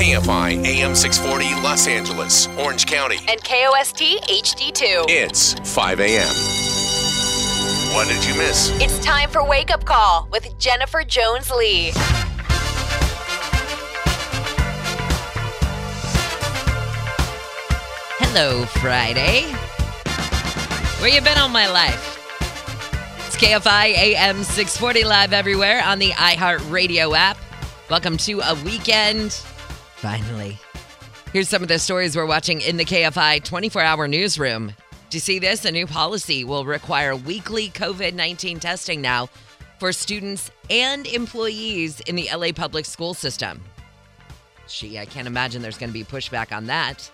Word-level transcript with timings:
KFI 0.00 0.64
AM 0.64 0.94
640 0.94 1.62
Los 1.62 1.86
Angeles, 1.86 2.48
Orange 2.58 2.86
County. 2.86 3.18
And 3.28 3.38
KOST 3.44 4.16
HD2. 4.22 5.04
It's 5.10 5.52
5 5.74 6.00
a.m. 6.00 6.26
What 7.94 8.08
did 8.08 8.24
you 8.26 8.34
miss? 8.34 8.70
It's 8.80 8.98
time 9.04 9.28
for 9.28 9.46
Wake 9.46 9.70
Up 9.70 9.84
Call 9.84 10.26
with 10.32 10.58
Jennifer 10.58 11.04
Jones 11.04 11.50
Lee. 11.50 11.92
Hello, 18.20 18.64
Friday. 18.64 19.42
Where 21.02 21.10
you 21.10 21.20
been 21.20 21.36
all 21.36 21.50
my 21.50 21.70
life? 21.70 22.16
It's 23.26 23.36
KFI 23.36 23.92
AM 23.92 24.44
640 24.44 25.04
live 25.04 25.34
everywhere 25.34 25.84
on 25.84 25.98
the 25.98 26.12
iHeartRadio 26.12 27.14
app. 27.14 27.36
Welcome 27.90 28.16
to 28.16 28.40
a 28.40 28.54
weekend. 28.64 29.38
Finally. 30.00 30.58
Here's 31.34 31.50
some 31.50 31.60
of 31.60 31.68
the 31.68 31.78
stories 31.78 32.16
we're 32.16 32.24
watching 32.24 32.62
in 32.62 32.78
the 32.78 32.86
KFI 32.86 33.44
24 33.44 33.82
hour 33.82 34.08
newsroom. 34.08 34.72
Do 35.10 35.16
you 35.16 35.20
see 35.20 35.38
this? 35.38 35.66
A 35.66 35.70
new 35.70 35.86
policy 35.86 36.42
will 36.42 36.64
require 36.64 37.14
weekly 37.14 37.68
COVID 37.68 38.14
19 38.14 38.60
testing 38.60 39.02
now 39.02 39.28
for 39.78 39.92
students 39.92 40.50
and 40.70 41.06
employees 41.06 42.00
in 42.00 42.16
the 42.16 42.30
LA 42.34 42.52
public 42.52 42.86
school 42.86 43.12
system. 43.12 43.60
Gee, 44.68 44.98
I 44.98 45.04
can't 45.04 45.26
imagine 45.26 45.60
there's 45.60 45.76
going 45.76 45.90
to 45.90 45.94
be 45.94 46.04
pushback 46.04 46.50
on 46.50 46.64
that. 46.66 47.10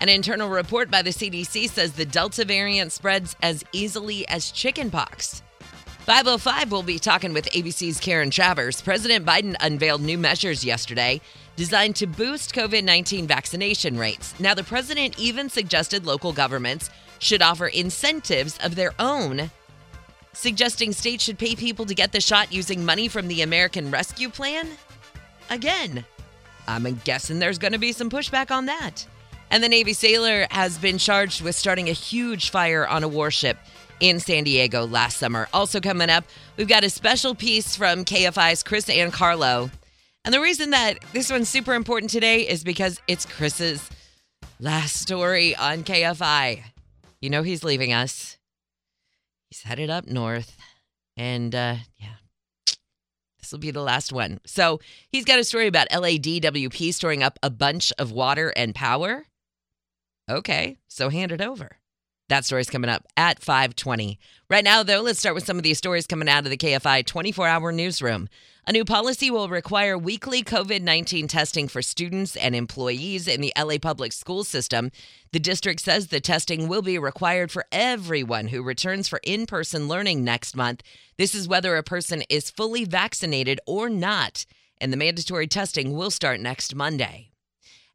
An 0.00 0.08
internal 0.08 0.48
report 0.48 0.90
by 0.90 1.02
the 1.02 1.10
CDC 1.10 1.70
says 1.70 1.92
the 1.92 2.04
Delta 2.04 2.44
variant 2.44 2.90
spreads 2.90 3.36
as 3.42 3.62
easily 3.70 4.26
as 4.26 4.50
chickenpox. 4.50 5.42
505 6.00 6.72
will 6.72 6.82
be 6.82 6.98
talking 6.98 7.32
with 7.32 7.48
ABC's 7.52 8.00
Karen 8.00 8.30
Travers. 8.30 8.80
President 8.80 9.24
Biden 9.24 9.54
unveiled 9.60 10.00
new 10.00 10.18
measures 10.18 10.64
yesterday 10.64 11.20
designed 11.58 11.96
to 11.96 12.06
boost 12.06 12.54
COVID 12.54 12.84
19 12.84 13.26
vaccination 13.26 13.98
rates. 13.98 14.32
Now, 14.38 14.54
the 14.54 14.62
president 14.62 15.18
even 15.18 15.50
suggested 15.50 16.06
local 16.06 16.32
governments 16.32 16.88
should 17.18 17.42
offer 17.42 17.66
incentives 17.66 18.56
of 18.62 18.76
their 18.76 18.92
own, 19.00 19.50
suggesting 20.32 20.92
states 20.92 21.24
should 21.24 21.36
pay 21.36 21.56
people 21.56 21.84
to 21.84 21.96
get 21.96 22.12
the 22.12 22.20
shot 22.20 22.52
using 22.52 22.84
money 22.84 23.08
from 23.08 23.26
the 23.26 23.42
American 23.42 23.90
Rescue 23.90 24.28
Plan. 24.28 24.68
Again, 25.50 26.04
I'm 26.68 26.84
guessing 27.04 27.40
there's 27.40 27.58
going 27.58 27.72
to 27.72 27.78
be 27.78 27.90
some 27.90 28.08
pushback 28.08 28.52
on 28.52 28.66
that. 28.66 29.04
And 29.50 29.64
the 29.64 29.68
Navy 29.68 29.94
sailor 29.94 30.46
has 30.52 30.78
been 30.78 30.98
charged 30.98 31.42
with 31.42 31.56
starting 31.56 31.88
a 31.88 31.92
huge 31.92 32.50
fire 32.50 32.86
on 32.86 33.02
a 33.02 33.08
warship 33.08 33.58
in 33.98 34.20
San 34.20 34.44
Diego 34.44 34.86
last 34.86 35.16
summer. 35.16 35.48
Also, 35.52 35.80
coming 35.80 36.08
up, 36.08 36.22
we've 36.56 36.68
got 36.68 36.84
a 36.84 36.90
special 36.90 37.34
piece 37.34 37.74
from 37.74 38.04
KFI's 38.04 38.62
Chris 38.62 38.84
Ancarlo. 38.84 39.72
And 40.28 40.34
the 40.34 40.42
reason 40.42 40.72
that 40.72 40.98
this 41.14 41.30
one's 41.32 41.48
super 41.48 41.72
important 41.72 42.10
today 42.10 42.46
is 42.46 42.62
because 42.62 43.00
it's 43.08 43.24
Chris's 43.24 43.88
last 44.60 44.96
story 44.96 45.56
on 45.56 45.84
KFI. 45.84 46.64
You 47.22 47.30
know, 47.30 47.42
he's 47.42 47.64
leaving 47.64 47.94
us, 47.94 48.36
he's 49.48 49.62
headed 49.62 49.88
up 49.88 50.06
north. 50.06 50.54
And 51.16 51.54
uh, 51.54 51.76
yeah, 51.96 52.16
this 53.40 53.52
will 53.52 53.58
be 53.58 53.70
the 53.70 53.80
last 53.80 54.12
one. 54.12 54.38
So 54.44 54.80
he's 55.08 55.24
got 55.24 55.38
a 55.38 55.44
story 55.44 55.66
about 55.66 55.88
LADWP 55.88 56.92
storing 56.92 57.22
up 57.22 57.38
a 57.42 57.48
bunch 57.48 57.90
of 57.98 58.12
water 58.12 58.52
and 58.54 58.74
power. 58.74 59.24
Okay, 60.30 60.76
so 60.88 61.08
hand 61.08 61.32
it 61.32 61.40
over. 61.40 61.78
That 62.28 62.44
story's 62.44 62.68
coming 62.68 62.90
up 62.90 63.06
at 63.16 63.40
520. 63.42 64.18
Right 64.50 64.64
now, 64.64 64.82
though, 64.82 65.00
let's 65.00 65.20
start 65.20 65.34
with 65.34 65.46
some 65.46 65.56
of 65.56 65.62
these 65.62 65.78
stories 65.78 66.06
coming 66.06 66.28
out 66.28 66.44
of 66.44 66.50
the 66.50 66.58
KFI 66.58 67.06
24 67.06 67.48
hour 67.48 67.72
newsroom. 67.72 68.28
A 68.68 68.72
new 68.72 68.84
policy 68.84 69.30
will 69.30 69.48
require 69.48 69.96
weekly 69.96 70.44
COVID 70.44 70.82
19 70.82 71.26
testing 71.26 71.68
for 71.68 71.80
students 71.80 72.36
and 72.36 72.54
employees 72.54 73.26
in 73.26 73.40
the 73.40 73.50
LA 73.58 73.78
public 73.80 74.12
school 74.12 74.44
system. 74.44 74.90
The 75.32 75.40
district 75.40 75.80
says 75.80 76.08
the 76.08 76.20
testing 76.20 76.68
will 76.68 76.82
be 76.82 76.98
required 76.98 77.50
for 77.50 77.64
everyone 77.72 78.48
who 78.48 78.62
returns 78.62 79.08
for 79.08 79.20
in 79.24 79.46
person 79.46 79.88
learning 79.88 80.22
next 80.22 80.54
month. 80.54 80.82
This 81.16 81.34
is 81.34 81.48
whether 81.48 81.76
a 81.76 81.82
person 81.82 82.22
is 82.28 82.50
fully 82.50 82.84
vaccinated 82.84 83.58
or 83.66 83.88
not, 83.88 84.44
and 84.82 84.92
the 84.92 84.98
mandatory 84.98 85.46
testing 85.46 85.96
will 85.96 86.10
start 86.10 86.38
next 86.38 86.74
Monday. 86.74 87.30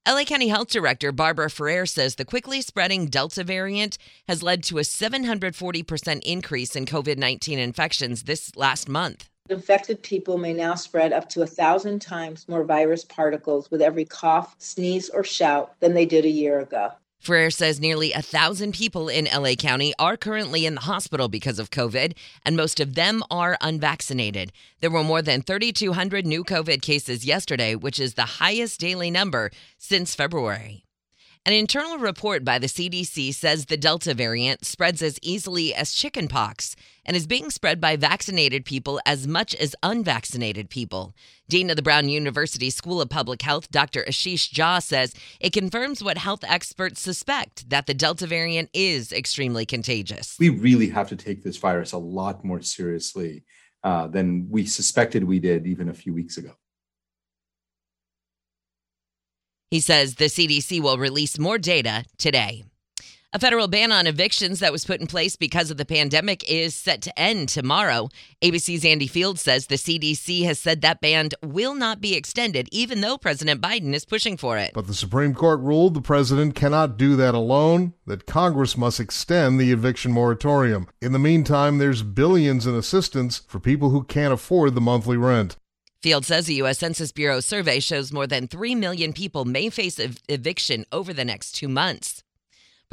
LA 0.08 0.24
County 0.24 0.48
Health 0.48 0.70
Director 0.72 1.12
Barbara 1.12 1.52
Ferrer 1.52 1.86
says 1.86 2.16
the 2.16 2.26
quickly 2.26 2.62
spreading 2.62 3.06
Delta 3.06 3.44
variant 3.44 4.00
has 4.28 4.42
led 4.42 4.64
to 4.64 4.80
a 4.80 4.82
740% 4.82 6.24
increase 6.24 6.76
in 6.76 6.88
COVID 6.88 7.20
19 7.20 7.60
infections 7.60 8.24
this 8.24 8.56
last 8.56 8.90
month. 8.90 9.30
Infected 9.50 10.02
people 10.02 10.38
may 10.38 10.54
now 10.54 10.74
spread 10.74 11.12
up 11.12 11.28
to 11.30 11.42
a 11.42 11.48
thousand 11.48 12.02
times 12.02 12.48
more 12.48 12.64
virus 12.64 13.04
particles 13.04 13.70
with 13.70 13.82
every 13.82 14.06
cough, 14.06 14.56
sneeze, 14.58 15.10
or 15.10 15.22
shout 15.22 15.78
than 15.82 15.94
they 15.94 16.06
did 16.06 16.24
a 16.24 16.30
year 16.30 16.62
ago. 16.62 16.94
Ferrer 17.20 17.52
says 17.52 17.82
nearly 17.82 18.14
a 18.14 18.22
thousand 18.22 18.74
people 18.74 19.10
in 19.10 19.26
LA 19.26 19.56
County 19.56 19.94
are 20.00 20.16
currently 20.16 20.66
in 20.66 20.76
the 20.76 20.82
hospital 20.82 21.28
because 21.28 21.60
of 21.60 21.72
COVID, 21.72 22.14
and 22.46 22.56
most 22.56 22.80
of 22.80 22.96
them 22.96 23.22
are 23.30 23.58
unvaccinated. 23.60 24.54
There 24.80 24.92
were 24.92 25.04
more 25.04 25.22
than 25.22 25.42
3,200 25.42 26.26
new 26.26 26.46
COVID 26.46 26.82
cases 26.82 27.26
yesterday, 27.26 27.76
which 27.76 28.00
is 28.00 28.14
the 28.14 28.24
highest 28.24 28.80
daily 28.80 29.12
number 29.12 29.52
since 29.78 30.16
February. 30.16 30.86
An 31.46 31.52
internal 31.52 31.98
report 31.98 32.46
by 32.46 32.60
the 32.60 32.68
CDC 32.68 33.34
says 33.34 33.66
the 33.66 33.76
Delta 33.76 34.14
variant 34.14 34.64
spreads 34.64 35.02
as 35.02 35.20
easily 35.22 35.76
as 35.76 35.92
chickenpox 35.92 36.78
and 37.06 37.16
is 37.16 37.28
being 37.28 37.50
spread 37.50 37.82
by 37.82 37.96
vaccinated 37.96 38.66
people 38.66 39.00
as 39.06 39.28
much 39.28 39.56
as 39.56 39.76
unvaccinated 39.84 40.70
people. 40.70 41.14
Dean 41.50 41.70
of 41.70 41.76
the 41.76 41.82
Brown 41.82 42.10
University 42.10 42.70
School 42.70 43.02
of 43.02 43.10
Public 43.10 43.42
Health, 43.42 43.70
Dr. 43.72 44.04
Ashish 44.04 44.52
Jha, 44.52 44.82
says 44.82 45.14
it 45.40 45.54
confirms 45.54 46.04
what 46.04 46.18
health 46.18 46.44
experts 46.44 47.02
suspect 47.02 47.70
that 47.70 47.86
the 47.86 47.94
Delta 47.94 48.26
variant 48.26 48.70
is 48.74 49.12
extremely 49.12 49.66
contagious. 49.66 50.38
We 50.40 50.50
really 50.50 50.90
have 50.90 51.10
to 51.10 51.16
take 51.16 51.44
this 51.44 51.58
virus 51.58 51.92
a 51.92 51.98
lot 51.98 52.44
more 52.44 52.62
seriously 52.62 53.44
uh, 53.84 54.08
than 54.08 54.48
we 54.50 54.66
suspected 54.66 55.24
we 55.24 55.40
did 55.40 55.68
even 55.68 55.90
a 55.90 55.94
few 55.94 56.14
weeks 56.14 56.38
ago. 56.38 56.52
He 59.70 59.80
says 59.80 60.16
the 60.16 60.26
CDC 60.26 60.82
will 60.82 60.98
release 60.98 61.40
more 61.40 61.58
data 61.58 62.06
today. 62.18 62.64
A 63.36 63.40
federal 63.40 63.68
ban 63.68 63.92
on 63.92 64.06
evictions 64.06 64.60
that 64.60 64.72
was 64.72 64.86
put 64.86 65.02
in 65.02 65.08
place 65.08 65.36
because 65.36 65.72
of 65.72 65.78
the 65.78 65.86
pandemic 65.86 66.48
is 66.48 66.76
set 66.76 67.02
to 67.02 67.20
end 67.20 67.50
tomorrow. 67.50 68.10
ABC's 68.44 68.86
Andy 68.86 69.08
Field 69.08 69.40
says 69.40 69.66
the 69.66 69.76
CDC 69.76 70.44
has 70.44 70.60
said 70.60 70.82
that 70.82 71.02
ban 71.02 71.30
will 71.42 71.74
not 71.74 72.00
be 72.00 72.14
extended, 72.14 72.70
even 72.72 73.02
though 73.02 73.18
President 73.18 73.60
Biden 73.60 73.96
is 73.96 74.06
pushing 74.06 74.38
for 74.38 74.60
it. 74.60 74.70
But 74.76 74.86
the 74.86 74.94
Supreme 74.94 75.34
Court 75.34 75.62
ruled 75.62 75.96
the 75.96 76.00
president 76.02 76.54
cannot 76.54 76.96
do 76.96 77.16
that 77.16 77.34
alone, 77.34 77.94
that 78.06 78.28
Congress 78.28 78.78
must 78.78 79.00
extend 79.00 79.60
the 79.60 79.72
eviction 79.72 80.12
moratorium. 80.12 80.88
In 81.02 81.12
the 81.12 81.18
meantime, 81.18 81.80
there's 81.80 82.04
billions 82.04 82.68
in 82.68 82.76
assistance 82.76 83.42
for 83.48 83.60
people 83.60 83.90
who 83.90 84.04
can't 84.04 84.32
afford 84.32 84.76
the 84.76 84.80
monthly 84.80 85.18
rent. 85.18 85.58
Field 86.04 86.24
says 86.24 86.46
the 86.46 86.54
U.S. 86.56 86.78
Census 86.78 87.12
Bureau 87.12 87.40
survey 87.40 87.80
shows 87.80 88.14
more 88.14 88.28
than 88.28 88.48
3 88.48 88.76
million 88.76 89.12
people 89.12 89.44
may 89.44 89.72
face 89.72 90.00
ev- 90.00 90.20
eviction 90.30 90.86
over 90.92 91.14
the 91.14 91.26
next 91.26 91.54
two 91.54 91.68
months. 91.68 92.24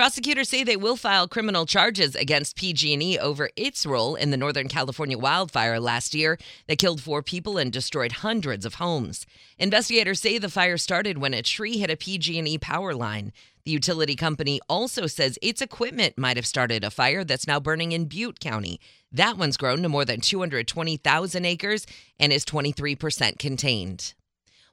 Prosecutors 0.00 0.48
say 0.48 0.64
they 0.64 0.78
will 0.78 0.96
file 0.96 1.28
criminal 1.28 1.66
charges 1.66 2.14
against 2.14 2.56
PG&E 2.56 3.18
over 3.18 3.50
its 3.54 3.84
role 3.84 4.14
in 4.14 4.30
the 4.30 4.38
Northern 4.38 4.66
California 4.66 5.18
wildfire 5.18 5.78
last 5.78 6.14
year 6.14 6.38
that 6.68 6.78
killed 6.78 7.02
four 7.02 7.22
people 7.22 7.58
and 7.58 7.70
destroyed 7.70 8.12
hundreds 8.12 8.64
of 8.64 8.76
homes. 8.76 9.26
Investigators 9.58 10.18
say 10.18 10.38
the 10.38 10.48
fire 10.48 10.78
started 10.78 11.18
when 11.18 11.34
a 11.34 11.42
tree 11.42 11.76
hit 11.76 11.90
a 11.90 11.98
PG&E 11.98 12.56
power 12.56 12.94
line. 12.94 13.30
The 13.66 13.72
utility 13.72 14.16
company 14.16 14.58
also 14.70 15.06
says 15.06 15.38
its 15.42 15.60
equipment 15.60 16.16
might 16.16 16.38
have 16.38 16.46
started 16.46 16.82
a 16.82 16.90
fire 16.90 17.22
that's 17.22 17.46
now 17.46 17.60
burning 17.60 17.92
in 17.92 18.06
Butte 18.06 18.40
County. 18.40 18.80
That 19.12 19.36
one's 19.36 19.58
grown 19.58 19.82
to 19.82 19.90
more 19.90 20.06
than 20.06 20.22
220,000 20.22 21.44
acres 21.44 21.86
and 22.18 22.32
is 22.32 22.46
23% 22.46 23.38
contained. 23.38 24.14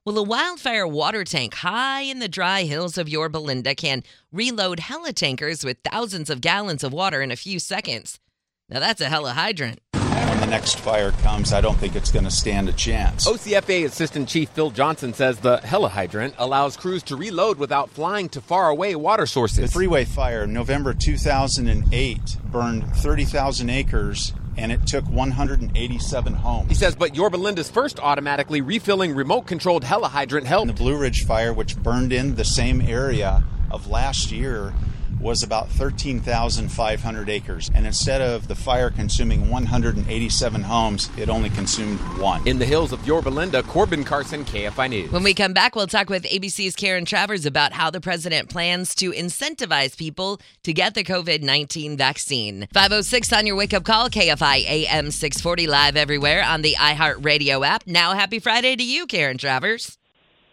Well, 0.08 0.20
a 0.20 0.24
wildfire 0.24 0.88
water 0.88 1.26
tank 1.26 1.54
high 1.54 2.04
in 2.04 2.20
the 2.20 2.30
dry 2.30 2.64
hills 2.64 2.98
of 2.98 3.10
Yorba 3.10 3.40
Linda 3.40 3.76
can 3.76 4.04
reload 4.32 4.80
heli 4.80 5.12
tankers 5.12 5.66
with 5.66 5.80
thousands 5.84 6.30
of 6.30 6.40
gallons 6.40 6.86
of 6.86 6.94
water 6.94 7.22
in 7.22 7.30
a 7.30 7.36
few 7.36 7.60
seconds. 7.60 8.18
Now 8.70 8.80
that's 8.80 9.02
a 9.02 9.10
hella 9.10 9.34
hydrant. 9.34 9.82
When 9.92 10.40
the 10.40 10.46
next 10.46 10.80
fire 10.80 11.12
comes, 11.12 11.52
I 11.52 11.60
don't 11.60 11.78
think 11.78 11.98
it's 11.98 12.10
going 12.10 12.24
to 12.24 12.32
stand 12.32 12.70
a 12.70 12.72
chance. 12.72 13.28
OCFA 13.28 13.84
Assistant 13.84 14.30
Chief 14.30 14.48
Phil 14.52 14.72
Johnson 14.72 15.14
says 15.14 15.40
the 15.40 15.58
helihydrant 15.58 16.36
allows 16.38 16.78
crews 16.78 17.04
to 17.04 17.18
reload 17.18 17.58
without 17.58 17.90
flying 17.90 18.30
to 18.30 18.40
faraway 18.40 18.96
water 18.96 19.26
sources. 19.26 19.58
The 19.58 19.68
freeway 19.68 20.06
fire, 20.06 20.48
November 20.48 20.94
2008, 20.94 22.38
burned 22.50 22.96
30,000 22.96 23.70
acres 23.70 24.32
and 24.58 24.72
it 24.72 24.86
took 24.88 25.06
187 25.06 26.34
homes. 26.34 26.70
He 26.70 26.76
says, 26.76 26.96
but 26.96 27.16
Yorba 27.16 27.38
Linda's 27.38 27.70
first 27.70 28.00
automatically 28.00 28.62
refilling 28.62 29.14
remote 29.14 29.48
controlled 29.48 29.84
helihydrant 29.84 30.44
helped. 30.46 30.70
And 30.70 30.78
the 30.78 30.82
Blue 30.82 30.98
Ridge 30.98 31.26
fire, 31.26 31.54
which 31.54 31.78
burned 31.78 32.12
in 32.12 32.36
the 32.36 32.46
same 32.46 32.82
area 32.82 33.44
of 33.72 33.88
last 33.88 34.32
year, 34.32 34.74
was 35.20 35.44
about 35.44 35.70
13,500 35.70 37.30
acres. 37.30 37.72
And 37.74 37.86
instead 37.86 38.22
of 38.22 38.48
the 38.48 38.56
fire 38.56 38.90
consuming 38.90 39.50
187 39.50 40.64
homes, 40.64 41.10
it 41.18 41.30
only 41.30 41.50
consumed 41.50 42.00
one. 42.20 42.48
In 42.48 42.60
the 42.60 42.66
hills 42.66 42.92
of 42.92 43.06
Yorba 43.06 43.30
Linda, 43.30 43.64
Corbin 43.64 44.04
Carson, 44.04 44.46
KFI 44.46 44.90
News. 44.90 45.12
When 45.12 45.24
we 45.24 45.34
come 45.34 45.54
back, 45.54 45.76
we'll 45.76 45.88
talk 45.88 46.10
with 46.10 46.24
ABC's 46.24 46.76
Karen 46.76 47.06
Travers 47.06 47.46
about 47.46 47.74
how 47.74 47.90
the 47.90 48.02
president 48.02 48.50
plans 48.50 48.96
to 48.96 49.12
incentivize 49.12 49.98
people 49.98 50.40
to 50.64 50.74
get 50.74 50.94
the 50.94 51.04
COVID 51.04 51.42
19 51.42 51.98
vaccine. 51.98 52.68
506 52.74 53.34
on 53.34 53.48
your 53.48 53.56
wake 53.56 53.74
up 53.74 53.84
call, 53.84 54.10
KFI 54.10 54.66
AM 54.66 55.12
640 55.12 55.68
live 55.68 55.96
everywhere 55.96 56.44
on 56.44 56.62
the 56.62 56.76
iHeartRadio 56.76 57.66
app. 57.66 57.86
Now, 57.88 58.14
happy 58.14 58.40
Friday 58.40 58.76
to 58.76 58.84
you, 58.84 59.08
Karen 59.08 59.38
Travers. 59.38 59.98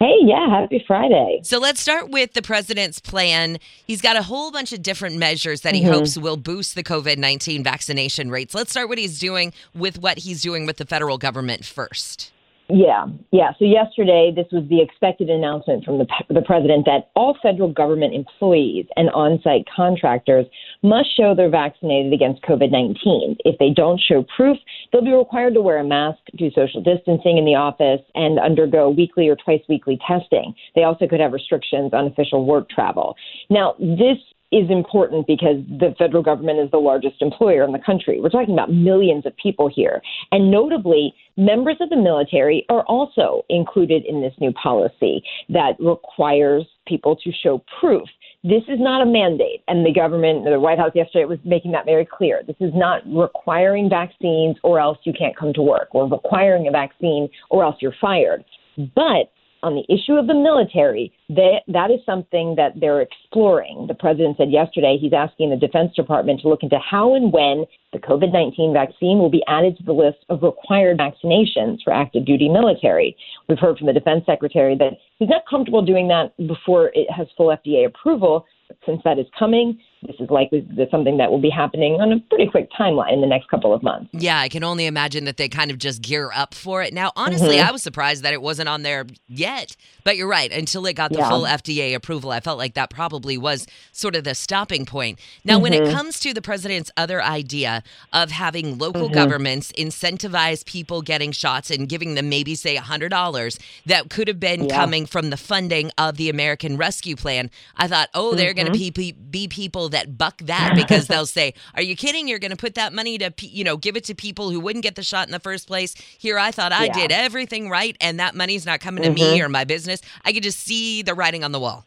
Hey, 0.00 0.17
yeah, 0.23 0.49
happy 0.50 0.82
Friday. 0.87 1.41
So 1.44 1.58
let's 1.58 1.81
start 1.81 2.11
with 2.11 2.32
the 2.32 2.43
president's 2.43 2.99
plan. 2.99 3.58
He's 3.87 4.02
got 4.02 4.17
a 4.17 4.23
whole 4.23 4.50
bunch 4.50 4.73
of 4.73 4.82
different 4.82 5.17
measures 5.17 5.61
that 5.62 5.75
he 5.75 5.82
Mhm. 5.82 5.93
hopes 5.93 6.19
will 6.19 6.37
boost 6.37 6.75
the 6.75 6.82
COVID 6.82 7.17
19 7.17 7.62
vaccination 7.62 8.31
rates. 8.31 8.55
Let's 8.55 8.70
start 8.73 8.88
what 8.88 8.99
he's 8.99 9.19
doing 9.19 9.52
with 9.75 9.99
what 10.00 10.19
he's 10.19 10.43
doing 10.43 10.67
with 10.67 10.79
the 10.79 10.85
federal 10.85 11.17
government 11.17 11.64
first. 11.64 12.32
Yeah, 12.69 13.06
yeah. 13.31 13.50
So 13.58 13.66
yesterday, 13.66 14.32
this 14.34 14.46
was 14.50 14.66
the 14.70 14.81
expected 14.81 15.28
announcement 15.28 15.84
from 15.84 15.99
the, 15.99 16.06
the 16.31 16.40
president 16.40 16.87
that 16.87 17.11
all 17.14 17.37
federal 17.43 17.70
government 17.70 18.14
employees 18.14 18.87
and 18.96 19.11
on-site 19.11 19.66
contractors 19.75 20.46
must 20.82 21.14
show 21.14 21.34
they're 21.34 21.50
vaccinated 21.50 22.14
against 22.14 22.43
COVID-19. 22.43 23.37
If 23.44 23.58
they 23.58 23.69
don't 23.69 24.00
show 24.00 24.25
proof, 24.34 24.56
they'll 24.90 25.05
be 25.05 25.12
required 25.12 25.52
to 25.55 25.61
wear 25.61 25.78
a 25.78 25.84
mask, 25.84 26.20
do 26.38 26.50
social 26.52 26.82
distancing 26.82 27.37
in 27.37 27.44
the 27.44 27.55
office, 27.55 28.00
and 28.14 28.38
undergo 28.38 28.88
weekly 28.88 29.28
or 29.28 29.37
twice 29.37 29.62
weekly 29.69 29.99
testing. 30.08 30.55
They 30.75 30.84
also 30.84 31.06
could 31.06 31.20
have 31.20 31.32
restrictions 31.32 31.93
on 31.93 32.06
official 32.06 32.46
work 32.46 32.70
travel. 32.70 33.14
Now, 33.50 33.75
this 33.78 34.17
is 34.55 34.71
important 34.71 35.27
because 35.27 35.56
the 35.69 35.95
federal 35.99 36.23
government 36.23 36.61
is 36.61 36.71
the 36.71 36.79
largest 36.79 37.21
employer 37.21 37.65
in 37.65 37.73
the 37.73 37.79
country. 37.85 38.21
We're 38.21 38.29
talking 38.29 38.55
about 38.55 38.73
millions 38.73 39.27
of 39.27 39.37
people 39.37 39.69
here. 39.69 40.01
And 40.31 40.49
notably, 40.51 41.12
members 41.37 41.77
of 41.81 41.91
the 41.91 41.97
military 41.97 42.65
are 42.69 42.85
also 42.85 43.43
included 43.49 44.05
in 44.05 44.21
this 44.21 44.33
new 44.39 44.53
policy 44.53 45.25
that 45.49 45.73
requires 45.81 46.65
people 46.87 47.17
to 47.17 47.33
show 47.43 47.62
proof. 47.81 48.09
This 48.45 48.62
is 48.69 48.79
not 48.79 49.03
a 49.03 49.06
mandate, 49.06 49.62
and 49.69 49.85
the 49.85 49.93
government, 49.93 50.45
the 50.45 50.61
White 50.61 50.79
House 50.79 50.93
yesterday 50.95 51.25
was 51.25 51.39
making 51.45 51.73
that 51.73 51.87
very 51.87 52.06
clear. 52.06 52.43
This 52.47 52.56
is 52.61 52.73
not 52.75 53.03
requiring 53.06 53.89
vaccines 53.89 54.56
or 54.62 54.79
else 54.79 54.99
you 55.05 55.15
can't 55.19 55.37
come 55.37 55.53
to 55.55 55.62
work, 55.62 55.89
or 55.93 56.06
requiring 56.09 56.69
a 56.69 56.71
vaccine 56.71 57.29
or 57.51 57.65
else 57.65 57.77
you're 57.81 57.95
fired. 58.01 58.45
But 58.77 59.33
on 59.64 59.75
the 59.75 59.84
issue 59.93 60.12
of 60.12 60.26
the 60.26 60.34
military, 60.34 61.11
they, 61.28 61.64
that 61.69 61.90
is 61.90 61.99
something 62.05 62.55
that 62.56 62.78
they're 62.78 63.00
exploring. 63.00 63.87
The 63.88 63.94
president 63.94 64.37
said 64.37 64.52
yesterday 64.52 64.99
he's 65.00 65.14
asking 65.14 65.50
the 65.50 65.56
Defense 65.56 65.94
Department 65.96 66.43
to 66.43 66.49
look 66.49 66.62
into 66.62 66.78
how 66.78 67.14
and 67.14 67.32
when 67.32 67.64
the 67.93 67.99
COVID 67.99 68.31
19 68.31 68.75
vaccine 68.75 69.19
will 69.19 69.31
be 69.31 69.43
added 69.49 69.78
to 69.78 69.82
the 69.82 69.93
list 69.93 70.19
of 70.28 70.43
required 70.43 70.99
vaccinations 70.99 71.78
for 71.82 71.93
active 71.93 72.26
duty 72.26 72.49
military. 72.49 73.16
We've 73.49 73.58
heard 73.58 73.78
from 73.78 73.87
the 73.87 73.94
Defense 73.94 74.25
Secretary 74.26 74.76
that 74.76 74.93
he's 75.19 75.31
not 75.31 75.43
comfortable 75.49 75.82
doing 75.82 76.08
that 76.08 76.37
before 76.46 76.90
it 76.94 77.10
has 77.10 77.26
full 77.37 77.49
FDA 77.49 77.87
approval. 77.87 78.44
But 78.69 78.76
since 78.84 79.00
that 79.05 79.19
is 79.19 79.26
coming, 79.38 79.78
this 80.06 80.17
is 80.21 80.29
likely 80.31 80.67
something 80.91 81.17
that 81.19 81.31
will 81.31 81.41
be 81.41 81.51
happening 81.51 81.95
on 82.01 82.12
a 82.12 82.21
pretty 82.29 82.47
quick 82.51 82.69
timeline 82.79 83.12
in 83.12 83.21
the 83.21 83.27
next 83.27 83.49
couple 83.49 83.73
of 83.73 83.83
months. 83.83 84.11
Yeah, 84.12 84.39
I 84.39 84.49
can 84.49 84.62
only 84.65 84.87
imagine 84.87 85.25
that 85.25 85.37
they 85.37 85.49
kind 85.49 85.71
of 85.71 85.79
just 85.79 86.03
gear 86.03 86.31
up 86.35 86.55
for 86.55 86.83
it. 86.83 86.93
Now, 86.93 87.12
honestly, 87.17 87.56
Mhm. 87.56 87.69
I 87.69 87.73
was 87.73 87.83
surprised 87.83 88.23
that 88.23 88.33
it 88.33 88.43
wasn't 88.43 88.69
on 88.69 88.83
there 88.83 89.06
yet. 89.29 89.77
But 90.05 90.17
you're 90.17 90.29
right. 90.29 90.53
Until 90.53 90.85
it 90.87 90.95
got 90.95 91.12
the 91.12 91.19
Yeah. 91.21 91.29
full 91.31 91.47
FDA 91.47 91.95
approval, 91.95 92.31
I 92.31 92.41
felt 92.41 92.59
like 92.59 92.75
that 92.75 92.91
probably 92.91 93.39
was 93.39 93.67
sort 93.93 94.15
of 94.17 94.25
the 94.25 94.35
stopping 94.35 94.85
point. 94.85 95.19
Now, 95.45 95.59
when 95.59 95.73
it 95.73 95.85
Mhm. 95.85 95.93
comes 95.93 96.21
to 96.21 96.35
the 96.35 96.43
president's 96.43 96.91
other 96.97 97.23
idea 97.23 97.83
of 98.12 98.31
having 98.31 98.77
local 98.77 99.09
Mhm. 99.09 99.15
governments 99.15 99.73
incentivize 99.79 100.65
people 100.67 101.01
getting 101.03 101.33
shots 101.33 101.71
and 101.71 101.89
giving 101.89 102.15
them 102.15 102.29
maybe, 102.29 102.55
say, 102.55 102.77
$100 102.77 103.59
that 103.87 104.11
could 104.11 104.29
have 104.29 104.39
been 104.41 104.69
Yeah. 104.69 104.77
coming 104.77 105.06
from 105.06 105.31
the 105.31 105.37
funding 105.39 105.91
of 105.97 106.17
the 106.19 106.29
American 106.29 106.77
Rescue 106.77 107.17
Plan, 107.17 107.51
I 107.77 107.89
thought, 107.89 108.11
oh, 108.15 108.35
they're 108.35 108.53
going 108.55 108.71
to 108.71 108.79
Mhm. 108.79 108.95
be, 108.95 109.12
be 109.12 109.49
people 109.49 109.89
that 109.94 110.19
buck 110.19 110.38
that 110.43 110.75
because 110.76 111.06
they'll 111.08 111.26
say, 111.41 111.55
"Are 111.75 111.82
you 111.82 111.96
kidding? 111.96 112.29
You're 112.29 112.38
going 112.38 112.50
to 112.50 112.56
put 112.56 112.75
that 112.75 112.93
money 112.93 113.19
to 113.19 113.32
you 113.41 113.64
know 113.64 113.76
give 113.76 113.96
it 113.96 114.05
to 114.05 114.14
people 114.14 114.50
who 114.50 114.61
wouldn't 114.61 114.82
get 114.82 114.94
the 114.94 115.02
shot 115.02 115.26
in 115.26 115.32
the 115.32 115.41
first 115.41 115.67
place." 115.67 115.94
Here, 116.19 116.38
I 116.38 116.50
thought 116.50 116.73
I 116.73 116.85
Yeah. 116.87 116.93
did 116.93 117.12
everything 117.12 117.70
right, 117.70 117.96
and 118.00 118.20
that 118.20 118.35
money's 118.35 118.67
not 118.67 118.81
coming 118.81 119.02
to 119.05 119.11
me 119.11 119.38
Mhm. 119.38 119.44
or 119.44 119.49
my 119.49 119.64
business. 119.64 120.00
I 120.25 120.32
could 120.32 120.43
just 120.43 120.61
see 120.61 121.02
the 121.02 121.14
writing 121.14 121.43
on 121.43 121.52
the 121.52 121.61
wall. 121.61 121.87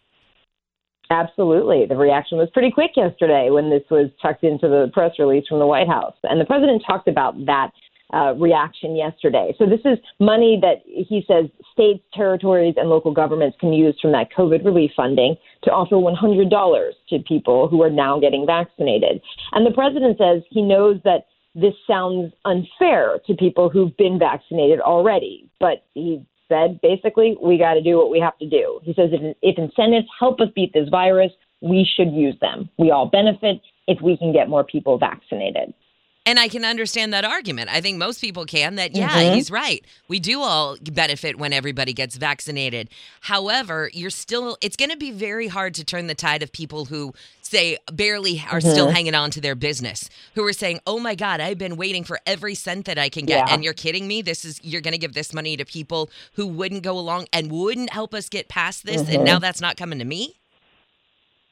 Absolutely. 1.10 1.86
The 1.86 1.96
reaction 1.96 2.38
was 2.38 2.50
pretty 2.54 2.70
quick 2.70 2.92
yesterday 2.98 3.50
when 3.50 3.70
this 3.70 3.84
was 3.90 4.10
tucked 4.22 4.44
into 4.44 4.68
the 4.68 4.90
press 4.94 5.14
release 5.18 5.48
from 5.48 5.60
the 5.60 5.66
White 5.66 5.88
House. 5.88 6.16
And 6.24 6.42
the 6.42 6.46
president 6.46 6.84
talked 6.86 7.08
about 7.08 7.46
that 7.46 7.72
uh, 8.14 8.34
reaction 8.38 8.96
yesterday. 8.96 9.54
So, 9.58 9.66
this 9.66 9.82
is 9.86 9.98
money 10.20 10.60
that 10.62 10.84
he 10.86 11.24
says 11.28 11.50
states, 11.74 12.04
territories, 12.14 12.76
and 12.78 12.90
local 12.90 13.14
governments 13.14 13.58
can 13.60 13.74
use 13.74 13.98
from 14.02 14.12
that 14.14 14.32
COVID 14.32 14.64
relief 14.64 14.92
funding 14.96 15.36
to 15.64 15.72
offer 15.72 15.96
$100 15.96 16.92
to 17.10 17.20
people 17.28 17.68
who 17.68 17.82
are 17.84 17.90
now 17.90 18.20
getting 18.20 18.46
vaccinated. 18.46 19.22
And 19.52 19.66
the 19.66 19.72
president 19.72 20.18
says 20.18 20.44
he 20.50 20.62
knows 20.62 21.00
that 21.04 21.26
this 21.54 21.74
sounds 21.88 22.34
unfair 22.46 23.20
to 23.26 23.34
people 23.34 23.70
who've 23.70 23.96
been 23.98 24.20
vaccinated 24.20 24.80
already, 24.80 25.50
but 25.60 25.84
he 25.94 26.24
said 26.48 26.80
basically 26.82 27.36
we 27.42 27.58
got 27.58 27.74
to 27.74 27.82
do 27.82 27.98
what 27.98 28.12
we 28.12 28.20
have 28.20 28.38
to 28.38 28.48
do. 28.48 28.80
He 28.84 28.94
says 28.94 29.10
if, 29.12 29.36
if 29.42 29.58
incentives 29.58 30.08
help 30.20 30.40
us 30.40 30.50
beat 30.56 30.72
this 30.74 30.88
virus, 30.90 31.32
we 31.62 31.88
should 31.96 32.12
use 32.12 32.36
them. 32.40 32.70
We 32.78 32.92
all 32.92 33.08
benefit 33.08 33.60
if 33.88 34.02
we 34.02 34.18
can 34.18 34.32
get 34.32 34.50
more 34.50 34.64
people 34.64 34.98
vaccinated. 34.98 35.74
And 36.28 36.38
I 36.38 36.50
can 36.50 36.66
understand 36.66 37.14
that 37.14 37.24
argument. 37.24 37.70
I 37.72 37.80
think 37.80 37.98
most 37.98 38.20
people 38.20 38.46
can 38.46 38.76
that, 38.76 38.94
yeah, 38.94 39.08
Mhm. 39.10 39.36
he's 39.36 39.50
right. 39.50 39.84
We 40.10 40.20
do 40.20 40.42
all 40.42 40.76
benefit 40.92 41.38
when 41.40 41.54
everybody 41.54 41.94
gets 41.94 42.18
vaccinated. 42.18 42.90
However, 43.22 43.90
you're 43.94 44.10
still, 44.10 44.58
it's 44.60 44.76
going 44.76 44.92
to 44.92 44.98
be 44.98 45.10
very 45.12 45.48
hard 45.48 45.74
to 45.76 45.86
turn 45.86 46.08
the 46.08 46.16
tide 46.16 46.44
of 46.44 46.52
people 46.52 46.86
who 46.86 47.14
say 47.42 47.78
barely 47.94 48.44
are 48.52 48.60
still 48.60 48.88
Mhm. 48.88 48.94
hanging 48.94 49.16
on 49.16 49.32
to 49.32 49.40
their 49.40 49.56
business, 49.56 50.10
who 50.36 50.44
are 50.46 50.52
saying, 50.52 50.82
oh 50.86 51.00
my 51.00 51.16
God, 51.16 51.40
I've 51.40 51.58
been 51.58 51.78
waiting 51.78 52.04
for 52.04 52.20
every 52.26 52.56
cent 52.56 52.84
that 52.88 52.98
I 53.00 53.08
can 53.08 53.26
get. 53.26 53.48
Yeah. 53.48 53.54
And 53.54 53.64
you're 53.64 53.74
kidding 53.74 54.06
me? 54.06 54.22
This 54.22 54.44
is, 54.44 54.60
you're 54.62 54.82
going 54.82 54.92
to 54.92 54.98
give 54.98 55.14
this 55.14 55.34
money 55.34 55.56
to 55.56 55.64
people 55.64 56.10
who 56.34 56.46
wouldn't 56.46 56.84
go 56.84 57.00
along 57.00 57.28
and 57.32 57.50
wouldn't 57.50 57.92
help 57.92 58.14
us 58.14 58.28
get 58.28 58.50
past 58.50 58.86
this. 58.86 59.00
And 59.02 59.20
Mhm. 59.20 59.24
now 59.24 59.40
that's 59.40 59.62
not 59.62 59.78
coming 59.78 60.00
to 60.00 60.06
me? 60.06 60.36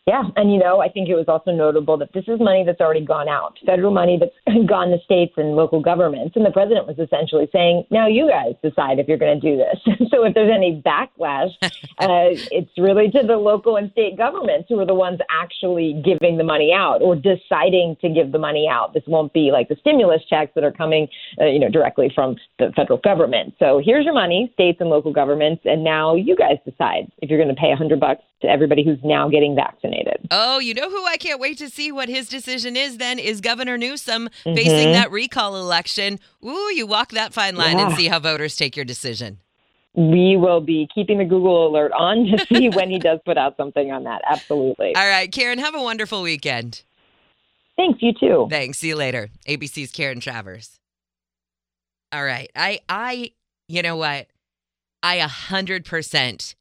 Yeah, 0.08 0.22
and 0.36 0.54
you 0.54 0.60
know, 0.60 0.82
I 0.82 0.90
think 0.90 1.10
it 1.10 1.16
was 1.16 1.26
also 1.28 1.50
notable 1.50 1.98
that 1.98 2.14
this 2.14 2.26
is 2.28 2.40
money 2.40 2.64
that's 2.64 2.80
already 2.80 3.04
gone 3.04 3.28
out, 3.28 3.58
federal 3.66 3.92
money 3.92 4.20
that's 4.20 4.68
gone 4.68 4.90
to 4.90 5.00
states 5.04 5.34
and 5.36 5.56
local 5.56 5.82
governments. 5.82 6.36
And 6.36 6.46
the 6.46 6.52
president 6.52 6.86
was 6.86 7.00
essentially 7.00 7.50
saying, 7.52 7.86
now 7.90 8.06
you 8.06 8.30
guys 8.30 8.54
decide 8.62 9.00
if 9.00 9.08
you're 9.08 9.18
going 9.18 9.42
to 9.42 9.42
do 9.42 9.58
this. 9.58 10.08
so 10.12 10.24
if 10.24 10.36
there's 10.36 10.52
any 10.54 10.80
backlash, 10.86 11.50
uh, 11.64 12.38
it's 12.54 12.70
really 12.78 13.10
to 13.10 13.24
the 13.26 13.38
local 13.38 13.78
and 13.78 13.90
state 13.94 14.16
governments 14.16 14.68
who 14.70 14.80
are 14.80 14.86
the 14.86 14.94
ones 14.94 15.18
actually 15.32 16.00
giving 16.06 16.38
the 16.38 16.44
money 16.44 16.72
out 16.72 17.02
or 17.02 17.16
deciding 17.16 17.98
to 18.02 18.10
give 18.10 18.32
the 18.32 18.38
money 18.38 18.68
out. 18.70 18.94
This 18.94 19.04
won't 19.08 19.34
be 19.34 19.50
like 19.52 19.70
the 19.70 19.76
stimulus 19.80 20.22
checks 20.30 20.52
that 20.54 20.64
are 20.64 20.72
coming, 20.72 21.08
uh, 21.42 21.46
you 21.46 21.58
know, 21.58 21.70
directly 21.70 22.12
from 22.14 22.36
the 22.60 22.72
federal 22.76 23.00
government. 23.00 23.56
So 23.58 23.82
here's 23.84 24.06
your 24.06 24.14
money, 24.14 24.52
states 24.54 24.78
and 24.82 24.92
local 24.92 25.12
governments, 25.12 25.64
and 25.66 25.84
now 25.84 26.14
you 26.14 26.36
guys 26.36 26.58
decide 26.64 27.12
if 27.24 27.32
you're 27.32 27.42
going 27.42 27.54
to 27.54 27.60
pay 27.60 27.72
a 27.72 27.76
hundred 27.76 28.00
bucks 28.00 28.22
to 28.44 28.48
everybody 28.48 28.84
who's 28.86 29.00
now 29.04 29.28
getting 29.30 29.56
vaccinated. 29.56 29.95
Oh, 30.32 30.60
you 30.60 30.74
know 30.74 30.90
who 30.90 31.06
I 31.06 31.18
can't 31.18 31.40
wait 31.40 31.58
to 31.60 31.70
see 31.70 31.92
what 31.92 32.10
his 32.10 32.28
decision 32.30 32.76
is 32.76 32.98
then 32.98 33.20
is 33.20 33.42
Governor 33.42 33.78
Newsom 33.78 34.30
Mhm. 34.46 34.56
facing 34.56 34.92
that 34.94 35.12
recall 35.12 35.56
election. 35.56 36.20
Ooh, 36.44 36.72
you 36.74 36.88
walk 36.88 37.12
that 37.12 37.34
fine 37.34 37.56
line 37.56 37.80
and 37.80 37.94
see 37.96 38.08
how 38.08 38.20
voters 38.20 38.56
take 38.56 38.76
your 38.76 38.86
decision. 38.86 39.40
We 39.94 40.36
will 40.36 40.60
be 40.62 40.90
keeping 40.94 41.20
the 41.20 41.26
Google 41.26 41.68
alert 41.68 41.92
on 41.94 42.26
to 42.26 42.46
see 42.48 42.70
when 42.74 42.90
he 42.90 43.00
does 43.00 43.20
put 43.26 43.38
out 43.38 43.56
something 43.56 43.92
on 43.92 44.04
that. 44.04 44.22
Absolutely. 44.28 44.94
All 44.96 45.08
right, 45.08 45.32
Karen, 45.32 45.60
have 45.60 45.76
a 45.76 45.82
wonderful 45.82 46.22
weekend. 46.22 46.82
Thanks, 47.78 48.02
you 48.02 48.14
too. 48.14 48.48
Thanks. 48.50 48.80
See 48.80 48.90
you 48.90 48.96
later. 48.96 49.30
ABC's 49.48 49.92
Karen 49.92 50.20
Travers. 50.20 50.80
All 52.12 52.24
right. 52.24 52.50
I 52.56 52.80
I 52.90 53.32
you 53.68 53.82
know 53.82 53.96
what? 53.98 54.28
I 55.04 55.16
a 55.16 55.28
hundred 55.28 55.86
percent 55.86 56.56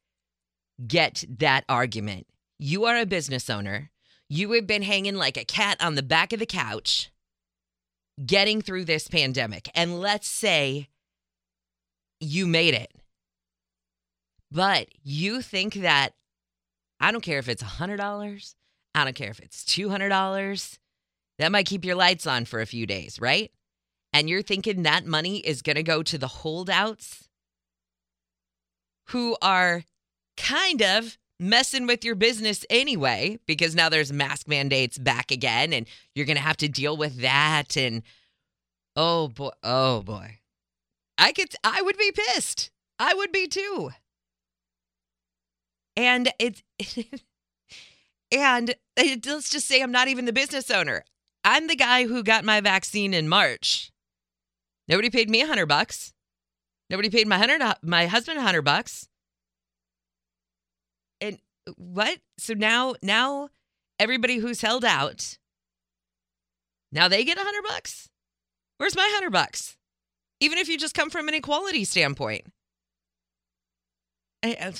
get 0.86 1.24
that 1.38 1.64
argument. 1.68 2.26
You 2.58 2.84
are 2.84 2.96
a 2.96 3.06
business 3.06 3.50
owner. 3.50 3.90
You 4.28 4.52
have 4.52 4.66
been 4.66 4.82
hanging 4.82 5.16
like 5.16 5.36
a 5.36 5.44
cat 5.44 5.76
on 5.80 5.94
the 5.94 6.02
back 6.02 6.32
of 6.32 6.38
the 6.38 6.46
couch. 6.46 7.10
getting 8.24 8.62
through 8.62 8.84
this 8.84 9.08
pandemic, 9.08 9.68
and 9.74 10.00
let's 10.00 10.28
say 10.28 10.88
you 12.20 12.46
made 12.46 12.74
it, 12.74 12.92
but 14.50 14.88
you 15.02 15.42
think 15.42 15.74
that 15.74 16.14
I 17.00 17.10
don't 17.10 17.24
care 17.24 17.38
if 17.38 17.48
it's 17.48 17.62
$100, 17.62 18.54
I 18.94 19.04
don't 19.04 19.16
care 19.16 19.30
if 19.30 19.40
it's 19.40 19.64
$200, 19.64 20.78
that 21.38 21.52
might 21.52 21.66
keep 21.66 21.84
your 21.84 21.96
lights 21.96 22.26
on 22.26 22.44
for 22.44 22.60
a 22.60 22.66
few 22.66 22.86
days, 22.86 23.20
right? 23.20 23.50
And 24.12 24.28
you're 24.30 24.42
thinking 24.42 24.84
that 24.84 25.04
money 25.04 25.38
is 25.38 25.60
going 25.60 25.76
to 25.76 25.82
go 25.82 26.04
to 26.04 26.16
the 26.16 26.28
holdouts 26.28 27.28
who 29.08 29.36
are 29.42 29.82
kind 30.36 30.82
of 30.82 31.18
messing 31.38 31.86
with 31.86 32.04
your 32.04 32.14
business 32.14 32.64
anyway, 32.70 33.38
because 33.46 33.74
now 33.74 33.88
there's 33.88 34.12
mask 34.12 34.48
mandates 34.48 34.98
back 34.98 35.30
again 35.30 35.72
and 35.72 35.86
you're 36.14 36.26
going 36.26 36.36
to 36.36 36.42
have 36.42 36.56
to 36.58 36.68
deal 36.68 36.96
with 36.96 37.20
that. 37.20 37.76
And 37.76 38.02
oh 38.96 39.28
boy, 39.28 39.50
oh 39.62 40.02
boy. 40.02 40.38
I 41.18 41.32
could, 41.32 41.54
I 41.62 41.82
would 41.82 41.96
be 41.96 42.12
pissed. 42.12 42.70
I 42.98 43.14
would 43.14 43.32
be 43.32 43.46
too. 43.46 43.90
And 45.96 46.32
it's, 46.38 46.62
and 48.32 48.74
it, 48.96 49.26
let's 49.26 49.50
just 49.50 49.66
say 49.66 49.82
I'm 49.82 49.92
not 49.92 50.08
even 50.08 50.24
the 50.24 50.32
business 50.32 50.70
owner. 50.70 51.04
I'm 51.44 51.66
the 51.66 51.76
guy 51.76 52.06
who 52.06 52.22
got 52.22 52.44
my 52.44 52.60
vaccine 52.60 53.12
in 53.12 53.28
March. 53.28 53.92
Nobody 54.88 55.10
paid 55.10 55.30
me 55.30 55.42
a 55.42 55.46
hundred 55.46 55.66
bucks. 55.66 56.12
Nobody 56.90 57.10
paid 57.10 57.26
my 57.26 57.38
hundred 57.38 57.62
my 57.82 58.06
husband 58.06 58.38
a 58.38 58.42
hundred 58.42 58.62
bucks. 58.62 59.08
What? 61.76 62.18
So 62.38 62.54
now 62.54 62.94
now 63.02 63.48
everybody 63.98 64.38
who's 64.38 64.60
held 64.60 64.84
out, 64.84 65.38
now 66.92 67.08
they 67.08 67.24
get 67.24 67.38
a 67.38 67.42
hundred 67.42 67.64
bucks? 67.68 68.08
Where's 68.78 68.96
my 68.96 69.08
hundred 69.12 69.32
bucks? 69.32 69.76
Even 70.40 70.58
if 70.58 70.68
you 70.68 70.76
just 70.76 70.94
come 70.94 71.10
from 71.10 71.28
an 71.28 71.34
equality 71.34 71.84
standpoint. 71.84 72.46
I, 74.42 74.74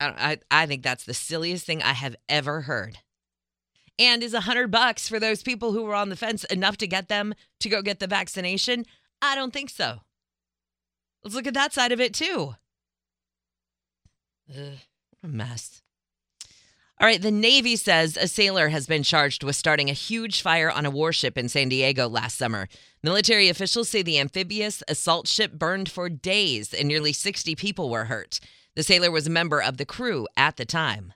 I, 0.00 0.06
I, 0.08 0.38
I 0.50 0.66
think 0.66 0.82
that's 0.82 1.04
the 1.04 1.14
silliest 1.14 1.66
thing 1.66 1.82
I 1.82 1.92
have 1.92 2.16
ever 2.28 2.62
heard. 2.62 2.98
And 3.98 4.22
is 4.22 4.34
a 4.34 4.40
hundred 4.40 4.70
bucks 4.70 5.08
for 5.08 5.20
those 5.20 5.42
people 5.42 5.72
who 5.72 5.84
were 5.84 5.94
on 5.94 6.08
the 6.08 6.16
fence 6.16 6.44
enough 6.44 6.78
to 6.78 6.86
get 6.86 7.08
them 7.08 7.34
to 7.60 7.68
go 7.68 7.82
get 7.82 8.00
the 8.00 8.06
vaccination? 8.06 8.86
I 9.22 9.34
don't 9.34 9.52
think 9.52 9.70
so. 9.70 10.00
Let's 11.22 11.34
look 11.34 11.46
at 11.46 11.54
that 11.54 11.74
side 11.74 11.92
of 11.92 12.00
it 12.00 12.14
too. 12.14 12.54
Ugh, 14.50 14.78
a 15.22 15.28
mess. 15.28 15.82
All 17.00 17.06
right, 17.06 17.20
the 17.20 17.30
Navy 17.30 17.76
says 17.76 18.18
a 18.18 18.28
sailor 18.28 18.68
has 18.68 18.86
been 18.86 19.02
charged 19.02 19.42
with 19.42 19.56
starting 19.56 19.88
a 19.88 19.94
huge 19.94 20.42
fire 20.42 20.70
on 20.70 20.84
a 20.84 20.90
warship 20.90 21.38
in 21.38 21.48
San 21.48 21.70
Diego 21.70 22.06
last 22.08 22.36
summer. 22.36 22.68
Military 23.02 23.48
officials 23.48 23.88
say 23.88 24.02
the 24.02 24.18
amphibious 24.18 24.82
assault 24.86 25.26
ship 25.26 25.52
burned 25.52 25.88
for 25.88 26.10
days 26.10 26.74
and 26.74 26.86
nearly 26.86 27.14
60 27.14 27.54
people 27.54 27.88
were 27.88 28.04
hurt. 28.04 28.38
The 28.76 28.82
sailor 28.82 29.10
was 29.10 29.26
a 29.26 29.30
member 29.30 29.62
of 29.62 29.78
the 29.78 29.86
crew 29.86 30.28
at 30.36 30.58
the 30.58 30.66
time. 30.66 31.14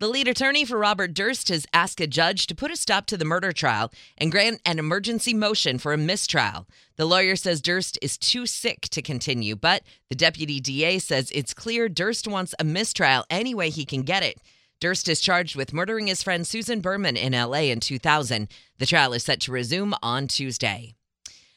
The 0.00 0.06
lead 0.06 0.28
attorney 0.28 0.64
for 0.64 0.78
Robert 0.78 1.12
Durst 1.12 1.48
has 1.48 1.66
asked 1.74 2.00
a 2.00 2.06
judge 2.06 2.46
to 2.46 2.54
put 2.54 2.70
a 2.70 2.76
stop 2.76 3.06
to 3.06 3.16
the 3.16 3.24
murder 3.24 3.50
trial 3.50 3.90
and 4.16 4.30
grant 4.30 4.60
an 4.64 4.78
emergency 4.78 5.34
motion 5.34 5.76
for 5.76 5.92
a 5.92 5.98
mistrial. 5.98 6.68
The 6.94 7.04
lawyer 7.04 7.34
says 7.34 7.60
Durst 7.60 7.98
is 8.00 8.16
too 8.16 8.46
sick 8.46 8.82
to 8.90 9.02
continue, 9.02 9.56
but 9.56 9.82
the 10.08 10.14
deputy 10.14 10.60
DA 10.60 11.00
says 11.00 11.32
it's 11.34 11.52
clear 11.52 11.88
Durst 11.88 12.28
wants 12.28 12.54
a 12.60 12.64
mistrial 12.64 13.24
any 13.28 13.56
way 13.56 13.70
he 13.70 13.84
can 13.84 14.02
get 14.02 14.22
it. 14.22 14.40
Durst 14.78 15.08
is 15.08 15.20
charged 15.20 15.56
with 15.56 15.72
murdering 15.72 16.06
his 16.06 16.22
friend 16.22 16.46
Susan 16.46 16.80
Berman 16.80 17.16
in 17.16 17.32
LA 17.32 17.62
in 17.62 17.80
2000. 17.80 18.46
The 18.78 18.86
trial 18.86 19.12
is 19.14 19.24
set 19.24 19.40
to 19.40 19.52
resume 19.52 19.96
on 20.00 20.28
Tuesday. 20.28 20.94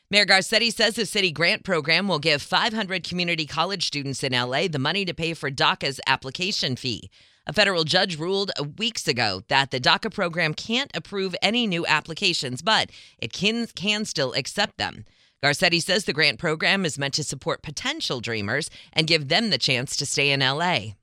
Mayor 0.10 0.26
Garcetti 0.26 0.74
says 0.74 0.96
the 0.96 1.06
city 1.06 1.32
grant 1.32 1.64
program 1.64 2.08
will 2.08 2.18
give 2.18 2.42
500 2.42 3.08
community 3.08 3.46
college 3.46 3.86
students 3.86 4.24
in 4.24 4.34
LA 4.34 4.68
the 4.68 4.80
money 4.80 5.06
to 5.06 5.14
pay 5.14 5.36
for 5.36 5.52
DACA's 5.52 6.02
application 6.08 6.76
fee. 6.76 7.12
A 7.48 7.54
federal 7.54 7.84
judge 7.84 8.20
ruled 8.20 8.52
weeks 8.78 9.08
ago 9.08 9.42
that 9.48 9.72
the 9.72 9.80
DACA 9.80 10.14
program 10.14 10.54
can't 10.54 10.96
approve 10.96 11.36
any 11.42 11.66
new 11.66 11.86
applications, 11.88 12.62
but 12.62 12.92
it 13.18 13.34
can, 13.34 13.66
can 13.68 14.06
still 14.06 14.34
accept 14.34 14.78
them. 14.78 15.06
Garcetti 15.44 15.82
says 15.82 16.06
the 16.06 16.14
grant 16.14 16.38
program 16.38 16.86
is 16.86 17.00
meant 17.00 17.16
to 17.16 17.24
support 17.24 17.64
potential 17.64 18.20
dreamers 18.20 18.70
and 18.94 19.08
give 19.08 19.28
them 19.28 19.50
the 19.50 19.58
chance 19.58 19.98
to 19.98 20.06
stay 20.06 20.32
in 20.32 20.42
LA. 20.42 20.94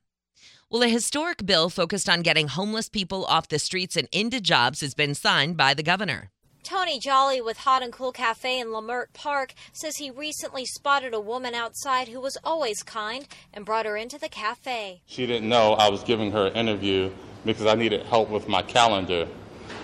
Well, 0.71 0.83
a 0.83 0.87
historic 0.87 1.45
bill 1.45 1.69
focused 1.69 2.07
on 2.07 2.21
getting 2.21 2.47
homeless 2.47 2.87
people 2.87 3.25
off 3.25 3.49
the 3.49 3.59
streets 3.59 3.97
and 3.97 4.07
into 4.13 4.39
jobs 4.39 4.79
has 4.79 4.93
been 4.93 5.15
signed 5.15 5.57
by 5.57 5.73
the 5.73 5.83
governor. 5.83 6.31
Tony 6.63 6.99
Jolly 6.99 7.41
with 7.41 7.57
Hot 7.59 7.81
and 7.81 7.91
Cool 7.91 8.11
Cafe 8.11 8.59
in 8.59 8.67
Leimert 8.67 9.13
Park 9.13 9.53
says 9.71 9.97
he 9.97 10.11
recently 10.11 10.65
spotted 10.65 11.13
a 11.13 11.19
woman 11.19 11.53
outside 11.53 12.09
who 12.09 12.19
was 12.19 12.37
always 12.43 12.83
kind 12.83 13.27
and 13.53 13.65
brought 13.65 13.85
her 13.85 13.97
into 13.97 14.17
the 14.17 14.29
cafe. 14.29 15.01
She 15.05 15.25
didn't 15.25 15.47
know 15.47 15.73
I 15.73 15.89
was 15.89 16.03
giving 16.03 16.31
her 16.31 16.47
an 16.47 16.53
interview 16.53 17.11
because 17.45 17.65
I 17.65 17.75
needed 17.75 18.05
help 18.05 18.29
with 18.29 18.47
my 18.47 18.61
calendar. 18.61 19.27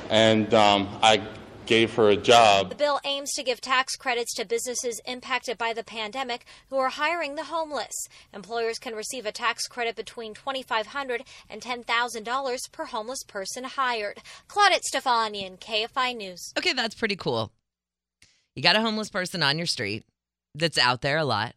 And 0.10 0.54
um, 0.54 0.88
I 1.02 1.22
gave 1.66 1.94
her 1.96 2.10
a 2.10 2.18
job. 2.18 2.70
The 2.70 2.76
bill 2.76 3.00
aims 3.04 3.32
to 3.34 3.44
give 3.44 3.62
tax 3.62 3.96
credits 3.96 4.34
to 4.36 4.46
businesses 4.46 5.02
impacted 5.06 5.58
by 5.58 5.74
the 5.74 5.84
pandemic 5.84 6.46
who 6.70 6.78
are 6.78 6.90
hiring 6.90 7.36
the 7.36 7.46
homeless. 7.46 7.94
Employers 8.34 8.80
can 8.80 8.96
receive 8.96 9.26
a 9.26 9.32
tax 9.32 9.68
credit 9.68 9.96
between 9.96 10.34
$2,500 10.34 11.22
and 11.50 11.62
$10,000 11.62 12.72
per 12.72 12.86
homeless 12.86 13.24
person 13.24 13.64
hired. 13.64 14.22
Claudette 14.48 14.82
Stefanian, 14.92 15.58
KFI 15.60 16.16
News. 16.16 16.54
Okay, 16.58 16.74
that's 16.74 16.96
pretty 16.96 17.16
cool. 17.16 17.52
You 18.56 18.64
got 18.64 18.76
a 18.76 18.82
homeless 18.82 19.10
person 19.10 19.44
on 19.44 19.58
your 19.58 19.68
street 19.68 20.06
that's 20.54 20.78
out 20.78 21.02
there 21.02 21.18
a 21.18 21.26
lot, 21.26 21.56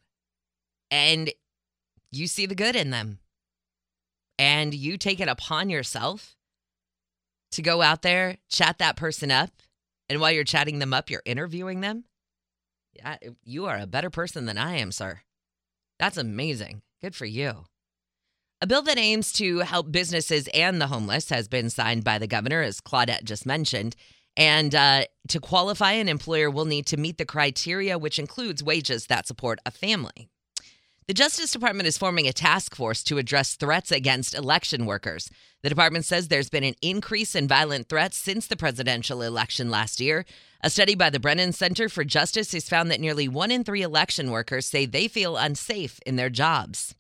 and 0.91 1.31
you 2.11 2.27
see 2.27 2.47
the 2.47 2.55
good 2.55 2.75
in 2.75 2.91
them. 2.91 3.19
And 4.41 4.73
you 4.73 4.99
take 4.99 5.19
it 5.19 5.29
upon 5.29 5.69
yourself 5.69 6.37
to 7.53 7.63
go 7.63 7.83
out 7.83 8.03
there, 8.03 8.39
chat 8.49 8.79
that 8.79 8.97
person 8.97 9.31
up, 9.31 9.51
and 10.09 10.21
while 10.21 10.33
you're 10.33 10.45
chatting 10.45 10.79
them 10.79 10.95
up, 10.95 11.11
you're 11.11 11.23
interviewing 11.25 11.81
them. 11.81 12.05
Yeah, 12.95 13.17
you 13.45 13.67
are 13.67 13.79
a 13.79 13.87
better 13.87 14.11
person 14.11 14.47
than 14.47 14.59
I 14.59 14.77
am, 14.77 14.93
sir. 14.93 15.21
That's 15.99 16.17
amazing. 16.17 16.83
Good 17.01 17.15
for 17.15 17.27
you. 17.27 17.65
A 18.61 18.67
bill 18.67 18.83
that 18.83 18.99
aims 18.99 19.33
to 19.35 19.59
help 19.61 19.93
businesses 19.93 20.49
and 20.53 20.81
the 20.81 20.89
homeless 20.89 21.31
has 21.31 21.47
been 21.47 21.71
signed 21.71 22.03
by 22.03 22.19
the 22.19 22.27
governor, 22.27 22.63
as 22.63 22.81
Claudette 22.81 23.25
just 23.25 23.47
mentioned. 23.47 23.95
And 24.37 24.75
uh, 24.75 25.05
to 25.29 25.41
qualify, 25.41 25.93
an 25.93 26.09
employer 26.09 26.51
will 26.51 26.65
need 26.65 26.87
to 26.87 26.97
meet 26.97 27.19
the 27.19 27.25
criteria, 27.25 27.99
which 27.99 28.19
includes 28.19 28.63
wages 28.63 29.07
that 29.07 29.27
support 29.27 29.61
a 29.65 29.71
family. 29.71 30.29
The 31.09 31.15
Justice 31.15 31.53
Department 31.53 31.87
is 31.87 31.97
forming 31.97 32.29
a 32.29 32.35
task 32.35 32.75
force 32.75 33.03
to 33.05 33.17
address 33.17 33.55
threats 33.55 33.91
against 33.91 34.35
election 34.35 34.85
workers. 34.85 35.31
The 35.63 35.71
department 35.71 36.05
says 36.05 36.29
there's 36.29 36.51
been 36.51 36.65
an 36.65 36.75
increase 36.83 37.35
in 37.35 37.49
violent 37.49 37.89
threats 37.89 38.19
since 38.19 38.47
the 38.47 38.59
presidential 38.59 39.23
election 39.23 39.71
last 39.71 40.03
year. 40.03 40.27
A 40.63 40.69
study 40.69 40.95
by 40.95 41.09
the 41.09 41.19
Brennan 41.19 41.55
Center 41.55 41.89
for 41.89 42.05
Justice 42.05 42.53
has 42.53 42.69
found 42.69 42.91
that 42.91 43.01
nearly 43.01 43.27
one 43.27 43.51
in 43.51 43.65
three 43.65 43.81
election 43.81 44.31
workers 44.31 44.67
say 44.67 44.85
they 44.85 45.09
feel 45.09 45.39
unsafe 45.39 45.99
in 46.05 46.17
their 46.17 46.29
jobs. 46.29 46.95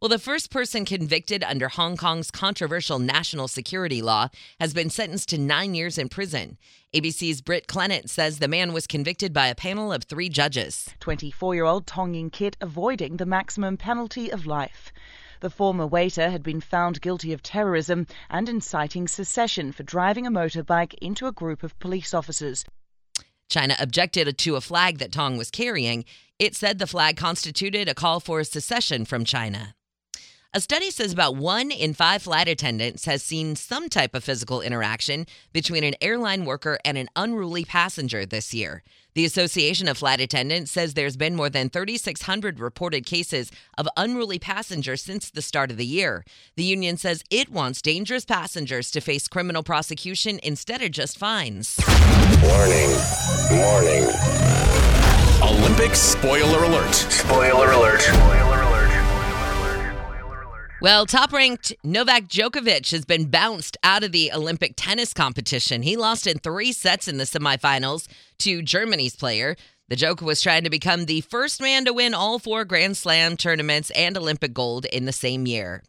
Well, 0.00 0.08
the 0.08 0.18
first 0.18 0.50
person 0.50 0.86
convicted 0.86 1.44
under 1.44 1.68
Hong 1.68 1.98
Kong's 1.98 2.30
controversial 2.30 2.98
national 2.98 3.48
security 3.48 4.00
law 4.00 4.28
has 4.58 4.72
been 4.72 4.88
sentenced 4.88 5.28
to 5.28 5.36
nine 5.36 5.74
years 5.74 5.98
in 5.98 6.08
prison. 6.08 6.56
ABC's 6.94 7.42
Britt 7.42 7.66
Clennett 7.66 8.08
says 8.08 8.38
the 8.38 8.48
man 8.48 8.72
was 8.72 8.86
convicted 8.86 9.34
by 9.34 9.48
a 9.48 9.54
panel 9.54 9.92
of 9.92 10.04
three 10.04 10.30
judges. 10.30 10.88
24 11.00 11.54
year 11.54 11.66
old 11.66 11.86
Tong 11.86 12.14
Yin 12.14 12.30
Kit 12.30 12.56
avoiding 12.62 13.18
the 13.18 13.26
maximum 13.26 13.76
penalty 13.76 14.32
of 14.32 14.46
life. 14.46 14.90
The 15.40 15.50
former 15.50 15.86
waiter 15.86 16.30
had 16.30 16.42
been 16.42 16.62
found 16.62 17.02
guilty 17.02 17.34
of 17.34 17.42
terrorism 17.42 18.06
and 18.30 18.48
inciting 18.48 19.06
secession 19.06 19.70
for 19.70 19.82
driving 19.82 20.26
a 20.26 20.30
motorbike 20.30 20.94
into 21.02 21.26
a 21.26 21.32
group 21.32 21.62
of 21.62 21.78
police 21.78 22.14
officers. 22.14 22.64
China 23.50 23.76
objected 23.78 24.38
to 24.38 24.56
a 24.56 24.62
flag 24.62 24.96
that 24.96 25.12
Tong 25.12 25.36
was 25.36 25.50
carrying. 25.50 26.06
It 26.38 26.56
said 26.56 26.78
the 26.78 26.86
flag 26.86 27.18
constituted 27.18 27.86
a 27.86 27.94
call 27.94 28.18
for 28.20 28.42
secession 28.44 29.04
from 29.04 29.26
China. 29.26 29.74
A 30.52 30.60
study 30.60 30.90
says 30.90 31.12
about 31.12 31.36
one 31.36 31.70
in 31.70 31.94
five 31.94 32.22
flight 32.22 32.48
attendants 32.48 33.04
has 33.04 33.22
seen 33.22 33.54
some 33.54 33.88
type 33.88 34.16
of 34.16 34.24
physical 34.24 34.60
interaction 34.60 35.26
between 35.52 35.84
an 35.84 35.94
airline 36.00 36.44
worker 36.44 36.76
and 36.84 36.98
an 36.98 37.08
unruly 37.14 37.64
passenger 37.64 38.26
this 38.26 38.52
year. 38.52 38.82
The 39.14 39.24
Association 39.24 39.86
of 39.86 39.98
Flight 39.98 40.20
Attendants 40.20 40.72
says 40.72 40.94
there's 40.94 41.16
been 41.16 41.36
more 41.36 41.50
than 41.50 41.70
3,600 41.70 42.58
reported 42.58 43.06
cases 43.06 43.52
of 43.78 43.86
unruly 43.96 44.40
passengers 44.40 45.02
since 45.02 45.30
the 45.30 45.40
start 45.40 45.70
of 45.70 45.76
the 45.76 45.86
year. 45.86 46.24
The 46.56 46.64
union 46.64 46.96
says 46.96 47.22
it 47.30 47.48
wants 47.48 47.80
dangerous 47.80 48.24
passengers 48.24 48.90
to 48.90 49.00
face 49.00 49.28
criminal 49.28 49.62
prosecution 49.62 50.40
instead 50.42 50.82
of 50.82 50.90
just 50.90 51.16
fines. 51.16 51.78
Warning. 52.42 52.90
Warning. 53.52 54.10
Olympics 55.44 56.00
spoiler 56.00 56.64
alert. 56.64 56.92
Spoiler 56.92 57.70
alert. 57.70 58.49
Well, 60.82 61.04
top 61.04 61.34
ranked 61.34 61.74
Novak 61.84 62.26
Djokovic 62.26 62.90
has 62.92 63.04
been 63.04 63.26
bounced 63.26 63.76
out 63.84 64.02
of 64.02 64.12
the 64.12 64.32
Olympic 64.32 64.72
tennis 64.76 65.12
competition. 65.12 65.82
He 65.82 65.94
lost 65.94 66.26
in 66.26 66.38
three 66.38 66.72
sets 66.72 67.06
in 67.06 67.18
the 67.18 67.24
semifinals 67.24 68.08
to 68.38 68.62
Germany's 68.62 69.14
player. 69.14 69.56
The 69.88 69.96
Joker 69.96 70.24
was 70.24 70.40
trying 70.40 70.64
to 70.64 70.70
become 70.70 71.04
the 71.04 71.20
first 71.20 71.60
man 71.60 71.84
to 71.84 71.92
win 71.92 72.14
all 72.14 72.38
four 72.38 72.64
Grand 72.64 72.96
Slam 72.96 73.36
tournaments 73.36 73.90
and 73.90 74.16
Olympic 74.16 74.54
gold 74.54 74.86
in 74.86 75.04
the 75.04 75.12
same 75.12 75.46
year. 75.46 75.82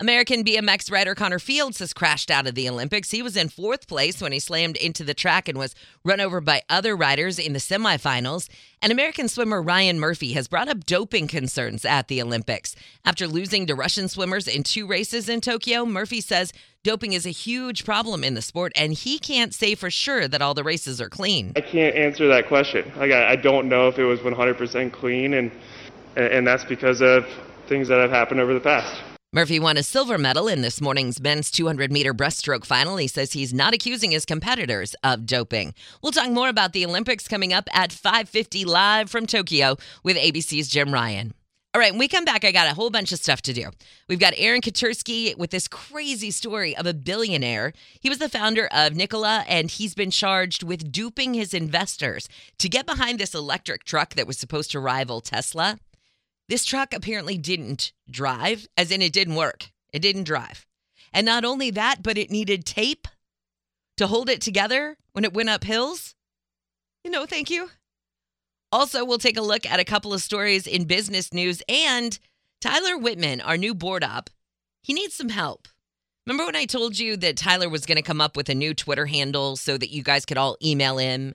American 0.00 0.44
BMX 0.44 0.90
rider 0.90 1.14
Connor 1.14 1.38
Fields 1.38 1.78
has 1.78 1.92
crashed 1.92 2.30
out 2.30 2.46
of 2.46 2.54
the 2.54 2.68
Olympics. 2.68 3.10
He 3.10 3.22
was 3.22 3.36
in 3.36 3.48
fourth 3.48 3.86
place 3.86 4.20
when 4.20 4.32
he 4.32 4.40
slammed 4.40 4.76
into 4.76 5.04
the 5.04 5.14
track 5.14 5.48
and 5.48 5.56
was 5.56 5.74
run 6.04 6.20
over 6.20 6.40
by 6.40 6.62
other 6.68 6.96
riders 6.96 7.38
in 7.38 7.52
the 7.52 7.58
semifinals. 7.60 8.48
And 8.82 8.90
American 8.90 9.28
swimmer 9.28 9.62
Ryan 9.62 10.00
Murphy 10.00 10.32
has 10.32 10.48
brought 10.48 10.68
up 10.68 10.84
doping 10.84 11.28
concerns 11.28 11.84
at 11.84 12.08
the 12.08 12.20
Olympics. 12.20 12.74
After 13.04 13.28
losing 13.28 13.66
to 13.66 13.74
Russian 13.74 14.08
swimmers 14.08 14.48
in 14.48 14.64
two 14.64 14.86
races 14.86 15.28
in 15.28 15.40
Tokyo, 15.40 15.86
Murphy 15.86 16.20
says 16.20 16.52
doping 16.82 17.12
is 17.12 17.24
a 17.24 17.30
huge 17.30 17.84
problem 17.84 18.24
in 18.24 18.34
the 18.34 18.42
sport 18.42 18.72
and 18.74 18.92
he 18.92 19.18
can't 19.18 19.54
say 19.54 19.74
for 19.74 19.90
sure 19.90 20.26
that 20.28 20.42
all 20.42 20.54
the 20.54 20.64
races 20.64 21.00
are 21.00 21.08
clean. 21.08 21.52
I 21.56 21.60
can't 21.60 21.94
answer 21.94 22.28
that 22.28 22.48
question. 22.48 22.90
Like 22.96 23.12
I, 23.12 23.36
don't 23.36 23.68
know 23.68 23.88
if 23.88 23.98
it 23.98 24.04
was 24.04 24.20
100% 24.20 24.92
clean 24.92 25.34
and 25.34 25.50
and 26.16 26.46
that's 26.46 26.64
because 26.64 27.00
of 27.00 27.26
things 27.66 27.88
that 27.88 28.00
have 28.00 28.10
happened 28.10 28.40
over 28.40 28.54
the 28.54 28.60
past. 28.60 29.13
Murphy 29.34 29.58
won 29.58 29.76
a 29.76 29.82
silver 29.82 30.16
medal 30.16 30.46
in 30.46 30.62
this 30.62 30.80
morning's 30.80 31.20
men's 31.20 31.50
200 31.50 31.90
meter 31.90 32.14
breaststroke 32.14 32.64
final. 32.64 32.98
He 32.98 33.08
says 33.08 33.32
he's 33.32 33.52
not 33.52 33.74
accusing 33.74 34.12
his 34.12 34.24
competitors 34.24 34.94
of 35.02 35.26
doping. 35.26 35.74
We'll 36.00 36.12
talk 36.12 36.30
more 36.30 36.48
about 36.48 36.72
the 36.72 36.86
Olympics 36.86 37.26
coming 37.26 37.52
up 37.52 37.68
at 37.74 37.90
5:50 37.90 38.64
live 38.64 39.10
from 39.10 39.26
Tokyo 39.26 39.76
with 40.04 40.16
ABC's 40.16 40.68
Jim 40.68 40.94
Ryan. 40.94 41.34
All 41.74 41.80
right, 41.80 41.90
when 41.90 41.98
we 41.98 42.06
come 42.06 42.24
back, 42.24 42.44
I 42.44 42.52
got 42.52 42.70
a 42.70 42.74
whole 42.74 42.90
bunch 42.90 43.10
of 43.10 43.18
stuff 43.18 43.42
to 43.42 43.52
do. 43.52 43.70
We've 44.08 44.20
got 44.20 44.34
Aaron 44.36 44.60
Katersky 44.60 45.36
with 45.36 45.50
this 45.50 45.66
crazy 45.66 46.30
story 46.30 46.76
of 46.76 46.86
a 46.86 46.94
billionaire. 46.94 47.72
He 47.98 48.08
was 48.08 48.18
the 48.18 48.28
founder 48.28 48.68
of 48.68 48.94
Nikola, 48.94 49.44
and 49.48 49.68
he's 49.68 49.96
been 49.96 50.12
charged 50.12 50.62
with 50.62 50.92
duping 50.92 51.34
his 51.34 51.52
investors 51.52 52.28
to 52.58 52.68
get 52.68 52.86
behind 52.86 53.18
this 53.18 53.34
electric 53.34 53.82
truck 53.82 54.14
that 54.14 54.28
was 54.28 54.38
supposed 54.38 54.70
to 54.70 54.78
rival 54.78 55.20
Tesla. 55.20 55.80
This 56.48 56.64
truck 56.64 56.92
apparently 56.92 57.38
didn't 57.38 57.92
drive, 58.10 58.66
as 58.76 58.90
in 58.90 59.02
it 59.02 59.12
didn't 59.12 59.34
work. 59.36 59.70
It 59.92 60.00
didn't 60.00 60.24
drive. 60.24 60.66
And 61.12 61.24
not 61.24 61.44
only 61.44 61.70
that, 61.70 62.02
but 62.02 62.18
it 62.18 62.30
needed 62.30 62.64
tape 62.64 63.08
to 63.96 64.06
hold 64.06 64.28
it 64.28 64.40
together 64.40 64.96
when 65.12 65.24
it 65.24 65.32
went 65.32 65.48
up 65.48 65.64
hills. 65.64 66.14
You 67.04 67.10
know, 67.10 67.26
thank 67.26 67.50
you. 67.50 67.70
Also, 68.72 69.04
we'll 69.04 69.18
take 69.18 69.36
a 69.36 69.42
look 69.42 69.64
at 69.64 69.78
a 69.78 69.84
couple 69.84 70.12
of 70.12 70.20
stories 70.20 70.66
in 70.66 70.84
business 70.84 71.32
news 71.32 71.62
and 71.68 72.18
Tyler 72.64 72.96
Whitman, 72.96 73.42
our 73.42 73.58
new 73.58 73.74
board 73.74 74.02
op, 74.02 74.30
he 74.82 74.94
needs 74.94 75.12
some 75.12 75.28
help. 75.28 75.68
Remember 76.26 76.46
when 76.46 76.56
I 76.56 76.64
told 76.64 76.98
you 76.98 77.14
that 77.18 77.36
Tyler 77.36 77.68
was 77.68 77.84
going 77.84 77.96
to 77.96 78.02
come 78.02 78.22
up 78.22 78.38
with 78.38 78.48
a 78.48 78.54
new 78.54 78.72
Twitter 78.72 79.04
handle 79.04 79.56
so 79.56 79.76
that 79.76 79.90
you 79.90 80.02
guys 80.02 80.24
could 80.24 80.38
all 80.38 80.56
email 80.64 80.96
him? 80.96 81.34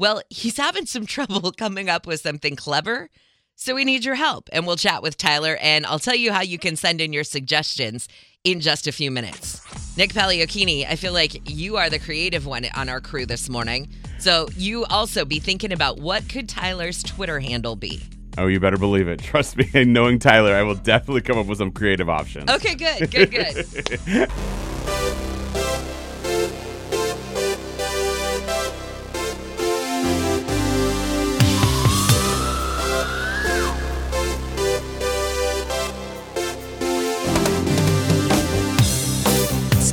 Well, 0.00 0.20
he's 0.30 0.56
having 0.56 0.86
some 0.86 1.06
trouble 1.06 1.52
coming 1.52 1.88
up 1.88 2.08
with 2.08 2.22
something 2.22 2.56
clever. 2.56 3.08
So 3.56 3.74
we 3.74 3.84
need 3.84 4.04
your 4.04 4.16
help, 4.16 4.48
and 4.52 4.66
we'll 4.66 4.76
chat 4.76 5.00
with 5.00 5.16
Tyler, 5.16 5.56
and 5.60 5.86
I'll 5.86 6.00
tell 6.00 6.14
you 6.14 6.32
how 6.32 6.42
you 6.42 6.58
can 6.58 6.74
send 6.74 7.00
in 7.00 7.12
your 7.12 7.22
suggestions 7.22 8.08
in 8.42 8.60
just 8.60 8.88
a 8.88 8.92
few 8.92 9.10
minutes. 9.10 9.62
Nick 9.96 10.12
Pagliocchini, 10.12 10.86
I 10.86 10.96
feel 10.96 11.12
like 11.12 11.48
you 11.48 11.76
are 11.76 11.88
the 11.88 12.00
creative 12.00 12.46
one 12.46 12.66
on 12.74 12.88
our 12.88 13.00
crew 13.00 13.26
this 13.26 13.48
morning. 13.48 13.88
So 14.18 14.48
you 14.56 14.84
also 14.86 15.24
be 15.24 15.38
thinking 15.38 15.72
about 15.72 15.98
what 15.98 16.28
could 16.28 16.48
Tyler's 16.48 17.02
Twitter 17.02 17.38
handle 17.38 17.76
be? 17.76 18.02
Oh, 18.36 18.48
you 18.48 18.58
better 18.58 18.76
believe 18.76 19.06
it. 19.06 19.20
Trust 19.22 19.56
me, 19.56 19.84
knowing 19.84 20.18
Tyler, 20.18 20.54
I 20.54 20.62
will 20.62 20.74
definitely 20.74 21.22
come 21.22 21.38
up 21.38 21.46
with 21.46 21.58
some 21.58 21.70
creative 21.70 22.08
options. 22.08 22.50
Okay, 22.50 22.74
good, 22.74 23.10
good, 23.10 23.30
good. 23.30 24.30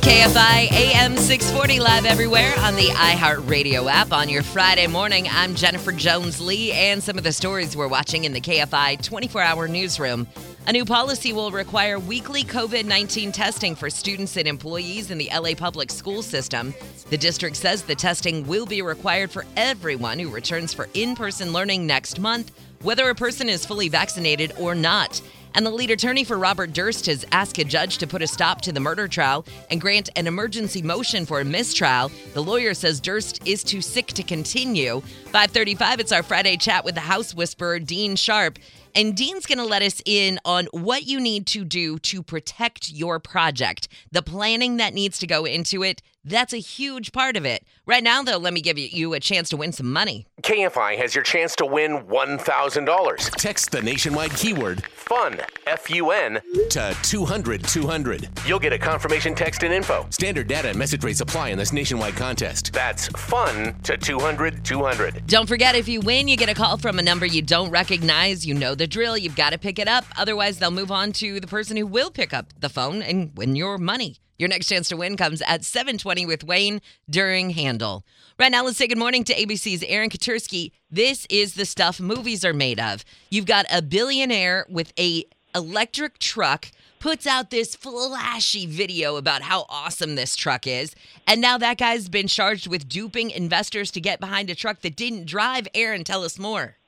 KFI 0.02 0.72
AM 0.72 1.16
640 1.16 1.78
live 1.78 2.06
everywhere 2.06 2.52
on 2.58 2.74
the 2.74 2.88
iHeartRadio 2.88 3.88
app 3.88 4.12
on 4.12 4.28
your 4.28 4.42
Friday 4.42 4.88
morning. 4.88 5.28
I'm 5.30 5.54
Jennifer 5.54 5.92
Jones 5.92 6.40
Lee, 6.40 6.72
and 6.72 7.00
some 7.00 7.16
of 7.16 7.22
the 7.22 7.32
stories 7.32 7.76
we're 7.76 7.86
watching 7.86 8.24
in 8.24 8.32
the 8.32 8.40
KFI 8.40 9.00
24 9.00 9.40
hour 9.40 9.68
newsroom. 9.68 10.26
A 10.66 10.72
new 10.72 10.84
policy 10.84 11.32
will 11.32 11.52
require 11.52 12.00
weekly 12.00 12.42
COVID 12.42 12.84
19 12.84 13.30
testing 13.30 13.76
for 13.76 13.88
students 13.88 14.36
and 14.36 14.48
employees 14.48 15.12
in 15.12 15.18
the 15.18 15.30
LA 15.32 15.54
public 15.54 15.88
school 15.88 16.20
system. 16.20 16.74
The 17.10 17.18
district 17.18 17.54
says 17.54 17.82
the 17.82 17.94
testing 17.94 18.44
will 18.48 18.66
be 18.66 18.82
required 18.82 19.30
for 19.30 19.44
everyone 19.56 20.18
who 20.18 20.30
returns 20.30 20.74
for 20.74 20.88
in 20.94 21.14
person 21.14 21.52
learning 21.52 21.86
next 21.86 22.18
month, 22.18 22.50
whether 22.82 23.08
a 23.08 23.14
person 23.14 23.48
is 23.48 23.64
fully 23.64 23.88
vaccinated 23.88 24.52
or 24.58 24.74
not. 24.74 25.22
And 25.54 25.66
the 25.66 25.70
lead 25.70 25.90
attorney 25.90 26.24
for 26.24 26.38
Robert 26.38 26.72
Durst 26.72 27.06
has 27.06 27.26
asked 27.30 27.58
a 27.58 27.64
judge 27.64 27.98
to 27.98 28.06
put 28.06 28.22
a 28.22 28.26
stop 28.26 28.62
to 28.62 28.72
the 28.72 28.80
murder 28.80 29.06
trial 29.06 29.44
and 29.70 29.80
grant 29.80 30.08
an 30.16 30.26
emergency 30.26 30.82
motion 30.82 31.26
for 31.26 31.40
a 31.40 31.44
mistrial. 31.44 32.10
The 32.32 32.42
lawyer 32.42 32.74
says 32.74 33.00
Durst 33.00 33.46
is 33.46 33.62
too 33.62 33.82
sick 33.82 34.08
to 34.08 34.22
continue. 34.22 35.00
535, 35.26 36.00
it's 36.00 36.12
our 36.12 36.22
Friday 36.22 36.56
chat 36.56 36.84
with 36.84 36.94
the 36.94 37.02
House 37.02 37.34
Whisperer, 37.34 37.78
Dean 37.80 38.16
Sharp. 38.16 38.58
And 38.94 39.16
Dean's 39.16 39.46
going 39.46 39.58
to 39.58 39.64
let 39.64 39.82
us 39.82 40.02
in 40.04 40.38
on 40.44 40.66
what 40.72 41.04
you 41.04 41.18
need 41.18 41.46
to 41.48 41.64
do 41.64 41.98
to 42.00 42.22
protect 42.22 42.90
your 42.90 43.18
project, 43.18 43.88
the 44.10 44.22
planning 44.22 44.76
that 44.78 44.94
needs 44.94 45.18
to 45.18 45.26
go 45.26 45.44
into 45.44 45.82
it. 45.82 46.02
That's 46.24 46.52
a 46.52 46.58
huge 46.58 47.10
part 47.10 47.36
of 47.36 47.44
it. 47.44 47.64
Right 47.84 48.02
now, 48.02 48.22
though, 48.22 48.36
let 48.36 48.54
me 48.54 48.60
give 48.60 48.78
you 48.78 49.12
a 49.12 49.18
chance 49.18 49.48
to 49.48 49.56
win 49.56 49.72
some 49.72 49.92
money. 49.92 50.26
KFI 50.42 50.96
has 50.98 51.16
your 51.16 51.24
chance 51.24 51.56
to 51.56 51.66
win 51.66 52.04
$1,000. 52.06 53.30
Text 53.32 53.72
the 53.72 53.82
nationwide 53.82 54.30
keyword 54.36 54.84
FUN, 54.84 55.40
F 55.66 55.90
U 55.90 56.12
N, 56.12 56.40
to 56.70 56.96
200 57.02 57.64
200. 57.64 58.28
You'll 58.46 58.60
get 58.60 58.72
a 58.72 58.78
confirmation 58.78 59.34
text 59.34 59.64
and 59.64 59.74
info. 59.74 60.06
Standard 60.10 60.46
data 60.46 60.68
and 60.68 60.78
message 60.78 61.02
rates 61.02 61.20
apply 61.20 61.48
in 61.48 61.58
this 61.58 61.72
nationwide 61.72 62.14
contest. 62.14 62.72
That's 62.72 63.08
FUN 63.08 63.74
to 63.82 63.96
200 63.96 64.64
200. 64.64 65.26
Don't 65.26 65.48
forget, 65.48 65.74
if 65.74 65.88
you 65.88 66.00
win, 66.00 66.28
you 66.28 66.36
get 66.36 66.48
a 66.48 66.54
call 66.54 66.78
from 66.78 67.00
a 67.00 67.02
number 67.02 67.26
you 67.26 67.42
don't 67.42 67.70
recognize. 67.70 68.46
You 68.46 68.54
know 68.54 68.76
the 68.76 68.86
drill. 68.86 69.18
You've 69.18 69.36
got 69.36 69.50
to 69.50 69.58
pick 69.58 69.80
it 69.80 69.88
up. 69.88 70.04
Otherwise, 70.16 70.60
they'll 70.60 70.70
move 70.70 70.92
on 70.92 71.10
to 71.14 71.40
the 71.40 71.48
person 71.48 71.76
who 71.76 71.86
will 71.86 72.12
pick 72.12 72.32
up 72.32 72.52
the 72.60 72.68
phone 72.68 73.02
and 73.02 73.36
win 73.36 73.56
your 73.56 73.76
money. 73.76 74.18
Your 74.42 74.48
next 74.48 74.66
chance 74.66 74.88
to 74.88 74.96
win 74.96 75.16
comes 75.16 75.40
at 75.42 75.64
720 75.64 76.26
with 76.26 76.42
Wayne 76.42 76.80
during 77.08 77.50
Handel. 77.50 78.04
Right 78.40 78.50
now, 78.50 78.64
let's 78.64 78.76
say 78.76 78.88
good 78.88 78.98
morning 78.98 79.22
to 79.22 79.34
ABC's 79.36 79.84
Aaron 79.84 80.10
Katersky. 80.10 80.72
This 80.90 81.28
is 81.30 81.54
the 81.54 81.64
stuff 81.64 82.00
movies 82.00 82.44
are 82.44 82.52
made 82.52 82.80
of. 82.80 83.04
You've 83.30 83.46
got 83.46 83.66
a 83.72 83.80
billionaire 83.80 84.66
with 84.68 84.92
a 84.98 85.26
electric 85.54 86.18
truck 86.18 86.72
puts 86.98 87.24
out 87.24 87.50
this 87.50 87.76
flashy 87.76 88.66
video 88.66 89.14
about 89.14 89.42
how 89.42 89.64
awesome 89.68 90.16
this 90.16 90.34
truck 90.34 90.66
is. 90.66 90.96
And 91.28 91.40
now 91.40 91.56
that 91.58 91.78
guy's 91.78 92.08
been 92.08 92.26
charged 92.26 92.66
with 92.66 92.88
duping 92.88 93.30
investors 93.30 93.92
to 93.92 94.00
get 94.00 94.18
behind 94.18 94.50
a 94.50 94.56
truck 94.56 94.80
that 94.80 94.96
didn't 94.96 95.26
drive. 95.26 95.68
Aaron, 95.72 96.02
tell 96.02 96.24
us 96.24 96.36
more. 96.36 96.78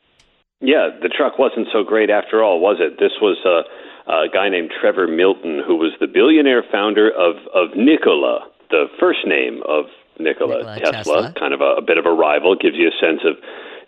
Yeah, 0.60 0.88
the 1.00 1.08
truck 1.08 1.38
wasn't 1.38 1.68
so 1.72 1.84
great 1.84 2.10
after 2.10 2.42
all, 2.42 2.58
was 2.58 2.78
it? 2.80 2.98
This 2.98 3.12
was 3.22 3.38
a. 3.46 3.58
Uh 3.58 3.83
a 4.06 4.28
guy 4.32 4.48
named 4.48 4.70
Trevor 4.80 5.06
Milton, 5.06 5.62
who 5.66 5.76
was 5.76 5.92
the 6.00 6.06
billionaire 6.06 6.62
founder 6.70 7.10
of, 7.10 7.36
of 7.54 7.76
Nikola, 7.76 8.46
the 8.70 8.86
first 9.00 9.26
name 9.26 9.62
of 9.68 9.86
Nikola, 10.18 10.58
Nikola 10.58 10.78
Tesla, 10.78 10.92
Tesla, 10.92 11.34
kind 11.38 11.54
of 11.54 11.60
a, 11.60 11.80
a 11.80 11.82
bit 11.82 11.98
of 11.98 12.06
a 12.06 12.12
rival, 12.12 12.54
gives 12.54 12.76
you 12.76 12.88
a 12.88 12.96
sense 13.00 13.20
of 13.24 13.36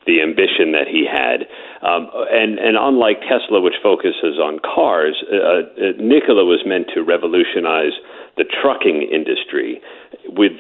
the 0.07 0.23
ambition 0.23 0.73
that 0.73 0.87
he 0.87 1.05
had. 1.05 1.47
Um, 1.83 2.09
and, 2.31 2.59
and 2.59 2.77
unlike 2.79 3.21
Tesla, 3.27 3.61
which 3.61 3.75
focuses 3.83 4.39
on 4.39 4.59
cars, 4.63 5.19
uh, 5.31 5.37
uh, 5.37 5.93
Nikola 5.99 6.45
was 6.45 6.63
meant 6.65 6.87
to 6.95 7.03
revolutionize 7.03 7.93
the 8.37 8.45
trucking 8.45 9.03
industry 9.03 9.81
with 10.29 10.53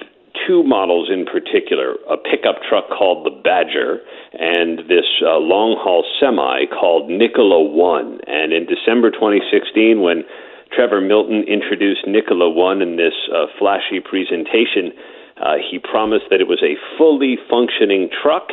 two 0.46 0.62
models 0.62 1.08
in 1.12 1.24
particular 1.24 1.94
a 2.10 2.16
pickup 2.16 2.62
truck 2.68 2.88
called 2.90 3.24
the 3.24 3.30
Badger 3.30 4.00
and 4.32 4.80
this 4.88 5.06
uh, 5.22 5.38
long 5.38 5.76
haul 5.78 6.04
semi 6.20 6.66
called 6.66 7.08
Nikola 7.08 7.62
One. 7.62 8.20
And 8.26 8.52
in 8.52 8.66
December 8.66 9.10
2016, 9.10 10.00
when 10.00 10.24
Trevor 10.72 11.00
Milton 11.00 11.44
introduced 11.48 12.06
Nikola 12.06 12.50
One 12.50 12.82
in 12.82 12.96
this 12.96 13.14
uh, 13.32 13.46
flashy 13.58 14.00
presentation, 14.00 14.92
uh, 15.40 15.56
he 15.60 15.78
promised 15.78 16.26
that 16.30 16.40
it 16.40 16.48
was 16.48 16.62
a 16.62 16.76
fully 16.98 17.38
functioning 17.48 18.10
truck. 18.10 18.48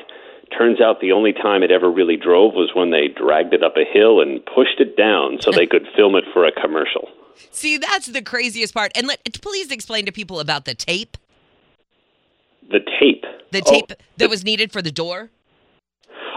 Turns 0.56 0.80
out 0.80 1.02
the 1.02 1.12
only 1.12 1.34
time 1.34 1.64
it 1.64 1.72
ever 1.72 1.90
really 1.90 2.18
drove 2.18 2.54
was 2.54 2.72
when 2.76 2.92
they 2.92 3.08
dragged 3.08 3.54
it 3.54 3.64
up 3.64 3.76
a 3.76 3.86
hill 3.86 4.22
and 4.22 4.44
pushed 4.46 4.80
it 4.80 4.96
down 4.96 5.42
so 5.42 5.52
they 5.52 5.66
could 5.66 5.88
film 5.98 6.16
it 6.16 6.26
for 6.32 6.46
a 6.46 6.52
commercial. 6.52 7.10
See, 7.52 7.78
that's 7.78 8.08
the 8.08 8.22
craziest 8.22 8.74
part. 8.74 8.92
And 8.96 9.08
let, 9.08 9.24
please 9.42 9.72
explain 9.72 10.06
to 10.06 10.12
people 10.12 10.40
about 10.40 10.66
the 10.66 10.76
tape. 10.76 11.18
The 12.70 12.80
tape. 13.00 13.26
The 13.52 13.62
tape 13.62 13.92
oh, 13.92 13.96
that 14.18 14.30
was 14.30 14.44
needed 14.44 14.72
for 14.72 14.82
the 14.82 14.92
door. 14.92 15.30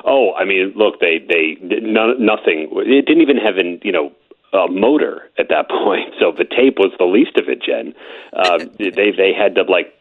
Oh, 0.04 0.34
I 0.34 0.44
mean, 0.44 0.72
look, 0.76 1.00
they 1.00 1.18
they 1.18 1.56
none, 1.60 2.24
nothing. 2.24 2.68
It 2.72 3.06
didn't 3.06 3.22
even 3.22 3.36
have 3.38 3.56
an 3.56 3.80
you 3.82 3.92
know 3.92 4.12
a 4.52 4.70
motor 4.70 5.30
at 5.38 5.48
that 5.48 5.68
point. 5.84 6.14
So 6.20 6.32
the 6.32 6.44
tape 6.44 6.78
was 6.78 6.92
the 6.98 7.04
least 7.04 7.36
of 7.36 7.48
it, 7.48 7.62
Jen. 7.62 7.94
Uh, 8.32 8.58
they 8.78 9.10
they 9.10 9.32
had 9.36 9.54
to 9.56 9.62
like 9.62 9.92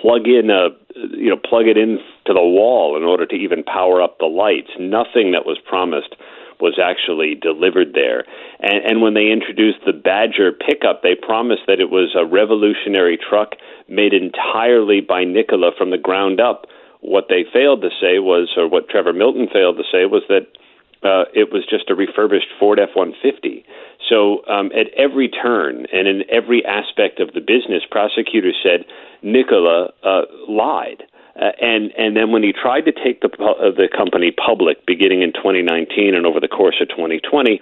plug 0.00 0.26
in 0.26 0.50
a 0.50 0.68
you 1.16 1.30
know 1.30 1.36
plug 1.36 1.66
it 1.66 1.76
in 1.76 1.98
to 2.26 2.32
the 2.32 2.42
wall 2.42 2.96
in 2.96 3.04
order 3.04 3.26
to 3.26 3.34
even 3.34 3.62
power 3.62 4.02
up 4.02 4.18
the 4.18 4.26
lights. 4.26 4.70
Nothing 4.78 5.32
that 5.32 5.46
was 5.46 5.58
promised 5.64 6.16
was 6.60 6.78
actually 6.82 7.34
delivered 7.34 7.94
there. 7.94 8.24
And, 8.60 8.84
and 8.84 9.02
when 9.02 9.14
they 9.14 9.30
introduced 9.30 9.78
the 9.84 9.92
Badger 9.92 10.52
pickup, 10.52 11.02
they 11.02 11.14
promised 11.14 11.62
that 11.66 11.80
it 11.80 11.90
was 11.90 12.14
a 12.16 12.24
revolutionary 12.24 13.18
truck 13.18 13.54
made 13.88 14.12
entirely 14.12 15.00
by 15.00 15.24
Nikola 15.24 15.72
from 15.76 15.90
the 15.90 15.98
ground 15.98 16.40
up. 16.40 16.66
What 17.00 17.26
they 17.28 17.44
failed 17.52 17.82
to 17.82 17.90
say 18.00 18.18
was, 18.18 18.52
or 18.56 18.68
what 18.68 18.88
Trevor 18.88 19.12
Milton 19.12 19.48
failed 19.52 19.76
to 19.76 19.84
say, 19.92 20.06
was 20.06 20.22
that 20.28 20.48
uh, 21.02 21.24
it 21.34 21.52
was 21.52 21.64
just 21.68 21.90
a 21.90 21.94
refurbished 21.94 22.48
Ford 22.58 22.80
F 22.80 22.90
150. 22.94 23.64
So 24.08 24.44
um, 24.46 24.70
at 24.72 24.88
every 24.96 25.28
turn 25.28 25.86
and 25.92 26.08
in 26.08 26.22
every 26.30 26.64
aspect 26.64 27.20
of 27.20 27.32
the 27.34 27.40
business, 27.40 27.82
prosecutors 27.90 28.56
said 28.62 28.86
Nikola 29.22 29.92
uh, 30.02 30.22
lied. 30.48 31.02
Uh, 31.38 31.52
and 31.60 31.92
and 31.98 32.16
then 32.16 32.32
when 32.32 32.42
he 32.42 32.52
tried 32.52 32.82
to 32.82 32.92
take 32.92 33.20
the 33.20 33.28
uh, 33.40 33.70
the 33.70 33.88
company 33.94 34.32
public 34.32 34.86
beginning 34.86 35.22
in 35.22 35.32
2019 35.32 36.14
and 36.14 36.26
over 36.26 36.40
the 36.40 36.48
course 36.48 36.76
of 36.80 36.88
2020 36.88 37.60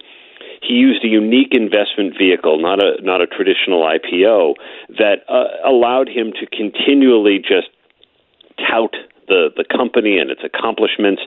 he 0.61 0.73
used 0.73 1.03
a 1.03 1.07
unique 1.07 1.53
investment 1.53 2.17
vehicle, 2.17 2.59
not 2.59 2.83
a 2.83 3.01
not 3.01 3.21
a 3.21 3.27
traditional 3.27 3.83
IPO, 3.83 4.55
that 4.97 5.23
uh, 5.29 5.67
allowed 5.67 6.09
him 6.09 6.31
to 6.39 6.45
continually 6.47 7.39
just 7.39 7.69
tout 8.57 8.95
the 9.27 9.49
the 9.55 9.65
company 9.65 10.17
and 10.17 10.29
its 10.29 10.41
accomplishments. 10.43 11.21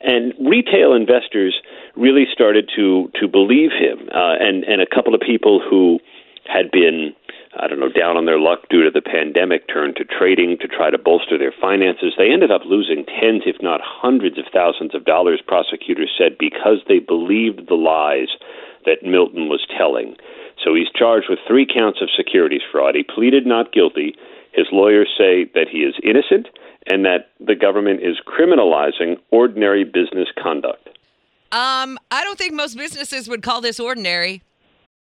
And 0.00 0.34
retail 0.40 0.94
investors 0.94 1.54
really 1.96 2.26
started 2.32 2.70
to 2.76 3.10
to 3.20 3.28
believe 3.28 3.70
him, 3.70 4.08
uh, 4.12 4.34
and 4.40 4.64
and 4.64 4.80
a 4.80 4.86
couple 4.86 5.14
of 5.14 5.20
people 5.20 5.60
who 5.60 6.00
had 6.44 6.70
been 6.72 7.14
I 7.58 7.68
don't 7.68 7.80
know 7.80 7.92
down 7.92 8.16
on 8.16 8.24
their 8.24 8.38
luck 8.38 8.68
due 8.70 8.82
to 8.82 8.90
the 8.90 9.02
pandemic 9.02 9.68
turned 9.68 9.96
to 9.96 10.04
trading 10.04 10.56
to 10.60 10.68
try 10.68 10.90
to 10.90 10.96
bolster 10.96 11.36
their 11.36 11.52
finances. 11.52 12.14
They 12.16 12.32
ended 12.32 12.50
up 12.50 12.62
losing 12.64 13.04
tens, 13.04 13.42
if 13.44 13.60
not 13.60 13.80
hundreds, 13.84 14.38
of 14.38 14.46
thousands 14.52 14.94
of 14.94 15.04
dollars. 15.04 15.42
Prosecutors 15.46 16.10
said 16.16 16.38
because 16.38 16.80
they 16.88 16.98
believed 16.98 17.68
the 17.68 17.74
lies 17.74 18.28
that 18.86 19.04
Milton 19.04 19.48
was 19.48 19.66
telling. 19.76 20.16
So 20.64 20.74
he's 20.74 20.88
charged 20.94 21.26
with 21.28 21.40
three 21.46 21.66
counts 21.66 22.00
of 22.00 22.08
securities 22.16 22.62
fraud. 22.70 22.94
He 22.94 23.02
pleaded 23.02 23.46
not 23.46 23.72
guilty. 23.72 24.14
His 24.52 24.66
lawyers 24.72 25.08
say 25.16 25.44
that 25.54 25.68
he 25.70 25.78
is 25.78 25.94
innocent 26.02 26.48
and 26.86 27.04
that 27.04 27.30
the 27.38 27.54
government 27.54 28.00
is 28.02 28.16
criminalizing 28.26 29.16
ordinary 29.30 29.84
business 29.84 30.28
conduct. 30.42 30.88
Um, 31.52 31.98
I 32.10 32.24
don't 32.24 32.38
think 32.38 32.54
most 32.54 32.76
businesses 32.76 33.28
would 33.28 33.42
call 33.42 33.60
this 33.60 33.78
ordinary. 33.78 34.42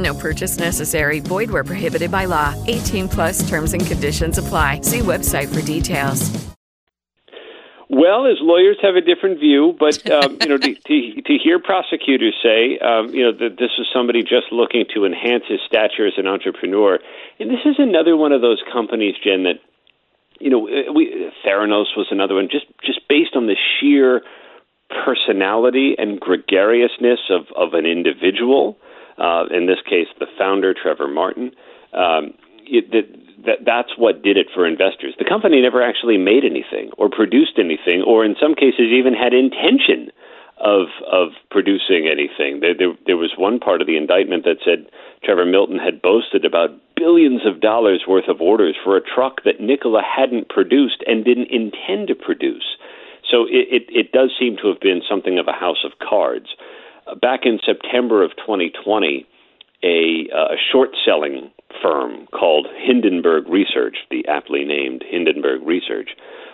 No 0.00 0.14
purchase 0.14 0.58
necessary. 0.58 1.20
Void 1.20 1.50
where 1.50 1.64
prohibited 1.64 2.10
by 2.10 2.24
law. 2.24 2.54
18 2.66 3.08
plus 3.08 3.48
terms 3.48 3.74
and 3.74 3.86
conditions 3.86 4.38
apply. 4.38 4.80
See 4.80 5.00
website 5.00 5.54
for 5.54 5.60
details. 5.60 6.50
Well, 7.92 8.24
his 8.24 8.38
lawyers 8.40 8.78
have 8.82 8.94
a 8.94 9.00
different 9.00 9.40
view, 9.40 9.74
but 9.78 10.08
um, 10.08 10.38
you 10.40 10.46
know, 10.46 10.56
to, 10.56 10.74
to, 10.74 11.22
to 11.22 11.38
hear 11.42 11.58
prosecutors 11.58 12.36
say, 12.40 12.78
um, 12.78 13.08
you 13.12 13.24
know, 13.24 13.32
that 13.32 13.58
this 13.58 13.72
is 13.78 13.86
somebody 13.92 14.22
just 14.22 14.52
looking 14.52 14.84
to 14.94 15.04
enhance 15.04 15.42
his 15.48 15.58
stature 15.66 16.06
as 16.06 16.14
an 16.16 16.28
entrepreneur, 16.28 17.00
and 17.40 17.50
this 17.50 17.58
is 17.64 17.74
another 17.78 18.16
one 18.16 18.30
of 18.30 18.42
those 18.42 18.62
companies, 18.72 19.16
Jen, 19.24 19.42
that 19.42 19.58
you 20.38 20.50
know, 20.50 20.60
we 20.94 21.32
Theranos 21.44 21.96
was 21.96 22.06
another 22.12 22.36
one, 22.36 22.48
just 22.48 22.66
just 22.84 23.06
based 23.08 23.34
on 23.34 23.46
the 23.46 23.56
sheer 23.56 24.22
personality 25.04 25.94
and 25.98 26.18
gregariousness 26.18 27.20
of, 27.30 27.46
of 27.56 27.74
an 27.74 27.86
individual, 27.86 28.76
uh, 29.20 29.44
in 29.52 29.66
this 29.66 29.78
case, 29.84 30.08
the 30.18 30.26
founder, 30.38 30.74
Trevor 30.74 31.08
Martin, 31.08 31.52
um, 31.92 32.32
it, 32.64 32.90
that, 32.90 33.06
that, 33.44 33.58
that's 33.64 33.92
what 33.96 34.22
did 34.22 34.36
it 34.36 34.46
for 34.54 34.66
investors. 34.66 35.14
The 35.18 35.28
company 35.28 35.60
never 35.60 35.82
actually 35.82 36.16
made 36.16 36.44
anything 36.44 36.90
or 36.96 37.08
produced 37.10 37.58
anything, 37.58 38.02
or 38.02 38.24
in 38.24 38.34
some 38.40 38.54
cases, 38.54 38.88
even 38.90 39.12
had 39.12 39.34
intention 39.34 40.10
of 40.60 40.88
of 41.10 41.32
producing 41.50 42.06
anything. 42.06 42.60
There, 42.60 42.76
there, 42.76 42.92
there 43.06 43.16
was 43.16 43.32
one 43.36 43.60
part 43.60 43.80
of 43.80 43.86
the 43.86 43.96
indictment 43.96 44.44
that 44.44 44.60
said 44.64 44.92
Trevor 45.24 45.46
Milton 45.46 45.78
had 45.78 46.02
boasted 46.02 46.44
about 46.44 46.70
billions 46.96 47.46
of 47.46 47.60
dollars 47.60 48.04
worth 48.06 48.28
of 48.28 48.40
orders 48.40 48.76
for 48.84 48.96
a 48.96 49.00
truck 49.00 49.42
that 49.44 49.60
Nikola 49.60 50.02
hadn't 50.04 50.48
produced 50.50 51.02
and 51.06 51.24
didn't 51.24 51.50
intend 51.50 52.08
to 52.08 52.14
produce. 52.14 52.76
So 53.30 53.46
it, 53.48 53.68
it, 53.72 53.84
it 53.88 54.12
does 54.12 54.32
seem 54.38 54.56
to 54.60 54.68
have 54.68 54.80
been 54.80 55.00
something 55.08 55.38
of 55.38 55.48
a 55.48 55.52
house 55.52 55.84
of 55.84 55.98
cards. 55.98 56.52
Uh, 57.06 57.14
back 57.14 57.40
in 57.44 57.58
September 57.64 58.22
of 58.22 58.30
2020, 58.36 59.26
a, 59.82 60.28
uh, 60.34 60.54
a 60.54 60.56
short 60.72 60.90
selling 61.04 61.50
firm 61.82 62.26
called 62.32 62.66
Hindenburg 62.76 63.48
Research, 63.48 63.96
the 64.10 64.26
aptly 64.28 64.64
named 64.64 65.04
Hindenburg 65.08 65.62
Research, 65.66 66.10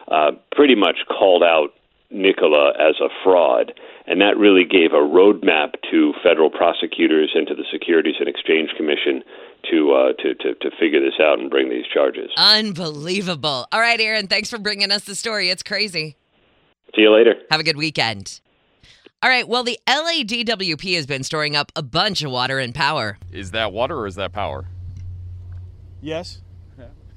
uh, 0.09 0.33
pretty 0.55 0.75
much 0.75 0.97
called 1.09 1.43
out 1.43 1.71
Nikola 2.11 2.71
as 2.79 2.97
a 3.01 3.09
fraud. 3.25 3.73
And 4.07 4.21
that 4.21 4.37
really 4.37 4.65
gave 4.65 4.93
a 4.93 5.03
roadmap 5.03 5.75
to 5.91 6.13
federal 6.23 6.51
prosecutors 6.51 7.33
and 7.35 7.47
to 7.49 7.55
the 7.55 7.65
Securities 7.73 8.15
and 8.21 8.29
Exchange 8.29 8.71
Commission 8.77 9.25
to, 9.71 9.93
uh, 9.93 10.13
to, 10.23 10.35
to, 10.35 10.55
to 10.55 10.71
figure 10.79 11.01
this 11.01 11.19
out 11.21 11.41
and 11.41 11.51
bring 11.51 11.69
these 11.69 11.87
charges. 11.93 12.31
Unbelievable. 12.37 13.67
All 13.73 13.81
right, 13.81 14.01
Aaron, 14.01 14.29
thanks 14.29 14.49
for 14.49 14.59
bringing 14.59 14.93
us 14.93 15.05
the 15.05 15.17
story. 15.17 15.51
It's 15.51 15.65
crazy. 15.65 16.17
See 16.95 17.03
you 17.03 17.13
later. 17.13 17.35
Have 17.51 17.59
a 17.59 17.65
good 17.65 17.77
weekend. 17.77 18.41
All 19.27 19.33
right, 19.33 19.49
well, 19.49 19.65
the 19.65 19.77
LADWP 19.89 20.95
has 20.95 21.05
been 21.05 21.25
storing 21.25 21.57
up 21.57 21.73
a 21.75 21.83
bunch 21.83 22.23
of 22.23 22.31
water 22.31 22.61
and 22.61 22.73
power. 22.73 23.19
Is 23.33 23.51
that 23.51 23.73
water 23.73 23.99
or 23.99 24.07
is 24.07 24.15
that 24.15 24.33
power? 24.33 24.67
Yes. 26.01 26.43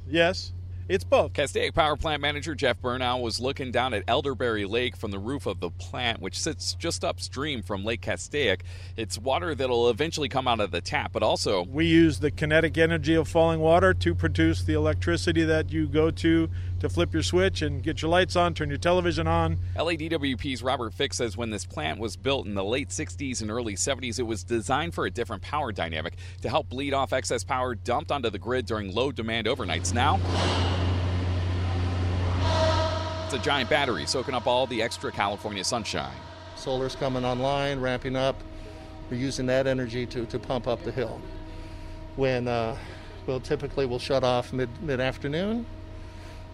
Yes. 0.09 0.51
It's 0.87 1.03
both. 1.03 1.33
Castaic 1.33 1.75
Power 1.75 1.95
Plant 1.95 2.19
Manager 2.19 2.55
Jeff 2.55 2.81
Burnow 2.81 3.21
was 3.21 3.39
looking 3.39 3.71
down 3.71 3.93
at 3.93 4.03
Elderberry 4.07 4.65
Lake 4.65 4.97
from 4.97 5.11
the 5.11 5.19
roof 5.19 5.45
of 5.45 5.59
the 5.59 5.69
plant, 5.69 6.19
which 6.19 6.39
sits 6.39 6.73
just 6.73 7.05
upstream 7.05 7.61
from 7.61 7.85
Lake 7.85 8.01
Castaic. 8.01 8.61
It's 8.97 9.19
water 9.19 9.53
that'll 9.53 9.91
eventually 9.91 10.29
come 10.29 10.47
out 10.47 10.59
of 10.59 10.71
the 10.71 10.81
tap, 10.81 11.11
but 11.13 11.21
also. 11.21 11.63
We 11.63 11.85
use 11.85 12.17
the 12.17 12.31
kinetic 12.31 12.75
energy 12.79 13.13
of 13.13 13.27
falling 13.27 13.59
water 13.59 13.93
to 13.93 14.15
produce 14.15 14.63
the 14.63 14.73
electricity 14.73 15.43
that 15.43 15.71
you 15.71 15.85
go 15.85 16.09
to 16.09 16.49
to 16.79 16.89
flip 16.89 17.13
your 17.13 17.23
switch 17.23 17.61
and 17.61 17.83
get 17.83 18.01
your 18.01 18.09
lights 18.09 18.35
on, 18.35 18.53
turn 18.53 18.69
your 18.69 18.77
television 18.77 19.27
on. 19.27 19.57
LADWP's 19.75 20.63
Robert 20.63 20.93
Fick 20.93 21.13
says 21.13 21.35
when 21.35 21.49
this 21.49 21.65
plant 21.65 21.99
was 21.99 22.15
built 22.15 22.45
in 22.45 22.55
the 22.55 22.63
late 22.63 22.89
60s 22.89 23.41
and 23.41 23.51
early 23.51 23.75
70s, 23.75 24.19
it 24.19 24.23
was 24.23 24.43
designed 24.43 24.93
for 24.93 25.05
a 25.05 25.11
different 25.11 25.41
power 25.41 25.71
dynamic 25.71 26.15
to 26.41 26.49
help 26.49 26.69
bleed 26.69 26.93
off 26.93 27.13
excess 27.13 27.43
power 27.43 27.75
dumped 27.75 28.11
onto 28.11 28.29
the 28.29 28.39
grid 28.39 28.65
during 28.65 28.93
low 28.93 29.11
demand 29.11 29.47
overnights. 29.47 29.93
Now, 29.93 30.19
it's 33.25 33.33
a 33.33 33.39
giant 33.39 33.69
battery 33.69 34.05
soaking 34.05 34.33
up 34.33 34.47
all 34.47 34.65
the 34.65 34.81
extra 34.81 35.11
California 35.11 35.63
sunshine. 35.63 36.15
Solar's 36.55 36.95
coming 36.95 37.23
online, 37.23 37.79
ramping 37.79 38.15
up. 38.15 38.35
We're 39.09 39.17
using 39.17 39.45
that 39.47 39.67
energy 39.67 40.05
to, 40.07 40.25
to 40.25 40.39
pump 40.39 40.67
up 40.67 40.83
the 40.83 40.91
hill. 40.91 41.21
When 42.15 42.47
uh, 42.47 42.77
we'll 43.27 43.39
typically 43.39 43.85
we'll 43.85 43.99
shut 43.99 44.23
off 44.23 44.51
mid 44.51 44.69
mid 44.81 44.99
afternoon, 44.99 45.65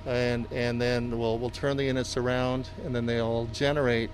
and 0.05 0.47
and 0.51 0.81
then 0.81 1.17
we'll 1.17 1.37
we'll 1.39 1.49
turn 1.49 1.77
the 1.77 1.85
units 1.85 2.17
around, 2.17 2.69
and 2.83 2.95
then 2.95 3.05
they'll 3.05 3.45
generate 3.47 4.11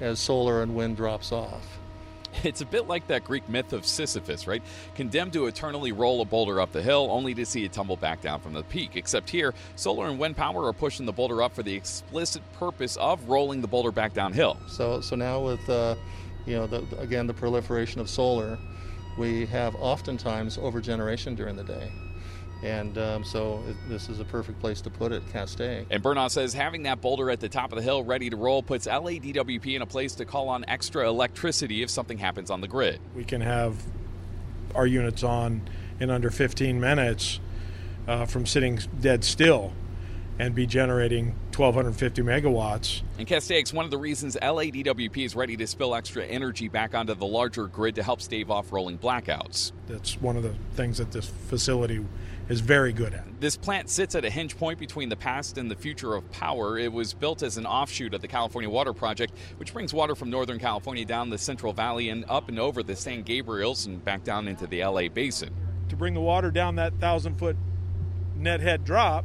as 0.00 0.18
solar 0.18 0.62
and 0.62 0.74
wind 0.74 0.96
drops 0.96 1.32
off. 1.32 1.78
It's 2.44 2.60
a 2.60 2.66
bit 2.66 2.86
like 2.86 3.06
that 3.08 3.24
Greek 3.24 3.48
myth 3.48 3.72
of 3.72 3.86
Sisyphus, 3.86 4.46
right? 4.46 4.62
Condemned 4.94 5.32
to 5.32 5.46
eternally 5.46 5.92
roll 5.92 6.20
a 6.20 6.24
boulder 6.24 6.60
up 6.60 6.72
the 6.72 6.82
hill 6.82 7.08
only 7.10 7.34
to 7.34 7.44
see 7.46 7.64
it 7.64 7.72
tumble 7.72 7.96
back 7.96 8.20
down 8.20 8.40
from 8.40 8.52
the 8.52 8.62
peak. 8.62 8.96
Except 8.96 9.28
here, 9.28 9.54
solar 9.76 10.06
and 10.08 10.18
wind 10.18 10.36
power 10.36 10.66
are 10.66 10.72
pushing 10.72 11.06
the 11.06 11.12
boulder 11.12 11.42
up 11.42 11.54
for 11.54 11.62
the 11.62 11.74
explicit 11.74 12.42
purpose 12.52 12.96
of 12.96 13.28
rolling 13.28 13.60
the 13.60 13.66
boulder 13.66 13.90
back 13.90 14.12
downhill. 14.12 14.56
So 14.68 15.00
so 15.00 15.16
now 15.16 15.40
with 15.40 15.68
uh, 15.68 15.96
you 16.46 16.56
know 16.56 16.66
the, 16.66 16.84
again 16.98 17.26
the 17.26 17.34
proliferation 17.34 18.00
of 18.00 18.08
solar, 18.08 18.58
we 19.18 19.46
have 19.46 19.74
oftentimes 19.76 20.58
overgeneration 20.58 21.34
during 21.34 21.56
the 21.56 21.64
day. 21.64 21.90
And 22.62 22.98
um, 22.98 23.24
so 23.24 23.62
this 23.88 24.08
is 24.08 24.18
a 24.18 24.24
perfect 24.24 24.58
place 24.60 24.80
to 24.80 24.90
put 24.90 25.12
it, 25.12 25.22
Castaic. 25.32 25.86
And 25.90 26.02
Burnow 26.02 26.28
says 26.30 26.54
having 26.54 26.82
that 26.84 27.00
boulder 27.00 27.30
at 27.30 27.40
the 27.40 27.48
top 27.48 27.72
of 27.72 27.76
the 27.76 27.82
hill 27.82 28.02
ready 28.02 28.30
to 28.30 28.36
roll 28.36 28.62
puts 28.62 28.86
LADWP 28.86 29.76
in 29.76 29.82
a 29.82 29.86
place 29.86 30.14
to 30.16 30.24
call 30.24 30.48
on 30.48 30.64
extra 30.66 31.08
electricity 31.08 31.82
if 31.82 31.90
something 31.90 32.18
happens 32.18 32.50
on 32.50 32.60
the 32.60 32.68
grid. 32.68 33.00
We 33.14 33.24
can 33.24 33.40
have 33.40 33.76
our 34.74 34.86
units 34.86 35.22
on 35.22 35.68
in 36.00 36.10
under 36.10 36.30
15 36.30 36.80
minutes 36.80 37.40
uh, 38.06 38.26
from 38.26 38.46
sitting 38.46 38.80
dead 39.00 39.24
still. 39.24 39.72
and 40.38 40.54
be 40.54 40.66
generating 40.66 41.34
1,250 41.58 42.22
megawatts. 42.22 43.02
And 43.18 43.26
Castaic's, 43.26 43.72
one 43.72 43.84
of 43.84 43.90
the 43.90 43.98
reasons 43.98 44.36
LADWP 44.40 45.24
is 45.24 45.34
ready 45.34 45.56
to 45.56 45.66
spill 45.66 45.94
extra 45.94 46.24
energy 46.24 46.68
back 46.68 46.94
onto 46.94 47.14
the 47.14 47.26
larger 47.26 47.66
grid 47.66 47.96
to 47.96 48.02
help 48.02 48.20
stave 48.20 48.50
off 48.50 48.72
rolling 48.72 48.96
blackouts. 48.96 49.72
That's 49.88 50.20
one 50.20 50.36
of 50.36 50.44
the 50.44 50.54
things 50.74 50.98
that 50.98 51.10
this 51.10 51.28
facility 51.48 52.04
is 52.48 52.60
very 52.60 52.92
good 52.92 53.12
at. 53.12 53.40
This 53.40 53.56
plant 53.56 53.90
sits 53.90 54.14
at 54.14 54.24
a 54.24 54.30
hinge 54.30 54.56
point 54.56 54.78
between 54.78 55.08
the 55.08 55.16
past 55.16 55.58
and 55.58 55.70
the 55.70 55.76
future 55.76 56.14
of 56.14 56.30
power. 56.30 56.78
It 56.78 56.92
was 56.92 57.12
built 57.12 57.42
as 57.42 57.56
an 57.56 57.66
offshoot 57.66 58.14
of 58.14 58.20
the 58.20 58.28
California 58.28 58.70
Water 58.70 58.92
Project, 58.92 59.34
which 59.58 59.72
brings 59.72 59.92
water 59.92 60.14
from 60.14 60.30
Northern 60.30 60.58
California 60.58 61.04
down 61.04 61.28
the 61.28 61.38
Central 61.38 61.72
Valley 61.72 62.08
and 62.08 62.24
up 62.28 62.48
and 62.48 62.58
over 62.58 62.82
the 62.82 62.96
San 62.96 63.22
Gabriels 63.24 63.86
and 63.86 64.04
back 64.04 64.24
down 64.24 64.48
into 64.48 64.66
the 64.66 64.84
LA 64.84 65.08
basin. 65.08 65.50
To 65.88 65.96
bring 65.96 66.14
the 66.14 66.20
water 66.20 66.50
down 66.50 66.76
that 66.76 66.94
thousand 67.00 67.36
foot 67.36 67.56
net 68.36 68.60
head 68.60 68.84
drop, 68.84 69.24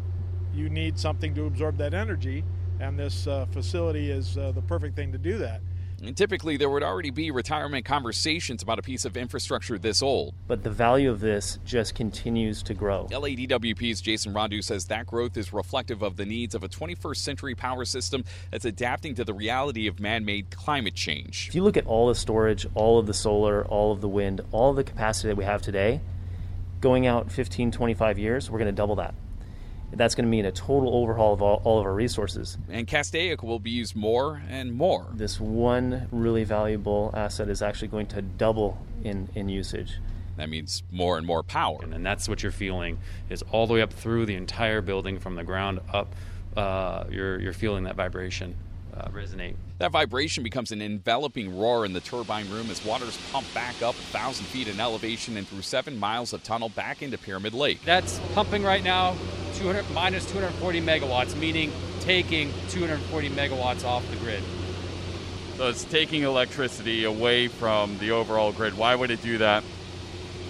you 0.54 0.70
need 0.70 1.00
something 1.00 1.34
to 1.36 1.46
absorb 1.46 1.78
that 1.78 1.94
energy, 1.94 2.44
and 2.80 2.98
this 2.98 3.28
uh, 3.28 3.46
facility 3.52 4.12
is 4.12 4.38
uh, 4.38 4.52
the 4.52 4.62
perfect 4.62 4.96
thing 4.96 5.12
to 5.12 5.18
do 5.18 5.38
that. 5.40 5.62
And 6.06 6.18
typically, 6.18 6.58
there 6.58 6.70
would 6.70 6.84
already 6.84 7.12
be 7.12 7.32
retirement 7.32 7.86
conversations 7.86 8.62
about 8.62 8.78
a 8.78 8.82
piece 8.82 9.06
of 9.06 9.16
infrastructure 9.16 9.78
this 9.78 10.02
old. 10.02 10.34
But 10.48 10.64
the 10.64 10.70
value 10.70 11.10
of 11.10 11.22
this 11.22 11.60
just 11.64 11.96
continues 11.96 12.62
to 12.64 12.74
grow. 12.74 13.08
LADWP's 13.10 14.02
Jason 14.02 14.34
Rondeau 14.34 14.60
says 14.62 14.88
that 14.88 15.06
growth 15.06 15.38
is 15.38 15.54
reflective 15.54 16.02
of 16.02 16.18
the 16.18 16.26
needs 16.26 16.56
of 16.56 16.64
a 16.64 16.68
21st 16.68 17.18
century 17.18 17.56
power 17.56 17.86
system 17.86 18.26
that's 18.52 18.66
adapting 18.66 19.16
to 19.16 19.24
the 19.24 19.34
reality 19.34 19.88
of 19.88 20.02
man 20.02 20.26
made 20.26 20.52
climate 20.52 20.94
change. 20.94 21.48
If 21.48 21.56
you 21.56 21.64
look 21.64 21.78
at 21.78 21.88
all 21.88 22.10
the 22.10 22.16
storage, 22.16 22.68
all 22.76 23.00
of 23.00 23.08
the 23.08 23.14
solar, 23.14 23.66
all 23.66 23.94
of 23.94 24.02
the 24.02 24.10
wind, 24.10 24.42
all 24.52 24.72
of 24.72 24.76
the 24.76 24.84
capacity 24.84 25.30
that 25.30 25.38
we 25.38 25.46
have 25.46 25.62
today, 25.62 26.02
going 26.82 27.08
out 27.08 27.32
15, 27.32 27.72
25 27.72 28.20
years, 28.20 28.52
we're 28.52 28.60
going 28.60 28.66
to 28.68 28.74
double 28.74 28.96
that 28.98 29.16
that's 29.96 30.16
going 30.16 30.26
to 30.26 30.30
mean 30.30 30.46
a 30.46 30.52
total 30.52 30.96
overhaul 30.96 31.34
of 31.34 31.42
all, 31.42 31.62
all 31.64 31.80
of 31.80 31.86
our 31.86 31.94
resources. 31.94 32.58
And 32.70 32.88
Castaic 32.88 33.44
will 33.44 33.60
be 33.60 33.70
used 33.70 33.96
more 33.96 34.42
and 34.50 34.74
more. 34.74 35.08
This 35.14 35.40
one 35.40 36.08
really 36.12 36.44
valuable 36.44 37.12
asset 37.14 37.50
is 37.50 37.62
actually 37.62 37.90
going 37.90 38.08
to 38.08 38.22
double 38.22 38.78
in, 39.04 39.30
in 39.36 39.50
usage. 39.50 40.00
That 40.38 40.50
means 40.50 40.82
more 40.92 41.18
and 41.18 41.28
more 41.28 41.44
power. 41.44 41.80
And 41.84 42.06
that's 42.06 42.28
what 42.28 42.42
you're 42.42 42.52
feeling 42.52 42.98
is 43.30 43.44
all 43.52 43.68
the 43.68 43.76
way 43.76 43.82
up 43.82 43.94
through 43.94 44.26
the 44.26 44.36
entire 44.36 44.82
building 44.82 45.20
from 45.20 45.36
the 45.36 45.44
ground 45.44 45.80
up. 45.92 46.16
Uh, 46.58 47.06
you're, 47.10 47.40
you're 47.40 47.54
feeling 47.54 47.84
that 47.84 47.96
vibration 47.96 48.56
uh, 48.96 49.08
resonate. 49.10 49.56
That 49.80 49.92
vibration 49.92 50.44
becomes 50.44 50.72
an 50.72 50.82
enveloping 50.82 51.58
roar 51.58 51.86
in 51.86 51.94
the 51.94 52.00
turbine 52.00 52.50
room 52.50 52.70
as 52.70 52.84
waters 52.86 53.18
pump 53.32 53.46
back 53.54 53.76
up 53.82 53.96
1,000 53.96 54.46
feet 54.46 54.68
in 54.68 54.80
elevation 54.80 55.38
and 55.38 55.48
through 55.48 55.62
seven 55.64 56.00
miles 56.00 56.34
of 56.34 56.44
tunnel 56.44 56.70
back 56.70 57.02
into 57.02 57.18
Pyramid 57.18 57.54
Lake. 57.54 57.80
That's 57.84 58.20
pumping 58.34 58.64
right 58.64 58.84
now 58.84 59.16
200 59.56 59.90
minus 59.92 60.26
240 60.32 60.82
megawatts, 60.82 61.36
meaning 61.38 61.72
taking 62.02 62.52
240 62.70 63.30
megawatts 63.30 63.86
off 63.86 64.08
the 64.10 64.18
grid. 64.18 64.44
So 65.58 65.70
it's 65.70 65.84
taking 65.84 66.24
electricity 66.24 67.04
away 67.04 67.48
from 67.48 67.98
the 68.00 68.12
overall 68.12 68.52
grid. 68.52 68.76
Why 68.76 68.96
would 68.96 69.12
it 69.12 69.22
do 69.22 69.38
that? 69.38 69.64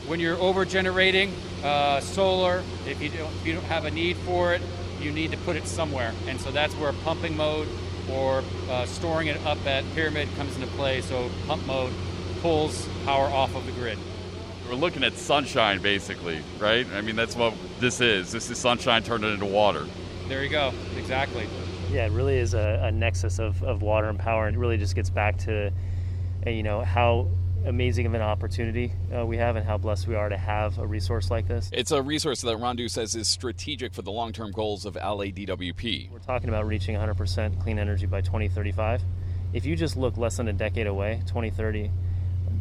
When 0.08 0.20
you're 0.20 0.38
over 0.38 0.66
generating 0.66 1.34
uh, 1.64 2.00
solar, 2.00 2.64
if 2.88 3.02
you, 3.02 3.10
don't, 3.10 3.32
if 3.34 3.46
you 3.46 3.54
don't 3.54 3.66
have 3.66 3.86
a 3.86 3.92
need 3.92 4.18
for 4.18 4.54
it, 4.54 4.62
you 5.00 5.12
need 5.12 5.32
to 5.32 5.38
put 5.38 5.56
it 5.56 5.68
somewhere. 5.68 6.14
And 6.28 6.40
so 6.40 6.52
that's 6.52 6.74
where 6.76 6.94
pumping 6.94 7.36
mode 7.36 7.68
or 8.10 8.44
uh, 8.70 8.86
storing 8.86 9.28
it 9.28 9.46
up 9.46 9.66
at 9.66 9.84
Pyramid 9.94 10.30
comes 10.36 10.56
into 10.56 10.68
play. 10.76 11.02
So 11.02 11.30
pump 11.48 11.66
mode 11.66 11.94
pulls 12.42 12.88
power 13.06 13.28
off 13.28 13.56
of 13.56 13.66
the 13.66 13.72
grid. 13.74 13.98
We're 14.74 14.80
looking 14.80 15.04
at 15.04 15.14
sunshine, 15.14 15.84
basically, 15.84 16.42
right? 16.58 16.88
I 16.96 17.02
mean, 17.02 17.16
that's 17.16 17.36
what 17.36 17.54
this 17.80 18.02
is. 18.02 18.32
This 18.32 18.50
is 18.50 18.58
sunshine 18.58 19.04
turned 19.04 19.24
into 19.24 19.46
water. 19.46 19.86
There 20.28 20.44
you 20.44 20.50
go. 20.50 20.74
Exactly. 20.98 21.46
Yeah, 21.92 22.08
it 22.08 22.12
really 22.12 22.38
is 22.40 22.56
a, 22.56 22.80
a 22.82 22.92
nexus 22.92 23.38
of, 23.38 23.62
of 23.62 23.84
water 23.84 24.10
and 24.10 24.18
power, 24.18 24.48
and 24.48 24.58
it 24.58 24.60
really 24.60 24.78
just 24.78 24.96
gets 24.96 25.12
back 25.12 25.38
to, 25.42 25.72
uh, 26.48 26.50
you 26.50 26.64
know, 26.64 26.84
how 26.84 27.28
amazing 27.68 28.08
of 28.08 28.16
an 28.16 28.24
opportunity 28.24 28.92
uh, 29.16 29.24
we 29.24 29.38
have 29.38 29.58
and 29.58 29.64
how 29.64 29.78
blessed 29.78 30.08
we 30.08 30.16
are 30.16 30.28
to 30.28 30.38
have 30.38 30.80
a 30.80 30.88
resource 30.88 31.30
like 31.30 31.48
this. 31.48 31.70
It's 31.72 31.92
a 31.92 32.02
resource 32.02 32.42
that 32.42 32.58
Rondeau 32.58 32.90
says 32.90 33.14
is 33.14 33.28
strategic 33.28 33.94
for 33.94 34.02
the 34.02 34.12
long 34.12 34.34
term 34.34 34.52
goals 34.52 34.86
of 34.86 34.96
LADWP. 34.96 36.10
We're 36.10 36.18
talking 36.18 36.50
about 36.50 36.66
reaching 36.66 36.96
100% 36.96 37.62
clean 37.62 37.78
energy 37.78 38.08
by 38.08 38.22
2035. 38.22 39.04
If 39.54 39.68
you 39.68 39.76
just 39.76 39.98
look 39.98 40.18
less 40.18 40.38
than 40.38 40.48
a 40.48 40.54
decade 40.54 40.88
away, 40.88 41.22
2030, 41.28 41.92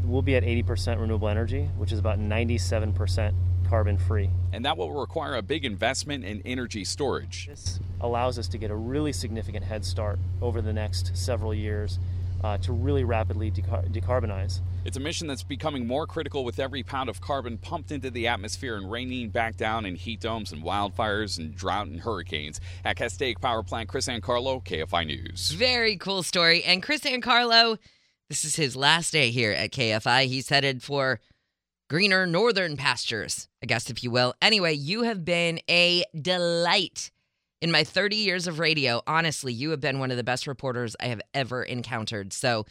we'll 0.04 0.22
be 0.22 0.36
at 0.36 0.42
80% 0.42 1.00
renewable 1.00 1.28
energy, 1.28 1.68
which 1.76 1.92
is 1.92 1.98
about 1.98 2.18
97% 2.18 3.34
carbon 3.68 3.96
free. 3.96 4.28
And 4.52 4.64
that 4.64 4.76
will 4.76 4.92
require 4.92 5.36
a 5.36 5.42
big 5.42 5.64
investment 5.64 6.24
in 6.24 6.42
energy 6.44 6.84
storage. 6.84 7.46
This 7.46 7.80
allows 8.00 8.38
us 8.38 8.48
to 8.48 8.58
get 8.58 8.70
a 8.70 8.76
really 8.76 9.12
significant 9.12 9.64
head 9.64 9.84
start 9.84 10.18
over 10.40 10.60
the 10.60 10.72
next 10.72 11.16
several 11.16 11.54
years 11.54 11.98
uh, 12.44 12.58
to 12.58 12.72
really 12.72 13.04
rapidly 13.04 13.50
decar- 13.50 13.88
decarbonize. 13.90 14.60
It's 14.84 14.96
a 14.96 15.00
mission 15.00 15.28
that's 15.28 15.44
becoming 15.44 15.86
more 15.86 16.06
critical 16.06 16.44
with 16.44 16.58
every 16.58 16.82
pound 16.82 17.08
of 17.08 17.20
carbon 17.20 17.56
pumped 17.56 17.92
into 17.92 18.10
the 18.10 18.26
atmosphere 18.26 18.76
and 18.76 18.90
raining 18.90 19.30
back 19.30 19.56
down 19.56 19.86
in 19.86 19.94
heat 19.94 20.20
domes 20.20 20.52
and 20.52 20.62
wildfires 20.62 21.38
and 21.38 21.54
drought 21.54 21.86
and 21.86 22.00
hurricanes. 22.00 22.60
At 22.84 22.96
Castaic 22.96 23.40
Power 23.40 23.62
Plant, 23.62 23.88
Chris 23.88 24.08
Ancarlo, 24.08 24.62
KFI 24.64 25.06
News. 25.06 25.52
Very 25.52 25.96
cool 25.96 26.22
story. 26.22 26.64
And 26.64 26.82
Chris 26.82 27.02
Ancarlo, 27.02 27.78
this 28.28 28.44
is 28.44 28.56
his 28.56 28.76
last 28.76 29.12
day 29.12 29.30
here 29.30 29.52
at 29.52 29.72
KFI. 29.72 30.26
He's 30.26 30.48
headed 30.48 30.82
for 30.82 31.20
greener 31.90 32.26
northern 32.26 32.76
pastures, 32.76 33.48
I 33.62 33.66
guess, 33.66 33.90
if 33.90 34.02
you 34.02 34.10
will. 34.10 34.34
Anyway, 34.40 34.72
you 34.72 35.02
have 35.02 35.24
been 35.24 35.60
a 35.68 36.04
delight 36.20 37.10
in 37.62 37.70
my 37.70 37.84
30 37.84 38.16
years 38.16 38.48
of 38.48 38.58
radio, 38.58 39.02
honestly, 39.06 39.52
you 39.52 39.70
have 39.70 39.80
been 39.80 40.00
one 40.00 40.10
of 40.10 40.16
the 40.16 40.24
best 40.24 40.48
reporters 40.48 40.96
I 40.98 41.06
have 41.06 41.22
ever 41.32 41.62
encountered. 41.62 42.32
So 42.32 42.66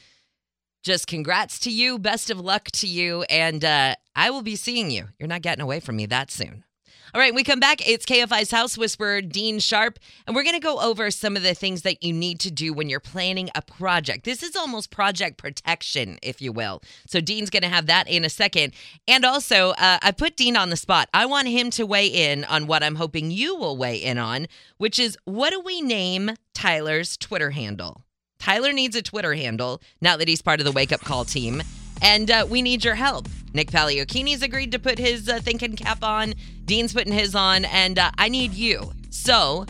just 0.84 1.08
congrats 1.08 1.60
to 1.60 1.72
you. 1.72 1.98
Best 1.98 2.30
of 2.30 2.42
luck 2.42 2.70
to 2.72 2.88
you. 2.88 3.24
And 3.24 3.64
uh, 3.64 3.96
I 4.18 4.30
will 4.32 4.42
be 4.42 4.58
seeing 4.58 4.92
you. 4.92 5.08
You're 5.18 5.30
not 5.30 5.44
getting 5.44 5.62
away 5.62 5.80
from 5.80 5.96
me 5.96 6.08
that 6.08 6.30
soon. 6.30 6.66
All 7.14 7.20
right, 7.20 7.36
we 7.36 7.44
come 7.44 7.60
back. 7.60 7.86
It's 7.86 8.06
KFI's 8.06 8.52
House 8.52 8.78
Whisperer, 8.78 9.22
Dean 9.22 9.60
Sharp, 9.60 10.00
and 10.26 10.34
we're 10.34 10.44
going 10.44 10.56
to 10.56 10.62
go 10.62 10.80
over 10.80 11.12
some 11.12 11.36
of 11.36 11.44
the 11.44 11.54
things 11.54 11.82
that 11.82 12.02
you 12.02 12.14
need 12.14 12.40
to 12.40 12.50
do 12.50 12.72
when 12.72 12.88
you're 12.88 13.02
planning 13.02 13.50
a 13.54 13.62
project. 13.62 14.24
This 14.24 14.42
is 14.42 14.56
almost 14.56 14.92
project 14.92 15.38
protection, 15.38 16.20
if 16.22 16.42
you 16.42 16.54
will. 16.54 16.82
So, 17.08 17.20
Dean's 17.20 17.50
going 17.50 17.64
to 17.64 17.70
have 17.70 17.88
that 17.88 18.08
in 18.08 18.24
a 18.24 18.30
second. 18.30 18.74
And 19.10 19.26
also, 19.26 19.72
uh, 19.72 20.00
I 20.02 20.12
put 20.12 20.38
Dean 20.38 20.56
on 20.56 20.70
the 20.70 20.78
spot. 20.78 21.10
I 21.14 21.26
want 21.26 21.50
him 21.50 21.70
to 21.72 21.86
weigh 21.86 22.08
in 22.08 22.46
on 22.46 22.66
what 22.66 22.82
I'm 22.82 22.96
hoping 22.96 23.30
you 23.30 23.58
will 23.58 23.76
weigh 23.76 23.98
in 23.98 24.18
on, 24.18 24.48
which 24.78 24.98
is 24.98 25.18
what 25.26 25.50
do 25.50 25.60
we 25.60 25.82
name 25.82 26.32
Tyler's 26.54 27.18
Twitter 27.18 27.52
handle? 27.52 28.04
Tyler 28.40 28.72
needs 28.72 28.96
a 28.96 29.02
Twitter 29.02 29.34
handle 29.34 29.82
now 30.00 30.16
that 30.16 30.30
he's 30.30 30.42
part 30.42 30.62
of 30.62 30.66
the 30.66 30.72
Wake 30.72 30.94
Up 30.94 31.02
Call 31.02 31.26
team 31.26 31.62
and 32.02 32.30
uh, 32.30 32.46
we 32.50 32.62
need 32.62 32.84
your 32.84 32.96
help. 32.96 33.28
Nick 33.54 33.72
Paliocchini's 33.72 34.42
agreed 34.42 34.72
to 34.72 34.80
put 34.80 34.98
his 34.98 35.28
uh, 35.28 35.40
thinking 35.40 35.76
cap 35.76 36.04
on. 36.04 36.34
Dean's 36.66 36.94
putting 36.94 37.14
his 37.14 37.36
on, 37.36 37.66
and 37.66 38.00
uh, 38.00 38.12
I 38.18 38.30
need 38.30 38.54
you. 38.54 38.92
So 39.10 39.66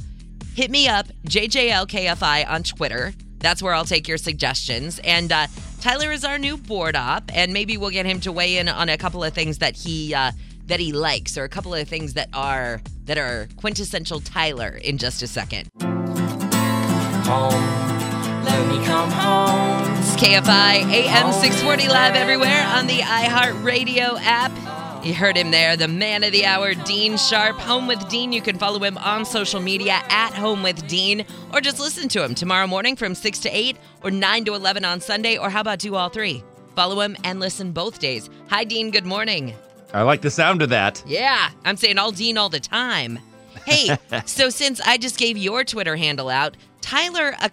hit 0.55 0.69
me 0.69 0.87
up, 0.87 1.07
JJLKFI 1.27 2.49
on 2.49 2.63
Twitter. 2.63 3.13
That's 3.39 3.63
where 3.63 3.73
I'll 3.73 3.85
take 3.85 4.07
your 4.07 4.17
suggestions. 4.17 4.99
And 4.99 5.31
uh, 5.31 5.47
Tyler 5.81 6.11
is 6.11 6.23
our 6.23 6.37
new 6.37 6.57
board 6.57 6.95
op, 6.95 7.23
and 7.33 7.53
maybe 7.53 7.75
we'll 7.77 7.89
get 7.89 8.05
him 8.05 8.19
to 8.21 8.31
weigh 8.31 8.57
in 8.57 8.69
on 8.69 8.87
a 8.87 8.97
couple 8.97 9.23
of 9.23 9.33
things 9.33 9.57
that 9.57 9.75
he 9.75 10.13
uh, 10.13 10.31
that 10.67 10.79
he 10.79 10.93
likes, 10.93 11.37
or 11.37 11.43
a 11.43 11.49
couple 11.49 11.73
of 11.73 11.87
things 11.87 12.13
that 12.13 12.29
are 12.33 12.81
that 13.05 13.17
are 13.17 13.47
quintessential 13.57 14.19
Tyler 14.19 14.79
in 14.83 14.99
just 14.99 15.23
a 15.23 15.27
second. 15.27 15.69
Home. 17.25 18.43
Let 18.43 18.67
me 18.67 18.85
come 18.85 19.09
home. 19.09 20.00
KFI 20.21 20.83
AM 20.83 21.33
640 21.33 21.87
live 21.87 22.13
everywhere 22.13 22.63
on 22.75 22.85
the 22.85 22.99
iHeartRadio 22.99 24.19
app. 24.21 24.51
You 25.03 25.15
heard 25.15 25.35
him 25.35 25.49
there, 25.49 25.75
the 25.75 25.87
man 25.87 26.23
of 26.23 26.31
the 26.31 26.45
hour, 26.45 26.75
Dean 26.75 27.17
Sharp. 27.17 27.57
Home 27.57 27.87
with 27.87 28.07
Dean. 28.07 28.31
You 28.31 28.39
can 28.39 28.59
follow 28.59 28.77
him 28.77 28.99
on 28.99 29.25
social 29.25 29.59
media 29.59 29.99
at 30.09 30.35
Home 30.35 30.61
with 30.61 30.87
Dean, 30.87 31.25
or 31.51 31.59
just 31.59 31.79
listen 31.79 32.07
to 32.09 32.23
him 32.23 32.35
tomorrow 32.35 32.67
morning 32.67 32.95
from 32.95 33.15
6 33.15 33.39
to 33.39 33.49
8, 33.49 33.77
or 34.03 34.11
9 34.11 34.45
to 34.45 34.53
11 34.53 34.85
on 34.85 35.01
Sunday, 35.01 35.39
or 35.39 35.49
how 35.49 35.61
about 35.61 35.79
do 35.79 35.95
all 35.95 36.09
three? 36.09 36.43
Follow 36.75 37.01
him 37.01 37.17
and 37.23 37.39
listen 37.39 37.71
both 37.71 37.97
days. 37.97 38.29
Hi, 38.49 38.63
Dean. 38.63 38.91
Good 38.91 39.07
morning. 39.07 39.55
I 39.91 40.03
like 40.03 40.21
the 40.21 40.29
sound 40.29 40.61
of 40.61 40.69
that. 40.69 41.03
Yeah, 41.07 41.49
I'm 41.65 41.77
saying 41.77 41.97
all 41.97 42.11
Dean 42.11 42.37
all 42.37 42.49
the 42.49 42.59
time. 42.59 43.17
Hey, 43.65 43.97
so 44.27 44.51
since 44.51 44.81
I 44.81 44.97
just 44.97 45.17
gave 45.17 45.35
your 45.35 45.63
Twitter 45.63 45.95
handle 45.95 46.29
out, 46.29 46.57
Tyler, 46.81 47.35
uh, 47.39 47.49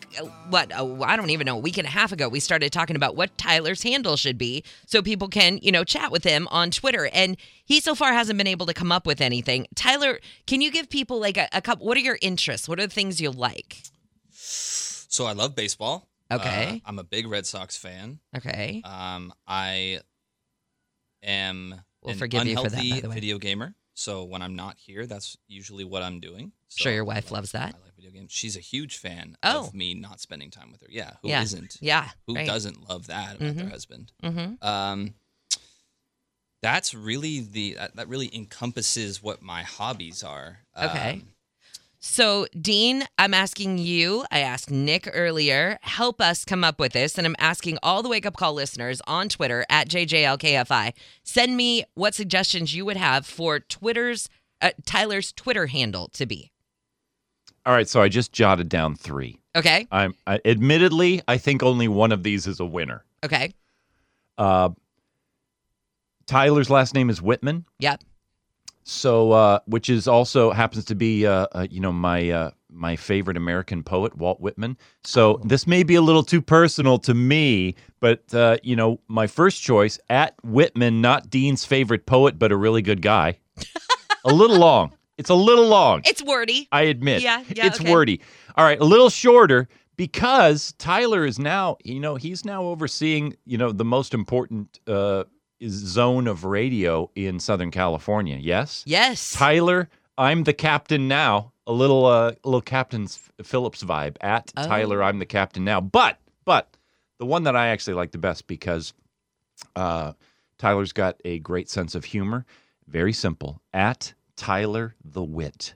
what, 0.48 0.72
I 0.74 1.16
don't 1.16 1.30
even 1.30 1.44
know, 1.44 1.56
a 1.56 1.60
week 1.60 1.78
and 1.78 1.86
a 1.86 1.90
half 1.90 2.12
ago, 2.12 2.28
we 2.28 2.40
started 2.40 2.72
talking 2.72 2.96
about 2.96 3.14
what 3.14 3.36
Tyler's 3.38 3.82
handle 3.82 4.16
should 4.16 4.38
be 4.38 4.64
so 4.86 5.02
people 5.02 5.28
can, 5.28 5.58
you 5.62 5.70
know, 5.70 5.84
chat 5.84 6.10
with 6.10 6.24
him 6.24 6.48
on 6.50 6.70
Twitter. 6.70 7.08
And 7.12 7.36
he 7.64 7.80
so 7.80 7.94
far 7.94 8.12
hasn't 8.12 8.38
been 8.38 8.46
able 8.46 8.66
to 8.66 8.74
come 8.74 8.90
up 8.90 9.06
with 9.06 9.20
anything. 9.20 9.66
Tyler, 9.74 10.18
can 10.46 10.60
you 10.60 10.70
give 10.70 10.90
people 10.90 11.20
like 11.20 11.36
a, 11.36 11.48
a 11.52 11.60
couple, 11.60 11.86
what 11.86 11.96
are 11.96 12.00
your 12.00 12.18
interests? 12.22 12.68
What 12.68 12.80
are 12.80 12.86
the 12.86 12.92
things 12.92 13.20
you 13.20 13.30
like? 13.30 13.82
So 14.30 15.26
I 15.26 15.32
love 15.32 15.54
baseball. 15.54 16.08
Okay. 16.30 16.82
Uh, 16.84 16.88
I'm 16.88 16.98
a 16.98 17.04
big 17.04 17.26
Red 17.26 17.46
Sox 17.46 17.76
fan. 17.76 18.18
Okay. 18.36 18.82
Um, 18.84 19.32
I 19.46 20.00
am 21.22 21.74
We'll 22.02 22.12
an 22.12 22.18
forgive 22.18 22.46
you 22.46 22.56
for 22.56 22.68
that, 22.68 22.72
unhealthy 22.72 22.90
by 22.92 23.00
the 23.00 23.08
way. 23.08 23.14
video 23.14 23.38
gamer. 23.38 23.74
So 23.94 24.24
when 24.24 24.42
I'm 24.42 24.54
not 24.54 24.76
here, 24.78 25.06
that's 25.06 25.36
usually 25.48 25.84
what 25.84 26.02
I'm 26.02 26.20
doing. 26.20 26.52
Sure, 26.68 26.92
your 26.92 27.04
wife 27.04 27.30
loves 27.32 27.52
that. 27.52 27.74
Video 27.98 28.12
games. 28.12 28.30
She's 28.32 28.56
a 28.56 28.60
huge 28.60 28.96
fan 28.96 29.36
Oh. 29.42 29.66
of 29.66 29.74
me 29.74 29.92
not 29.92 30.20
spending 30.20 30.50
time 30.52 30.70
with 30.70 30.82
her. 30.82 30.86
Yeah, 30.88 31.14
who 31.20 31.28
Yeah. 31.28 31.42
not 31.42 31.76
Yeah, 31.80 32.10
Who 32.28 32.36
right. 32.36 32.46
doesn't 32.46 32.88
love 32.88 33.08
that 33.08 33.36
about 33.36 33.56
their 33.56 33.64
Mhm. 33.66 33.70
husband? 33.72 34.12
Mhm. 34.22 34.62
Um, 34.62 35.14
that's 36.62 36.94
really 36.94 37.40
the 37.40 37.74
that, 37.74 37.96
that 37.96 38.08
really 38.08 38.32
encompasses 38.34 39.20
what 39.22 39.42
my 39.42 39.62
hobbies 39.64 40.22
are. 40.22 40.60
Okay. 40.76 41.10
Um, 41.14 41.28
So, 42.00 42.46
Dean, 42.58 43.08
I'm 43.18 43.34
asking 43.34 43.78
you, 43.78 44.24
I 44.30 44.38
asked 44.38 44.70
Nick 44.70 45.08
earlier, 45.12 45.80
help 45.82 46.20
us 46.20 46.44
come 46.44 46.62
up 46.62 46.78
with 46.78 46.92
this. 46.92 47.18
And 47.18 47.26
I'm 47.26 47.34
asking 47.40 47.76
all 47.82 48.04
the 48.04 48.08
wake 48.08 48.24
up 48.24 48.36
call 48.36 48.54
listeners 48.54 49.00
on 49.08 49.28
Twitter 49.28 49.66
at 49.68 49.88
JJLKFI, 49.88 50.92
send 51.24 51.56
me 51.56 51.82
what 51.94 52.14
suggestions 52.14 52.72
you 52.72 52.84
would 52.84 52.96
have 52.96 53.26
for 53.26 53.58
Twitter's, 53.58 54.28
uh, 54.60 54.70
Tyler's 54.86 55.32
Twitter 55.32 55.66
handle 55.66 56.06
to 56.10 56.24
be. 56.24 56.52
All 57.68 57.74
right, 57.74 57.86
so 57.86 58.00
I 58.00 58.08
just 58.08 58.32
jotted 58.32 58.70
down 58.70 58.94
three. 58.94 59.38
Okay. 59.54 59.86
I'm 59.92 60.14
I, 60.26 60.40
admittedly, 60.46 61.20
I 61.28 61.36
think 61.36 61.62
only 61.62 61.86
one 61.86 62.12
of 62.12 62.22
these 62.22 62.46
is 62.46 62.60
a 62.60 62.64
winner. 62.64 63.04
Okay. 63.22 63.52
Uh, 64.38 64.70
Tyler's 66.24 66.70
last 66.70 66.94
name 66.94 67.10
is 67.10 67.20
Whitman. 67.20 67.66
Yep. 67.80 68.04
So, 68.84 69.32
uh, 69.32 69.58
which 69.66 69.90
is 69.90 70.08
also 70.08 70.50
happens 70.50 70.86
to 70.86 70.94
be, 70.94 71.26
uh, 71.26 71.46
uh, 71.52 71.66
you 71.70 71.80
know, 71.80 71.92
my 71.92 72.30
uh, 72.30 72.50
my 72.70 72.96
favorite 72.96 73.36
American 73.36 73.82
poet, 73.82 74.16
Walt 74.16 74.40
Whitman. 74.40 74.78
So 75.04 75.38
this 75.44 75.66
may 75.66 75.82
be 75.82 75.96
a 75.96 76.00
little 76.00 76.22
too 76.22 76.40
personal 76.40 76.98
to 77.00 77.12
me, 77.12 77.74
but 78.00 78.32
uh, 78.32 78.56
you 78.62 78.76
know, 78.76 78.98
my 79.08 79.26
first 79.26 79.62
choice 79.62 79.98
at 80.08 80.34
Whitman, 80.42 81.02
not 81.02 81.28
Dean's 81.28 81.66
favorite 81.66 82.06
poet, 82.06 82.38
but 82.38 82.50
a 82.50 82.56
really 82.56 82.80
good 82.80 83.02
guy. 83.02 83.40
a 84.24 84.32
little 84.32 84.56
long. 84.56 84.94
It's 85.18 85.30
a 85.30 85.34
little 85.34 85.66
long. 85.66 86.02
It's 86.04 86.22
wordy. 86.22 86.68
I 86.72 86.82
admit. 86.82 87.22
Yeah, 87.22 87.42
yeah, 87.54 87.66
It's 87.66 87.80
okay. 87.80 87.90
wordy. 87.92 88.20
All 88.56 88.64
right, 88.64 88.80
a 88.80 88.84
little 88.84 89.10
shorter 89.10 89.68
because 89.96 90.72
Tyler 90.78 91.26
is 91.26 91.38
now, 91.38 91.76
you 91.84 91.98
know, 92.00 92.14
he's 92.14 92.44
now 92.44 92.62
overseeing, 92.62 93.36
you 93.44 93.58
know, 93.58 93.72
the 93.72 93.84
most 93.84 94.14
important 94.14 94.78
uh, 94.86 95.24
zone 95.66 96.28
of 96.28 96.44
radio 96.44 97.10
in 97.16 97.40
Southern 97.40 97.70
California. 97.72 98.36
Yes. 98.40 98.84
Yes. 98.86 99.32
Tyler, 99.32 99.88
I'm 100.16 100.44
the 100.44 100.52
captain 100.54 101.08
now. 101.08 101.52
A 101.66 101.72
little, 101.72 102.06
uh, 102.06 102.30
a 102.44 102.48
little 102.48 102.62
Captain 102.62 103.06
Phillips 103.42 103.82
vibe 103.84 104.16
at 104.22 104.50
Oh. 104.56 104.66
Tyler. 104.66 105.02
I'm 105.02 105.18
the 105.18 105.26
captain 105.26 105.64
now. 105.64 105.80
But, 105.82 106.18
but 106.46 106.74
the 107.18 107.26
one 107.26 107.42
that 107.42 107.56
I 107.56 107.68
actually 107.68 107.92
like 107.94 108.10
the 108.12 108.18
best 108.18 108.46
because 108.46 108.94
uh, 109.76 110.12
Tyler's 110.58 110.92
got 110.92 111.20
a 111.26 111.40
great 111.40 111.68
sense 111.68 111.94
of 111.94 112.04
humor. 112.06 112.46
Very 112.86 113.12
simple. 113.12 113.60
At 113.74 114.14
Tyler 114.38 114.94
the 115.04 115.22
Wit. 115.22 115.74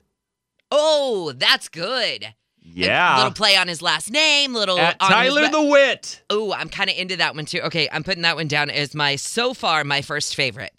Oh, 0.71 1.33
that's 1.35 1.69
good. 1.69 2.33
Yeah. 2.65 3.17
little 3.17 3.31
play 3.33 3.57
on 3.57 3.67
his 3.67 3.81
last 3.81 4.09
name, 4.09 4.53
little 4.53 4.79
At 4.79 4.99
Tyler 4.99 5.49
the 5.49 5.61
Wit. 5.61 6.23
Oh, 6.29 6.53
I'm 6.53 6.69
kind 6.69 6.89
of 6.89 6.95
into 6.95 7.17
that 7.17 7.35
one 7.35 7.45
too. 7.45 7.59
Okay, 7.59 7.89
I'm 7.91 8.03
putting 8.03 8.23
that 8.23 8.37
one 8.37 8.47
down 8.47 8.69
as 8.69 8.95
my 8.95 9.17
so 9.17 9.53
far 9.53 9.83
my 9.83 10.01
first 10.01 10.35
favorite. 10.35 10.71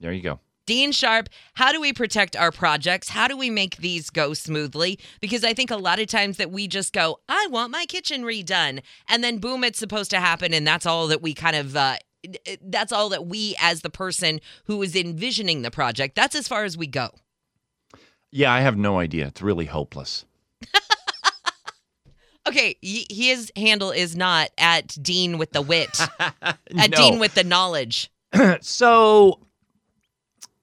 There 0.00 0.12
you 0.12 0.22
go. 0.22 0.38
Dean 0.64 0.92
Sharp, 0.92 1.30
how 1.54 1.72
do 1.72 1.80
we 1.80 1.94
protect 1.94 2.36
our 2.36 2.52
projects? 2.52 3.08
How 3.08 3.26
do 3.26 3.36
we 3.38 3.48
make 3.48 3.78
these 3.78 4.10
go 4.10 4.34
smoothly? 4.34 4.98
Because 5.20 5.42
I 5.42 5.54
think 5.54 5.70
a 5.70 5.76
lot 5.76 5.98
of 5.98 6.08
times 6.08 6.36
that 6.36 6.50
we 6.50 6.68
just 6.68 6.92
go, 6.92 7.20
I 7.26 7.48
want 7.50 7.72
my 7.72 7.86
kitchen 7.86 8.22
redone. 8.22 8.82
And 9.08 9.24
then 9.24 9.38
boom, 9.38 9.64
it's 9.64 9.78
supposed 9.78 10.10
to 10.10 10.20
happen. 10.20 10.52
And 10.52 10.66
that's 10.66 10.84
all 10.84 11.06
that 11.08 11.22
we 11.22 11.32
kind 11.32 11.56
of, 11.56 11.74
uh, 11.74 11.96
that's 12.62 12.92
all 12.92 13.08
that 13.10 13.26
we, 13.26 13.54
as 13.60 13.82
the 13.82 13.90
person 13.90 14.40
who 14.64 14.82
is 14.82 14.94
envisioning 14.96 15.62
the 15.62 15.70
project, 15.70 16.14
that's 16.14 16.34
as 16.34 16.48
far 16.48 16.64
as 16.64 16.76
we 16.76 16.86
go. 16.86 17.10
Yeah, 18.30 18.52
I 18.52 18.60
have 18.60 18.76
no 18.76 18.98
idea. 18.98 19.26
It's 19.28 19.42
really 19.42 19.66
hopeless. 19.66 20.24
Okay, 22.46 22.76
y- 22.82 23.04
his 23.10 23.52
handle 23.56 23.90
is 23.90 24.16
not 24.16 24.48
at 24.56 24.96
Dean 25.02 25.36
with 25.36 25.52
the 25.52 25.60
wit, 25.60 26.00
at 26.18 26.56
No. 26.72 26.86
Dean 26.96 27.18
with 27.18 27.34
the 27.34 27.44
knowledge. 27.44 28.10
so 28.62 29.40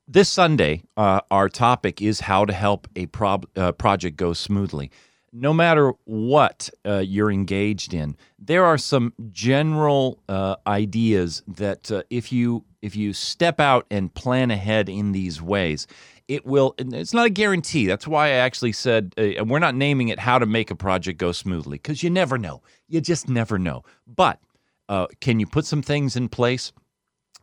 this 0.08 0.28
Sunday, 0.28 0.82
uh, 0.98 1.20
our 1.30 1.48
topic 1.48 2.02
is 2.02 2.22
how 2.22 2.44
to 2.44 2.54
help 2.54 2.88
a 2.96 3.06
prob- 3.06 3.46
uh, 3.56 3.72
project 3.74 4.18
go 4.18 4.34
smoothly. 4.34 4.90
No 5.38 5.54
matter 5.54 5.92
what 6.06 6.70
uh, 6.86 7.00
you're 7.00 7.30
engaged 7.30 7.94
in, 7.94 8.16
there 8.40 8.64
are 8.64 8.78
some 8.78 9.14
general 9.32 10.24
uh, 10.30 10.56
ideas 10.66 11.44
that 11.46 11.92
uh, 11.92 12.04
if 12.10 12.32
you 12.32 12.64
if 12.82 12.96
you 12.96 13.12
step 13.12 13.60
out 13.60 13.86
and 13.92 14.14
plan 14.14 14.50
ahead 14.50 14.88
in 14.88 15.12
these 15.12 15.42
ways, 15.42 15.88
it 16.30 16.46
will. 16.46 16.74
It's 16.78 17.14
not 17.14 17.26
a 17.26 17.30
guarantee. 17.30 17.86
That's 17.86 18.08
why 18.08 18.28
I 18.28 18.32
actually 18.48 18.72
said 18.72 19.14
uh, 19.18 19.44
we're 19.44 19.60
not 19.60 19.76
naming 19.76 20.08
it 20.08 20.20
"How 20.20 20.40
to 20.40 20.46
Make 20.46 20.72
a 20.72 20.76
Project 20.76 21.20
Go 21.20 21.34
Smoothly" 21.34 21.80
because 21.80 22.02
you 22.02 22.10
never 22.10 22.38
know. 22.38 22.62
You 22.88 23.02
just 23.02 23.28
never 23.28 23.60
know. 23.60 23.84
But 24.08 24.40
uh, 24.88 25.08
can 25.20 25.42
you 25.42 25.48
put 25.48 25.66
some 25.66 25.82
things 25.82 26.16
in 26.16 26.30
place? 26.30 26.72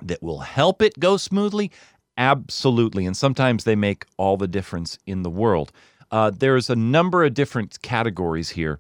that 0.01 0.23
will 0.23 0.41
help 0.41 0.81
it 0.83 0.99
go 0.99 1.17
smoothly? 1.17 1.71
Absolutely. 2.17 3.07
And 3.07 3.17
sometimes 3.17 3.65
they 3.65 3.77
make 3.77 4.05
all 4.17 4.37
the 4.37 4.49
difference 4.49 4.99
in 5.07 5.23
the 5.23 5.31
world. 5.31 5.73
Uh, 6.12 6.31
there's 6.31 6.68
a 6.70 6.77
number 6.77 7.25
of 7.25 7.35
different 7.35 7.81
categories 7.83 8.51
here. 8.51 8.79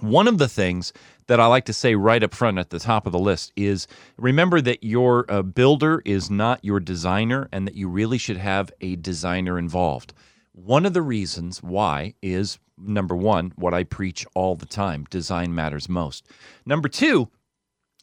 One 0.00 0.28
of 0.28 0.38
the 0.38 0.48
things 0.48 0.92
that 1.26 1.40
I 1.40 1.46
like 1.46 1.64
to 1.66 1.72
say 1.72 1.94
right 1.94 2.22
up 2.22 2.34
front 2.34 2.58
at 2.58 2.70
the 2.70 2.78
top 2.78 3.06
of 3.06 3.12
the 3.12 3.18
list 3.18 3.52
is 3.56 3.86
remember 4.16 4.60
that 4.60 4.84
your 4.84 5.24
uh, 5.28 5.42
builder 5.42 6.00
is 6.04 6.30
not 6.30 6.64
your 6.64 6.80
designer 6.80 7.48
and 7.52 7.66
that 7.66 7.74
you 7.74 7.88
really 7.88 8.18
should 8.18 8.36
have 8.36 8.72
a 8.80 8.96
designer 8.96 9.58
involved. 9.58 10.14
One 10.52 10.86
of 10.86 10.94
the 10.94 11.02
reasons 11.02 11.62
why 11.62 12.14
is 12.22 12.58
number 12.78 13.16
one, 13.16 13.52
what 13.56 13.74
I 13.74 13.84
preach 13.84 14.26
all 14.34 14.54
the 14.54 14.66
time 14.66 15.04
design 15.10 15.54
matters 15.54 15.88
most. 15.88 16.26
Number 16.66 16.88
two, 16.88 17.28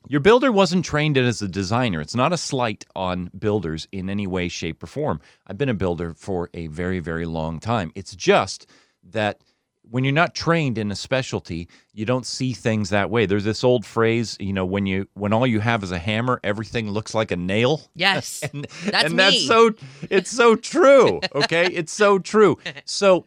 your 0.07 0.19
builder 0.19 0.51
wasn't 0.51 0.85
trained 0.85 1.17
as 1.17 1.41
a 1.41 1.47
designer. 1.47 2.01
It's 2.01 2.15
not 2.15 2.33
a 2.33 2.37
slight 2.37 2.85
on 2.95 3.31
builders 3.37 3.87
in 3.91 4.09
any 4.09 4.27
way, 4.27 4.47
shape, 4.47 4.83
or 4.83 4.87
form. 4.87 5.21
I've 5.47 5.57
been 5.57 5.69
a 5.69 5.73
builder 5.73 6.13
for 6.13 6.49
a 6.53 6.67
very, 6.67 6.99
very 6.99 7.25
long 7.25 7.59
time. 7.59 7.91
It's 7.95 8.15
just 8.15 8.67
that 9.03 9.41
when 9.89 10.03
you're 10.03 10.13
not 10.13 10.33
trained 10.33 10.77
in 10.77 10.91
a 10.91 10.95
specialty, 10.95 11.67
you 11.93 12.05
don't 12.05 12.25
see 12.25 12.53
things 12.53 12.89
that 12.89 13.09
way. 13.09 13.25
There's 13.25 13.43
this 13.43 13.63
old 13.63 13.85
phrase, 13.85 14.37
you 14.39 14.53
know, 14.53 14.65
when 14.65 14.85
you 14.85 15.07
when 15.13 15.33
all 15.33 15.45
you 15.45 15.59
have 15.59 15.83
is 15.83 15.91
a 15.91 15.99
hammer, 15.99 16.39
everything 16.43 16.89
looks 16.89 17.13
like 17.13 17.31
a 17.31 17.35
nail. 17.35 17.81
Yes, 17.93 18.41
and 18.53 18.65
that's 18.85 19.05
and 19.05 19.19
that's 19.19 19.45
so 19.45 19.71
it's 20.09 20.31
so 20.31 20.55
true. 20.55 21.19
Okay, 21.35 21.65
it's 21.67 21.91
so 21.91 22.19
true. 22.19 22.57
So 22.85 23.25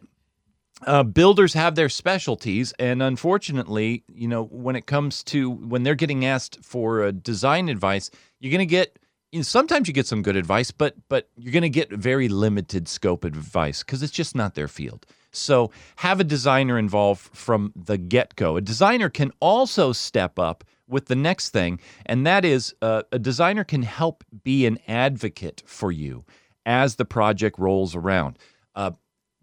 uh, 0.85 1.03
builders 1.03 1.53
have 1.53 1.75
their 1.75 1.89
specialties, 1.89 2.73
and 2.79 3.01
unfortunately, 3.01 4.03
you 4.07 4.27
know, 4.27 4.43
when 4.45 4.75
it 4.75 4.85
comes 4.85 5.23
to 5.23 5.49
when 5.49 5.83
they're 5.83 5.95
getting 5.95 6.25
asked 6.25 6.59
for 6.63 7.03
uh, 7.03 7.11
design 7.11 7.69
advice, 7.69 8.09
you're 8.39 8.51
going 8.51 8.59
to 8.59 8.65
get. 8.65 8.99
You 9.31 9.39
know, 9.39 9.43
sometimes 9.43 9.87
you 9.87 9.93
get 9.93 10.07
some 10.07 10.21
good 10.21 10.35
advice, 10.35 10.71
but 10.71 10.95
but 11.09 11.29
you're 11.35 11.51
going 11.51 11.63
to 11.63 11.69
get 11.69 11.91
very 11.91 12.29
limited 12.29 12.87
scope 12.87 13.25
advice 13.25 13.83
because 13.83 14.03
it's 14.03 14.13
just 14.13 14.35
not 14.35 14.55
their 14.55 14.67
field. 14.67 15.05
So 15.31 15.71
have 15.97 16.19
a 16.19 16.23
designer 16.23 16.77
involved 16.77 17.21
from 17.35 17.73
the 17.75 17.97
get 17.97 18.35
go. 18.35 18.55
A 18.55 18.61
designer 18.61 19.09
can 19.09 19.31
also 19.41 19.91
step 19.91 20.39
up 20.39 20.63
with 20.87 21.07
the 21.07 21.15
next 21.15 21.49
thing, 21.49 21.79
and 22.05 22.25
that 22.25 22.45
is 22.45 22.73
uh, 22.81 23.03
a 23.11 23.19
designer 23.19 23.63
can 23.63 23.81
help 23.81 24.23
be 24.43 24.65
an 24.65 24.77
advocate 24.87 25.63
for 25.65 25.91
you 25.91 26.23
as 26.65 26.95
the 26.95 27.05
project 27.05 27.59
rolls 27.59 27.95
around. 27.95 28.37
Uh, 28.75 28.91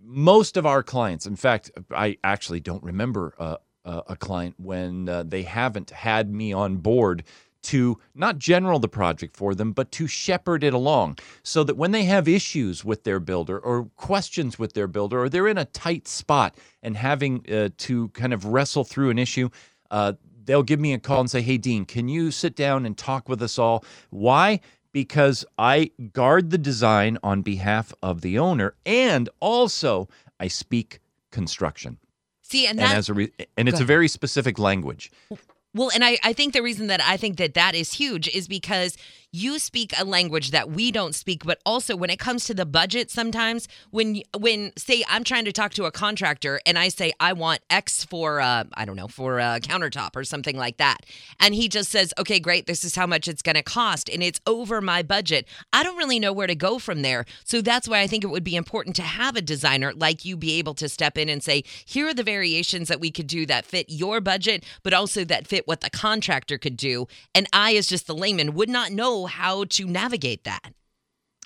most 0.03 0.57
of 0.57 0.67
our 0.67 0.83
clients, 0.83 1.27
in 1.27 1.37
fact, 1.37 1.71
I 1.91 2.19
actually 2.25 2.61
don't 2.61 2.83
remember 2.83 3.35
uh, 3.39 3.57
uh, 3.85 4.03
a 4.09 4.17
client 4.17 4.55
when 4.59 5.09
uh, 5.09 5.23
they 5.25 5.43
haven't 5.43 5.91
had 5.91 6.33
me 6.33 6.53
on 6.53 6.77
board 6.77 7.25
to 7.63 7.99
not 8.15 8.39
general 8.39 8.79
the 8.79 8.89
project 8.89 9.37
for 9.37 9.55
them, 9.55 9.73
but 9.73 9.93
to 9.93 10.07
shepherd 10.07 10.65
it 10.65 10.75
along 10.75 11.19
so 11.43 11.63
that 11.65 11.77
when 11.77 11.93
they 11.93 12.05
have 12.05 12.27
issues 12.27 12.85
with 12.85 13.05
their 13.05 13.21
builder 13.21 13.59
or 13.59 13.85
questions 13.97 14.59
with 14.59 14.73
their 14.73 14.89
builder 14.89 15.23
or 15.23 15.29
they're 15.29 15.47
in 15.47 15.59
a 15.59 15.65
tight 15.67 16.09
spot 16.09 16.57
and 16.83 16.97
having 16.97 17.45
uh, 17.53 17.69
to 17.79 18.09
kind 18.09 18.33
of 18.33 18.47
wrestle 18.47 18.85
through 18.85 19.11
an 19.11 19.19
issue, 19.19 19.49
uh, 19.93 20.13
they'll 20.45 20.65
give 20.65 20.81
me 20.81 20.93
a 20.93 20.99
call 20.99 21.21
and 21.21 21.31
say, 21.31 21.41
Hey, 21.41 21.57
Dean, 21.57 21.85
can 21.85 22.09
you 22.09 22.33
sit 22.33 22.57
down 22.57 22.85
and 22.85 22.99
talk 22.99 23.29
with 23.29 23.41
us 23.43 23.59
all? 23.59 23.85
Why? 24.11 24.61
Because 24.93 25.45
I 25.59 25.91
guard 26.13 26.51
the 26.51 26.59
design 26.59 27.19
on 27.23 27.43
behalf 27.43 27.95
of 28.03 28.21
the 28.21 28.39
owner 28.39 28.75
and 28.85 29.29
also 29.41 30.09
I 30.39 30.49
speak 30.49 31.01
construction. 31.31 31.99
See, 32.43 32.67
and 32.67 32.79
And, 32.79 32.93
as 32.93 33.09
a 33.09 33.15
re- 33.15 33.33
and 33.57 33.69
it's 33.69 33.79
Go 33.79 33.85
a 33.85 33.87
very 33.87 34.09
specific 34.09 34.59
language. 34.59 35.11
Well, 35.75 35.91
and 35.95 36.05
I, 36.05 36.19
I 36.23 36.35
think 36.35 36.53
the 36.53 36.63
reason 36.63 36.89
that 36.89 37.01
I 37.03 37.17
think 37.17 37.39
that 37.39 37.55
that 37.55 37.75
is 37.75 37.95
huge 37.95 38.29
is 38.29 38.47
because 38.47 38.97
you 39.33 39.59
speak 39.59 39.95
a 39.99 40.05
language 40.05 40.51
that 40.51 40.71
we 40.71 40.93
don't 40.93 41.15
speak, 41.15 41.45
but 41.45 41.59
also 41.65 41.97
when 41.97 42.11
it 42.11 42.19
comes 42.19 42.45
to 42.45 42.55
the 42.55 42.67
budget, 42.67 43.11
sometimes 43.11 43.67
when 43.91 44.23
when 44.37 44.73
say 44.77 45.03
I'm 45.09 45.25
trying 45.25 45.47
to 45.47 45.53
talk 45.53 45.73
to 45.75 45.87
a 45.87 45.91
contractor 45.91 46.61
and 46.67 46.79
I 46.79 46.89
say 46.89 47.13
I 47.19 47.33
want 47.33 47.61
X 47.71 48.05
for 48.05 48.43
uh, 48.43 48.65
I 48.75 48.85
don't 48.85 48.97
know 48.97 49.09
for 49.09 49.39
a 49.39 49.59
countertop 49.61 50.17
or 50.17 50.25
something 50.25 50.57
like 50.57 50.77
that, 50.77 51.07
and 51.41 51.55
he 51.55 51.69
just 51.69 51.91
says, 51.91 52.13
okay, 52.19 52.39
great, 52.39 52.67
this 52.67 52.85
is 52.85 52.95
how 52.95 53.07
much 53.07 53.27
it's 53.27 53.41
going 53.41 53.57
to 53.57 53.63
cost, 53.63 54.11
and 54.11 54.23
it's 54.23 54.41
over 54.47 54.83
my 54.83 55.03
budget. 55.03 55.49
I 55.73 55.83
don't 55.83 55.97
really 55.97 56.19
know 56.19 56.33
where 56.35 56.47
to 56.47 56.55
go 56.55 56.79
from 56.79 57.01
there. 57.01 57.25
So 57.45 57.63
that's 57.63 57.89
why 57.89 58.01
I 58.01 58.07
think 58.07 58.25
it 58.25 58.31
would 58.31 58.45
be 58.45 58.57
important 58.57 58.97
to 58.97 59.03
have 59.03 59.35
a 59.35 59.43
designer 59.43 59.95
like 59.95 60.27
you 60.27 60.37
be 60.37 60.59
able 60.59 60.75
to 60.75 60.89
step 60.91 61.17
in 61.17 61.31
and 61.31 61.43
say, 61.43 61.65
here 61.87 62.07
are 62.09 62.15
the 62.15 62.23
variations 62.23 62.89
that 62.89 63.01
we 63.01 63.11
could 63.11 63.29
do 63.29 63.47
that 63.47 63.65
fit 63.65 63.87
your 63.89 64.21
budget, 64.21 64.63
but 64.83 64.93
also 64.93 65.25
that 65.25 65.47
fit 65.47 65.67
what 65.67 65.81
the 65.81 65.91
contractor 65.91 66.59
could 66.59 66.77
do. 66.77 67.07
And 67.35 67.47
I, 67.53 67.75
as 67.77 67.87
just 67.87 68.07
the 68.07 68.15
layman, 68.15 68.53
would 68.53 68.69
not 68.69 68.93
know 68.93 69.22
how 69.27 69.65
to 69.65 69.87
navigate 69.87 70.45
that. 70.45 70.73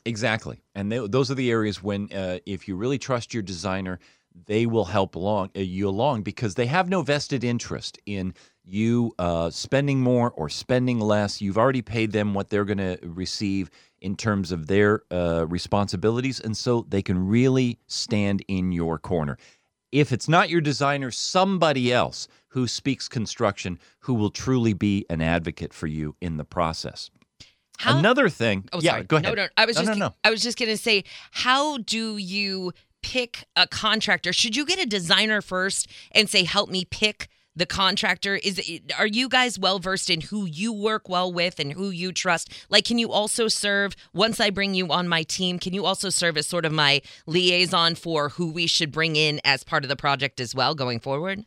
Exactly. 0.05 0.63
And 0.75 0.91
they, 0.91 1.07
those 1.07 1.31
are 1.31 1.35
the 1.35 1.51
areas 1.51 1.83
when, 1.83 2.13
uh, 2.13 2.39
if 2.47 2.69
you 2.69 2.77
really 2.77 2.99
trust 2.99 3.35
your 3.35 3.43
designer, 3.43 3.99
they 4.45 4.67
will 4.67 4.85
help 4.85 5.15
along 5.15 5.51
uh, 5.57 5.61
you 5.61 5.89
along 5.89 6.23
because 6.23 6.55
they 6.55 6.67
have 6.67 6.89
no 6.89 7.03
vested 7.03 7.43
interest 7.43 7.99
in 8.07 8.35
you 8.65 9.15
uh, 9.19 9.51
spending 9.51 10.01
more 10.01 10.31
or 10.33 10.49
spending 10.49 11.01
less. 11.01 11.41
You've 11.41 11.59
already 11.59 11.83
paid 11.83 12.13
them 12.13 12.35
what 12.35 12.51
they're 12.51 12.65
going 12.65 12.79
to 12.79 12.99
receive 13.03 13.71
in 14.01 14.17
terms 14.17 14.53
of 14.53 14.67
their 14.67 15.03
uh, 15.11 15.47
responsibilities, 15.49 16.39
and 16.39 16.57
so 16.57 16.85
they 16.89 17.03
can 17.03 17.27
really 17.27 17.79
stand 17.87 18.45
in 18.47 18.73
your 18.73 18.99
corner. 18.99 19.39
If 19.91 20.13
it's 20.13 20.29
not 20.29 20.51
your 20.51 20.61
designer, 20.61 21.11
somebody 21.11 21.93
else 21.93 22.29
who 22.49 22.67
speaks 22.67 23.09
construction 23.09 23.79
who 24.01 24.15
will 24.15 24.31
truly 24.31 24.75
be 24.75 25.07
an 25.09 25.23
advocate 25.23 25.73
for 25.73 25.87
you 25.87 26.17
in 26.21 26.37
the 26.37 26.45
process. 26.45 27.11
How- 27.79 27.99
Another 27.99 28.29
thing, 28.29 28.69
Oh, 28.73 28.81
yeah, 28.81 28.93
sorry. 28.93 29.05
go 29.05 29.17
ahead. 29.17 29.29
No, 29.37 29.43
no, 29.43 29.49
I 29.57 29.67
was 29.67 29.77
no, 29.77 29.83
just 29.83 29.99
no, 29.99 30.07
no. 30.07 30.15
I 30.25 30.31
was 30.31 30.43
just 30.43 30.59
gonna 30.59 30.77
say, 30.77 31.05
how 31.31 31.79
do 31.79 32.17
you 32.17 32.73
pick 33.03 33.45
a 33.55 33.67
contractor? 33.67 34.33
Should 34.33 34.57
you 34.57 34.65
get 34.67 34.79
a 34.83 34.87
designer 34.87 35.41
first 35.41 35.89
and 36.13 36.29
say, 36.29 36.45
help 36.45 36.71
me 36.71 36.85
pick 36.85 37.29
the 37.55 37.67
contractor? 37.67 38.37
Is 38.37 38.59
it, 38.59 38.93
are 38.99 39.07
you 39.07 39.29
guys 39.29 39.59
well 39.59 39.79
versed 39.79 40.11
in 40.11 40.21
who 40.23 40.45
you 40.45 40.73
work 40.73 41.09
well 41.09 41.33
with 41.33 41.59
and 41.59 41.73
who 41.73 41.91
you 41.91 42.13
trust? 42.13 42.53
Like, 42.69 42.85
can 42.85 42.99
you 42.99 43.13
also 43.13 43.49
serve 43.49 43.95
once 44.13 44.41
I 44.41 44.51
bring 44.51 44.75
you 44.75 44.89
on 44.89 45.09
my 45.09 45.23
team? 45.23 45.59
Can 45.59 45.73
you 45.73 45.87
also 45.87 46.11
serve 46.11 46.37
as 46.37 46.47
sort 46.47 46.65
of 46.65 46.73
my 46.73 47.01
liaison 47.27 47.95
for 47.95 48.31
who 48.31 48.51
we 48.51 48.67
should 48.67 48.91
bring 48.93 49.17
in 49.17 49.41
as 49.45 49.65
part 49.65 49.85
of 49.85 49.89
the 49.89 49.97
project 49.97 50.41
as 50.41 50.55
well 50.55 50.75
going 50.75 51.01
forward? 51.01 51.45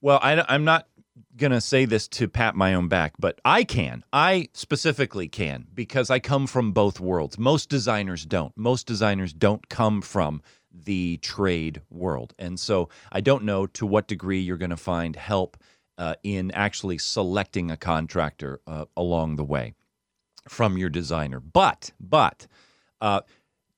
Well, 0.00 0.18
I, 0.22 0.54
am 0.54 0.64
not 0.64 0.88
going 1.36 1.52
to 1.52 1.60
say 1.60 1.84
this 1.84 2.08
to 2.08 2.28
pat 2.28 2.54
my 2.54 2.74
own 2.74 2.88
back, 2.88 3.14
but 3.18 3.40
I 3.44 3.64
can. 3.64 4.04
I 4.12 4.48
specifically 4.52 5.28
can 5.28 5.66
because 5.74 6.10
I 6.10 6.18
come 6.18 6.46
from 6.46 6.72
both 6.72 7.00
worlds. 7.00 7.38
Most 7.38 7.68
designers 7.68 8.24
don't. 8.24 8.56
Most 8.56 8.86
designers 8.86 9.32
don't 9.32 9.68
come 9.68 10.02
from 10.02 10.42
the 10.72 11.16
trade 11.18 11.80
world. 11.90 12.34
And 12.38 12.60
so 12.60 12.88
I 13.10 13.20
don't 13.20 13.44
know 13.44 13.66
to 13.68 13.86
what 13.86 14.08
degree 14.08 14.40
you're 14.40 14.58
going 14.58 14.70
to 14.70 14.76
find 14.76 15.16
help 15.16 15.56
uh, 15.98 16.14
in 16.22 16.50
actually 16.50 16.98
selecting 16.98 17.70
a 17.70 17.76
contractor 17.76 18.60
uh, 18.66 18.84
along 18.96 19.36
the 19.36 19.44
way 19.44 19.74
from 20.48 20.76
your 20.76 20.90
designer. 20.90 21.40
But, 21.40 21.92
but, 21.98 22.46
uh, 23.00 23.22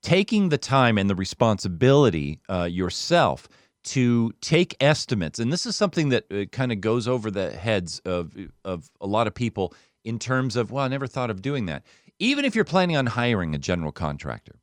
taking 0.02 0.48
the 0.48 0.58
time 0.58 0.98
and 0.98 1.08
the 1.10 1.14
responsibility 1.14 2.40
uh, 2.48 2.64
yourself 2.64 3.48
to 3.84 4.32
take 4.40 4.76
estimates, 4.80 5.38
and 5.38 5.52
this 5.52 5.66
is 5.66 5.76
something 5.76 6.10
that 6.10 6.24
uh, 6.30 6.44
kind 6.52 6.72
of 6.72 6.80
goes 6.80 7.08
over 7.08 7.30
the 7.30 7.50
heads 7.50 8.00
of 8.00 8.32
of 8.64 8.90
a 9.00 9.06
lot 9.06 9.26
of 9.26 9.34
people 9.34 9.74
in 10.04 10.18
terms 10.18 10.56
of, 10.56 10.70
well, 10.70 10.84
I 10.84 10.88
never 10.88 11.06
thought 11.06 11.30
of 11.30 11.42
doing 11.42 11.66
that. 11.66 11.84
Even 12.18 12.44
if 12.44 12.54
you're 12.54 12.64
planning 12.64 12.96
on 12.96 13.06
hiring 13.06 13.54
a 13.54 13.58
general 13.58 13.92
contractor, 13.92 14.56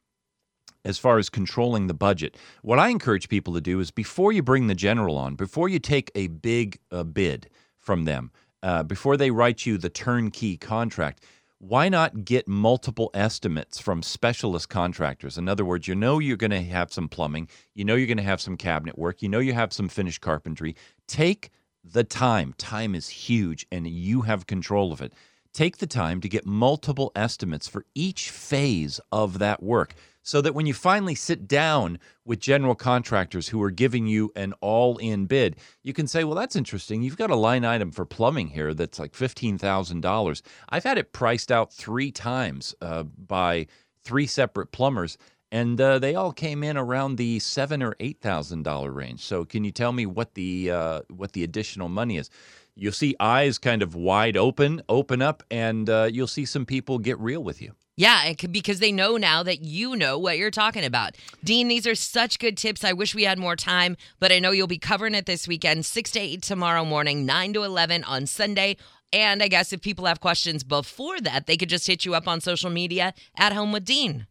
as 0.83 0.97
far 0.97 1.17
as 1.17 1.29
controlling 1.29 1.87
the 1.87 1.93
budget, 1.93 2.37
what 2.61 2.79
I 2.79 2.89
encourage 2.89 3.29
people 3.29 3.53
to 3.53 3.61
do 3.61 3.79
is 3.79 3.91
before 3.91 4.31
you 4.31 4.43
bring 4.43 4.67
the 4.67 4.75
general 4.75 5.17
on, 5.17 5.35
before 5.35 5.69
you 5.69 5.79
take 5.79 6.11
a 6.15 6.27
big 6.27 6.79
uh, 6.91 7.03
bid 7.03 7.49
from 7.79 8.05
them, 8.05 8.31
uh, 8.63 8.83
before 8.83 9.17
they 9.17 9.31
write 9.31 9.65
you 9.65 9.77
the 9.77 9.89
turnkey 9.89 10.57
contract, 10.57 11.23
why 11.59 11.89
not 11.89 12.25
get 12.25 12.47
multiple 12.47 13.09
estimates 13.13 13.79
from 13.79 14.03
specialist 14.03 14.69
contractors? 14.69 15.37
In 15.37 15.47
other 15.47 15.65
words, 15.65 15.87
you 15.87 15.95
know 15.95 16.19
you're 16.19 16.37
going 16.37 16.51
to 16.51 16.63
have 16.63 16.91
some 16.91 17.07
plumbing, 17.07 17.47
you 17.73 17.85
know 17.85 17.95
you're 17.95 18.07
going 18.07 18.17
to 18.17 18.23
have 18.23 18.41
some 18.41 18.57
cabinet 18.57 18.97
work, 18.97 19.21
you 19.21 19.29
know 19.29 19.39
you 19.39 19.53
have 19.53 19.73
some 19.73 19.87
finished 19.87 20.21
carpentry. 20.21 20.75
Take 21.07 21.49
the 21.83 22.03
time. 22.03 22.53
Time 22.57 22.95
is 22.95 23.09
huge 23.09 23.65
and 23.71 23.87
you 23.87 24.21
have 24.21 24.47
control 24.47 24.91
of 24.91 25.01
it. 25.01 25.13
Take 25.53 25.77
the 25.77 25.87
time 25.87 26.19
to 26.21 26.27
get 26.27 26.45
multiple 26.45 27.11
estimates 27.15 27.67
for 27.67 27.85
each 27.95 28.29
phase 28.29 28.99
of 29.11 29.39
that 29.39 29.63
work 29.63 29.93
so 30.25 30.41
that 30.41 30.55
when 30.55 30.65
you 30.65 30.73
finally 30.73 31.13
sit 31.13 31.47
down 31.47 31.99
with 32.25 32.39
general 32.39 32.73
contractors 32.73 33.47
who 33.47 33.61
are 33.61 33.69
giving 33.69 34.07
you 34.07 34.31
an 34.35 34.53
all 34.59 34.97
in 34.97 35.27
bid, 35.27 35.55
you 35.83 35.93
can 35.93 36.07
say, 36.07 36.23
well, 36.23 36.35
that's 36.35 36.55
interesting. 36.55 37.03
You've 37.03 37.15
got 37.15 37.29
a 37.29 37.35
line 37.35 37.63
item 37.63 37.91
for 37.91 38.05
plumbing 38.05 38.47
here 38.47 38.73
that's 38.73 38.97
like 38.97 39.13
$15,000. 39.13 40.41
I've 40.69 40.83
had 40.83 40.97
it 40.97 41.13
priced 41.13 41.51
out 41.51 41.71
three 41.71 42.11
times 42.11 42.73
uh, 42.81 43.03
by 43.03 43.67
three 44.03 44.25
separate 44.25 44.71
plumbers. 44.71 45.19
And 45.51 45.79
uh, 45.79 45.99
they 45.99 46.15
all 46.15 46.33
came 46.33 46.63
in 46.63 46.75
around 46.75 47.17
the 47.17 47.37
seven 47.37 47.83
or 47.83 47.95
eight 47.99 48.19
thousand 48.19 48.63
dollar 48.63 48.91
range. 48.91 49.23
So, 49.23 49.45
can 49.45 49.63
you 49.63 49.71
tell 49.71 49.93
me 49.93 50.05
what 50.07 50.33
the 50.33 50.71
uh, 50.71 51.01
what 51.09 51.31
the 51.33 51.43
additional 51.43 51.87
money 51.87 52.17
is? 52.17 52.31
You'll 52.75 52.91
see 52.91 53.15
eyes 53.21 53.57
kind 53.59 53.81
of 53.83 53.95
wide 53.95 54.35
open, 54.35 54.81
open 54.89 55.21
up, 55.21 55.43
and 55.51 55.89
uh, 55.89 56.09
you'll 56.11 56.27
see 56.27 56.45
some 56.45 56.65
people 56.65 56.97
get 56.97 57.17
real 57.19 57.43
with 57.43 57.61
you. 57.61 57.73
Yeah, 57.97 58.25
it 58.25 58.37
could, 58.37 58.51
because 58.51 58.79
they 58.79 58.91
know 58.91 59.15
now 59.15 59.41
that 59.43 59.61
you 59.61 59.95
know 59.95 60.19
what 60.19 60.37
you're 60.37 60.51
talking 60.51 60.83
about. 60.83 61.15
Dean, 61.45 61.69
these 61.69 61.87
are 61.87 61.95
such 61.95 62.39
good 62.39 62.57
tips. 62.57 62.83
I 62.83 62.91
wish 62.91 63.15
we 63.15 63.23
had 63.23 63.39
more 63.39 63.55
time, 63.55 63.95
but 64.19 64.33
I 64.33 64.39
know 64.39 64.51
you'll 64.51 64.67
be 64.67 64.77
covering 64.77 65.15
it 65.15 65.25
this 65.25 65.47
weekend, 65.47 65.85
6 65.85 66.11
to 66.11 66.19
8 66.19 66.41
tomorrow 66.41 66.83
morning, 66.83 67.25
9 67.25 67.53
to 67.53 67.63
11 67.63 68.03
on 68.03 68.25
Sunday. 68.25 68.75
And 69.13 69.41
I 69.41 69.47
guess 69.47 69.71
if 69.71 69.81
people 69.81 70.07
have 70.07 70.19
questions 70.19 70.65
before 70.65 71.21
that, 71.21 71.47
they 71.47 71.55
could 71.55 71.69
just 71.69 71.87
hit 71.87 72.03
you 72.03 72.15
up 72.15 72.27
on 72.27 72.41
social 72.41 72.69
media 72.69 73.13
at 73.37 73.53
Home 73.53 73.71
with 73.71 73.85
Dean. 73.85 74.27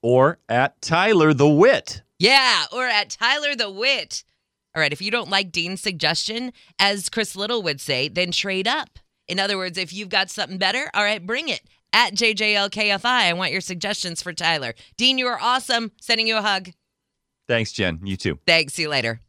Or 0.00 0.38
at 0.48 0.80
Tyler 0.80 1.34
the 1.34 1.48
Wit. 1.48 2.02
Yeah, 2.20 2.66
or 2.72 2.84
at 2.84 3.10
Tyler 3.10 3.56
the 3.56 3.70
Wit. 3.70 4.22
All 4.76 4.80
right, 4.80 4.92
if 4.92 5.02
you 5.02 5.10
don't 5.10 5.30
like 5.30 5.50
Dean's 5.50 5.80
suggestion, 5.80 6.52
as 6.78 7.08
Chris 7.08 7.34
Little 7.34 7.62
would 7.62 7.80
say, 7.80 8.06
then 8.06 8.30
trade 8.30 8.68
up. 8.68 9.00
In 9.26 9.40
other 9.40 9.56
words, 9.56 9.78
if 9.78 9.92
you've 9.92 10.10
got 10.10 10.30
something 10.30 10.58
better, 10.58 10.90
all 10.94 11.02
right, 11.02 11.26
bring 11.26 11.48
it. 11.48 11.62
At 11.94 12.14
JJLKFI, 12.14 13.04
I 13.04 13.32
want 13.34 13.52
your 13.52 13.60
suggestions 13.60 14.20
for 14.20 14.32
Tyler. 14.32 14.74
Dean, 14.96 15.16
you 15.16 15.28
are 15.28 15.38
awesome. 15.40 15.92
Sending 16.00 16.26
you 16.26 16.36
a 16.36 16.42
hug. 16.42 16.70
Thanks, 17.46 17.70
Jen. 17.70 18.00
You 18.02 18.16
too. 18.16 18.40
Thanks. 18.48 18.74
See 18.74 18.82
you 18.82 18.88
later. 18.88 19.20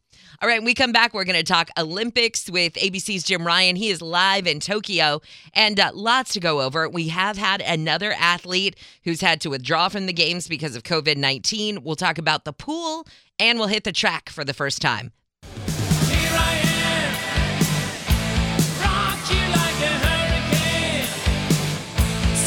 All 0.42 0.50
right, 0.50 0.58
when 0.58 0.66
we 0.66 0.74
come 0.74 0.92
back, 0.92 1.14
we're 1.14 1.26
going 1.26 1.38
to 1.38 1.44
talk 1.44 1.70
Olympics 1.78 2.50
with 2.50 2.74
ABC's 2.74 3.24
Jim 3.24 3.46
Ryan. 3.46 3.76
He 3.76 3.90
is 3.90 4.02
live 4.02 4.48
in 4.48 4.60
Tokyo 4.60 5.22
and 5.54 5.80
uh, 5.80 5.92
lots 5.94 6.34
to 6.34 6.40
go 6.40 6.62
over. 6.62 6.90
We 6.90 7.10
have 7.10 7.38
had 7.38 7.62
another 7.62 8.14
athlete 8.14 8.78
who's 9.04 9.22
had 9.22 9.42
to 9.42 9.52
withdraw 9.52 9.88
from 9.88 10.08
the 10.08 10.14
games 10.14 10.48
because 10.48 10.76
of 10.76 10.82
COVID 10.82 11.18
19. 11.18 11.84
We'll 11.84 11.96
talk 11.96 12.18
about 12.18 12.46
the 12.46 12.54
pool 12.54 13.08
and 13.40 13.60
we'll 13.60 13.68
hit 13.68 13.84
the 13.84 13.92
track 13.92 14.30
for 14.30 14.44
the 14.44 14.56
first 14.56 14.82
time. 14.82 15.12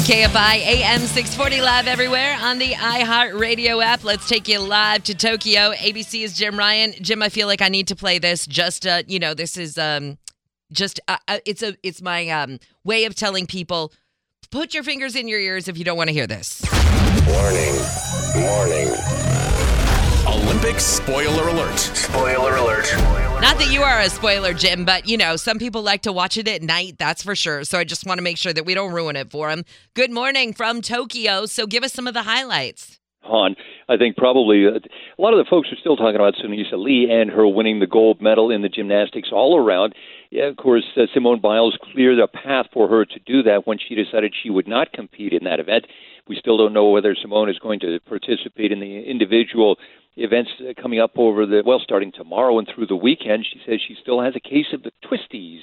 KFI 0.09 0.54
AM 0.61 1.00
640 1.00 1.61
live 1.61 1.86
everywhere 1.86 2.34
on 2.40 2.59
the 2.59 2.70
iHeartRadio 2.70 3.84
app. 3.84 4.04
Let's 4.04 4.26
take 4.26 4.48
you 4.48 4.59
live 4.59 5.04
to 5.04 5.14
Tokyo. 5.14 5.72
ABC 5.72 6.24
is 6.24 6.34
Jim 6.34 6.59
Ryan. 6.59 6.94
Jim, 7.02 7.22
I 7.22 7.28
feel 7.28 7.46
like 7.46 7.61
I 7.61 7.68
need 7.68 7.88
to 7.88 7.94
play 7.94 8.18
this. 8.18 8.46
Just, 8.46 8.86
uh, 8.86 9.02
you 9.06 9.18
know, 9.18 9.34
this 9.34 9.59
is 9.59 9.76
um, 9.76 10.16
just 10.72 10.98
uh, 11.09 11.18
uh, 11.28 11.40
it's 11.44 11.62
a 11.62 11.76
it's 11.82 12.00
my 12.00 12.26
um, 12.30 12.59
way 12.84 13.04
of 13.04 13.16
telling 13.16 13.46
people 13.46 13.92
put 14.50 14.72
your 14.72 14.82
fingers 14.82 15.14
in 15.14 15.28
your 15.28 15.40
ears 15.40 15.68
if 15.68 15.76
you 15.76 15.84
don't 15.84 15.98
want 15.98 16.09
to 16.09 16.14
hear 16.14 16.26
this. 16.26 16.62
Warning. 17.26 17.74
Warning. 18.46 18.88
Olympics 20.26 20.84
spoiler 20.84 21.48
alert. 21.48 21.78
Spoiler 21.78 22.56
alert. 22.56 23.28
Not 23.41 23.57
that 23.59 23.72
you 23.72 23.82
are 23.82 24.01
a 24.01 24.11
spoiler, 24.11 24.53
Jim, 24.53 24.84
but 24.84 25.09
you 25.09 25.16
know, 25.16 25.36
some 25.36 25.59
people 25.59 25.80
like 25.80 26.03
to 26.03 26.12
watch 26.12 26.36
it 26.36 26.49
at 26.49 26.61
night, 26.61 26.97
that's 26.99 27.22
for 27.22 27.36
sure. 27.36 27.62
So 27.62 27.78
I 27.78 27.84
just 27.84 28.05
want 28.05 28.18
to 28.18 28.22
make 28.22 28.36
sure 28.36 28.53
that 28.53 28.66
we 28.66 28.74
don't 28.74 28.93
ruin 28.93 29.14
it 29.14 29.30
for 29.30 29.49
them. 29.49 29.64
Good 29.95 30.11
morning 30.11 30.53
from 30.53 30.82
Tokyo. 30.82 31.47
So 31.47 31.64
give 31.64 31.84
us 31.84 31.93
some 31.93 32.09
of 32.09 32.14
the 32.14 32.24
highlights. 32.24 32.99
Han, 33.22 33.55
I 33.89 33.97
think 33.97 34.16
probably 34.16 34.66
uh, 34.66 34.78
a 34.78 35.22
lot 35.22 35.34
of 35.34 35.39
the 35.39 35.49
folks 35.49 35.68
are 35.70 35.76
still 35.78 35.97
talking 35.97 36.16
about 36.16 36.34
Sunisa 36.34 36.82
Lee 36.82 37.09
and 37.11 37.30
her 37.30 37.47
winning 37.47 37.78
the 37.78 37.86
gold 37.86 38.20
medal 38.20 38.51
in 38.51 38.62
the 38.62 38.68
gymnastics 38.68 39.28
all 39.32 39.57
around. 39.57 39.95
Yeah, 40.31 40.45
of 40.45 40.57
course, 40.57 40.85
uh, 40.97 41.07
Simone 41.14 41.41
Biles 41.41 41.79
cleared 41.93 42.18
a 42.18 42.29
path 42.29 42.66
for 42.72 42.87
her 42.89 43.07
to 43.07 43.18
do 43.24 43.43
that 43.45 43.66
when 43.66 43.79
she 43.79 43.95
decided 43.95 44.35
she 44.43 44.51
would 44.51 44.68
not 44.68 44.93
compete 44.93 45.33
in 45.33 45.45
that 45.45 45.59
event. 45.59 45.87
We 46.29 46.37
still 46.37 46.59
don't 46.59 46.74
know 46.74 46.91
whether 46.91 47.14
Simone 47.14 47.49
is 47.49 47.59
going 47.59 47.81
to 47.81 47.99
participate 48.07 48.70
in 48.70 48.81
the 48.81 49.03
individual 49.05 49.76
events 50.16 50.51
coming 50.81 51.01
up 51.01 51.12
over 51.16 51.47
the 51.47 51.62
well, 51.64 51.81
starting 51.83 52.12
tomorrow 52.12 52.59
and 52.59 52.68
through 52.68 52.89
the 52.89 52.97
weekend. 52.97 53.47
She 53.51 53.61
says 53.66 53.81
she 53.87 53.97
still 54.01 54.20
has 54.20 54.35
a 54.37 54.41
case 54.41 54.66
of 54.74 54.83
the 54.83 54.93
twisties, 55.03 55.61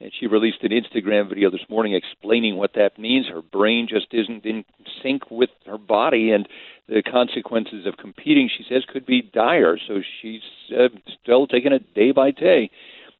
and 0.00 0.12
she 0.18 0.26
released 0.26 0.62
an 0.62 0.72
Instagram 0.72 1.30
video 1.30 1.50
this 1.50 1.64
morning 1.70 1.94
explaining 1.94 2.56
what 2.56 2.74
that 2.74 2.98
means. 2.98 3.26
Her 3.28 3.40
brain 3.40 3.86
just 3.88 4.08
isn't 4.12 4.44
in 4.44 4.66
sync 5.02 5.30
with 5.30 5.50
her 5.64 5.78
body, 5.78 6.30
and 6.30 6.46
the 6.88 7.02
consequences 7.02 7.86
of 7.86 7.96
competing, 7.96 8.50
she 8.54 8.66
says, 8.68 8.84
could 8.86 9.06
be 9.06 9.22
dire. 9.22 9.78
So 9.88 10.00
she's 10.20 10.42
uh, 10.76 10.88
still 11.22 11.46
taking 11.46 11.72
it 11.72 11.94
day 11.94 12.12
by 12.12 12.32
day. 12.32 12.70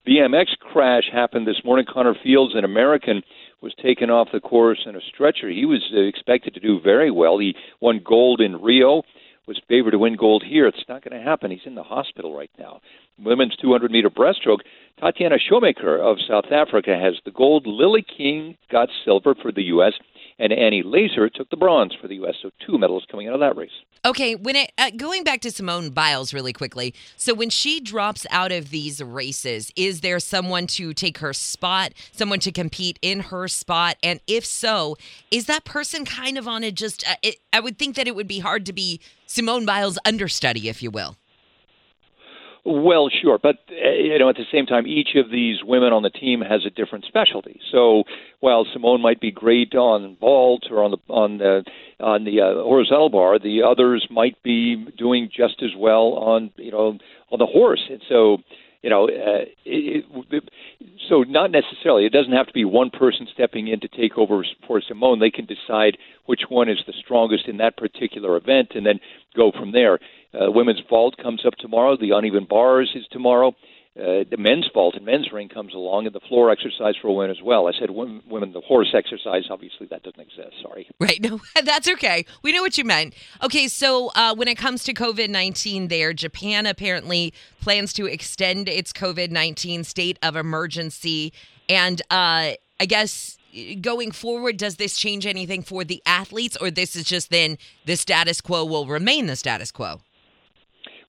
BMX 0.07 0.59
crash 0.61 1.05
happened 1.11 1.47
this 1.47 1.63
morning. 1.65 1.87
Connor 1.91 2.15
Fields, 2.23 2.55
an 2.55 2.65
American, 2.65 3.23
was 3.63 3.75
taken 3.83 4.11
off 4.11 4.29
the 4.33 4.41
course 4.41 4.81
in 4.87 4.97
a 4.97 5.01
stretcher. 5.01 5.49
He 5.49 5.65
was 5.65 5.83
uh, 5.95 6.01
expected 6.01 6.53
to 6.55 6.61
do 6.61 6.79
very 6.79 7.11
well. 7.11 7.39
He 7.39 7.57
won 7.81 8.03
gold 8.05 8.43
in 8.43 8.61
Rio, 8.61 9.03
was 9.47 9.61
favored 9.67 9.93
to 9.93 9.99
win 9.99 10.17
gold 10.17 10.45
here. 10.47 10.67
It's 10.67 10.85
not 10.89 11.03
going 11.03 11.19
to 11.19 11.25
happen. 11.25 11.51
He's 11.51 11.61
in 11.65 11.75
the 11.75 11.83
hospital 11.83 12.37
right 12.37 12.51
now. 12.59 12.81
Women's 13.19 13.57
200 13.57 13.91
meter 13.91 14.11
breaststroke. 14.11 14.61
Tatjana 15.01 15.39
Schoenmaker 15.39 15.99
of 15.99 16.19
South 16.29 16.53
Africa 16.53 16.99
has 17.01 17.15
the 17.25 17.31
gold. 17.31 17.67
Lily 17.67 18.05
King 18.05 18.59
got 18.71 18.91
silver 19.07 19.35
for 19.35 19.53
the 19.53 19.65
U.S 19.65 19.95
and 20.39 20.53
Annie 20.53 20.83
Lazor 20.83 21.33
took 21.33 21.49
the 21.51 21.57
bronze 21.57 21.95
for 22.01 22.09
the 22.09 22.17
U.S. 22.17 22.35
So 22.43 22.51
two 22.67 22.79
medals 22.79 23.05
coming 23.11 23.29
out 23.29 23.35
of 23.35 23.41
that 23.41 23.57
race. 23.57 23.71
Okay, 24.05 24.35
when 24.35 24.57
it 24.57 24.73
uh, 24.77 24.91
going 24.97 25.25
back 25.25 25.41
to 25.43 25.51
Simone 25.51 25.91
Biles 25.91 26.35
really 26.35 26.53
quickly. 26.53 26.95
So 27.17 27.35
when 27.35 27.51
she 27.51 27.81
drops 27.81 28.27
out 28.31 28.53
of 28.53 28.71
these 28.71 29.03
races, 29.03 29.73
is 29.77 30.01
there 30.01 30.21
someone 30.21 30.67
to 30.69 30.93
take 30.93 31.19
her 31.19 31.33
spot, 31.33 31.93
someone 32.13 32.41
to 32.41 32.53
compete 32.53 32.99
in 33.01 33.21
her 33.21 33.49
spot, 33.49 33.97
and 34.03 34.21
if 34.27 34.45
so, 34.45 34.97
is 35.31 35.47
that 35.47 35.65
person 35.65 36.05
kind 36.05 36.37
of 36.37 36.47
on 36.47 36.65
a 36.65 36.71
just? 36.71 37.09
Uh, 37.09 37.17
it, 37.23 37.37
I 37.53 37.61
would 37.61 37.79
think 37.79 37.97
that 37.97 38.07
it 38.07 38.15
would 38.15 38.29
be 38.29 38.41
hard 38.41 38.67
to 38.67 38.73
be 38.73 39.01
Simone 39.27 39.65
Biles 39.65 39.99
understudy, 40.05 40.69
if 40.69 40.83
you 40.83 40.91
will. 40.91 41.17
Well, 42.67 43.11
sure, 43.11 43.39
but 43.39 43.57
uh, 43.71 43.91
you 43.91 44.19
know, 44.19 44.31
at 44.31 44.37
the 44.37 44.47
same 44.51 44.65
time, 44.65 44.87
each 44.87 45.17
of 45.17 45.31
these 45.31 45.59
women 45.63 45.93
on 45.93 46.03
the 46.03 46.09
team 46.09 46.41
has 46.41 46.65
a 46.65 46.71
different 46.71 47.05
specialty. 47.05 47.61
So, 47.71 48.05
while 48.41 48.65
Simone 48.73 49.03
might 49.03 49.21
be 49.21 49.31
great 49.31 49.75
on 49.75 50.17
vault 50.19 50.65
or 50.71 50.83
on 50.83 50.93
the 50.93 50.97
on 51.09 51.37
the 51.37 51.63
on 52.01 52.25
the 52.25 52.41
uh, 52.41 52.55
horizontal 52.63 53.11
bar, 53.11 53.39
the 53.39 53.63
others 53.63 54.07
might 54.11 54.43
be 54.43 54.77
doing 54.97 55.29
just 55.29 55.63
as 55.63 55.73
well 55.77 56.15
on 56.15 56.51
you 56.57 56.71
know 56.71 56.97
on 57.31 57.39
the 57.39 57.45
horse. 57.45 57.83
And 57.91 58.01
so, 58.09 58.39
you 58.85 58.91
know, 58.91 59.05
uh, 59.05 59.49
it, 59.65 60.05
it, 60.31 60.51
so 61.09 61.23
not 61.23 61.51
necessarily. 61.51 62.05
It 62.05 62.13
doesn't 62.13 62.35
have 62.35 62.49
to 62.49 62.53
be 62.53 62.67
one 62.67 62.91
person 62.91 63.27
stepping 63.33 63.69
in 63.69 63.81
to 63.81 63.89
take 63.89 64.19
over 64.19 64.45
for 64.67 64.83
Simone. 64.87 65.21
They 65.21 65.31
can 65.31 65.47
decide 65.47 65.97
which 66.27 66.43
one 66.51 66.69
is 66.69 66.77
the 66.87 66.93
strongest 66.93 67.49
in 67.49 67.57
that 67.57 67.79
particular 67.79 68.37
event, 68.37 68.73
and 68.75 68.85
then 68.85 69.01
go 69.35 69.53
from 69.53 69.73
there. 69.73 70.01
Uh, 70.35 70.51
women's 70.51 70.83
vault 70.91 71.17
comes 71.17 71.47
up 71.47 71.55
tomorrow. 71.55 71.97
The 71.97 72.11
uneven 72.11 72.45
bars 72.45 72.93
is 72.95 73.07
tomorrow. 73.11 73.55
Uh, 73.97 74.25
the 74.29 74.37
men's 74.37 74.67
vault 74.75 74.97
and 74.97 75.07
men's 75.07 75.31
ring 75.33 75.49
comes 75.49 75.73
along, 75.73 76.05
and 76.07 76.13
the 76.13 76.21
floor 76.29 76.51
exercise 76.51 76.95
for 77.01 77.15
women 77.15 77.31
as 77.31 77.41
well. 77.41 77.69
I 77.69 77.73
said 77.79 77.91
women, 77.91 78.23
women, 78.29 78.53
the 78.53 78.61
horse 78.61 78.93
exercise. 78.93 79.45
Obviously, 79.51 79.87
that 79.87 80.03
doesn't 80.03 80.21
exist. 80.21 80.57
Sorry. 80.63 80.89
Right. 80.99 81.21
No, 81.25 81.41
that's 81.65 81.89
okay. 81.89 82.27
We 82.43 82.53
know 82.53 82.61
what 82.61 82.77
you 82.77 82.85
meant. 82.85 83.15
Okay, 83.43 83.69
so 83.69 84.11
uh, 84.17 84.35
when 84.35 84.49
it 84.49 84.57
comes 84.57 84.83
to 84.85 84.93
COVID 84.93 85.31
nineteen, 85.31 85.89
there, 85.89 86.13
Japan 86.13 86.67
apparently 86.67 87.33
plans 87.61 87.93
to 87.95 88.07
extend 88.07 88.69
its 88.69 88.93
COVID 88.93 89.31
nineteen 89.31 89.85
state 89.85 90.19
of 90.23 90.35
emergency, 90.35 91.33
and 91.69 92.03
uh, 92.11 92.59
I 92.81 92.87
guess 92.87 93.39
going 93.81 94.11
forward, 94.11 94.57
does 94.57 94.77
this 94.77 94.97
change 94.97 95.25
anything 95.25 95.63
for 95.63 95.85
the 95.85 96.03
athletes, 96.05 96.57
or 96.61 96.71
this 96.71 96.97
is 96.97 97.05
just 97.05 97.31
then 97.31 97.57
the 97.87 97.97
status 97.97 98.41
quo 98.41 98.65
will 98.65 98.87
remain 98.87 99.27
the 99.27 99.37
status 99.37 99.71
quo? 99.71 100.01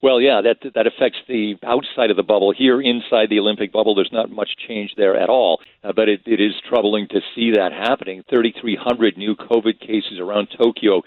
Well, 0.05 0.21
yeah, 0.21 0.39
that 0.41 0.57
that 0.75 0.85
affects 0.85 1.17
the 1.27 1.55
outside 1.63 2.11
of 2.11 2.15
the 2.15 2.21
bubble. 2.21 2.53
Here, 2.55 2.79
inside 2.79 3.31
the 3.31 3.39
Olympic 3.39 3.73
bubble, 3.73 3.95
there's 3.95 4.11
not 4.13 4.29
much 4.29 4.49
change 4.67 4.93
there 4.95 5.15
at 5.15 5.29
all. 5.29 5.59
Uh, 5.83 5.93
but 5.95 6.07
it, 6.07 6.21
it 6.27 6.39
is 6.39 6.53
troubling 6.69 7.07
to 7.07 7.21
see 7.33 7.53
that 7.55 7.71
happening. 7.71 8.23
3,300 8.29 9.17
new 9.17 9.35
COVID 9.35 9.79
cases 9.79 10.19
around 10.19 10.49
Tokyo. 10.55 11.01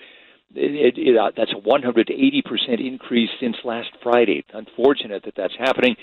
It, 0.53 0.99
it, 0.99 1.17
uh, 1.17 1.31
that's 1.37 1.53
a 1.53 1.61
180% 1.61 2.85
increase 2.85 3.31
since 3.39 3.55
last 3.63 3.91
Friday. 4.03 4.45
Unfortunate 4.53 5.23
that 5.27 5.35
that's 5.37 5.55
happening. 5.57 5.95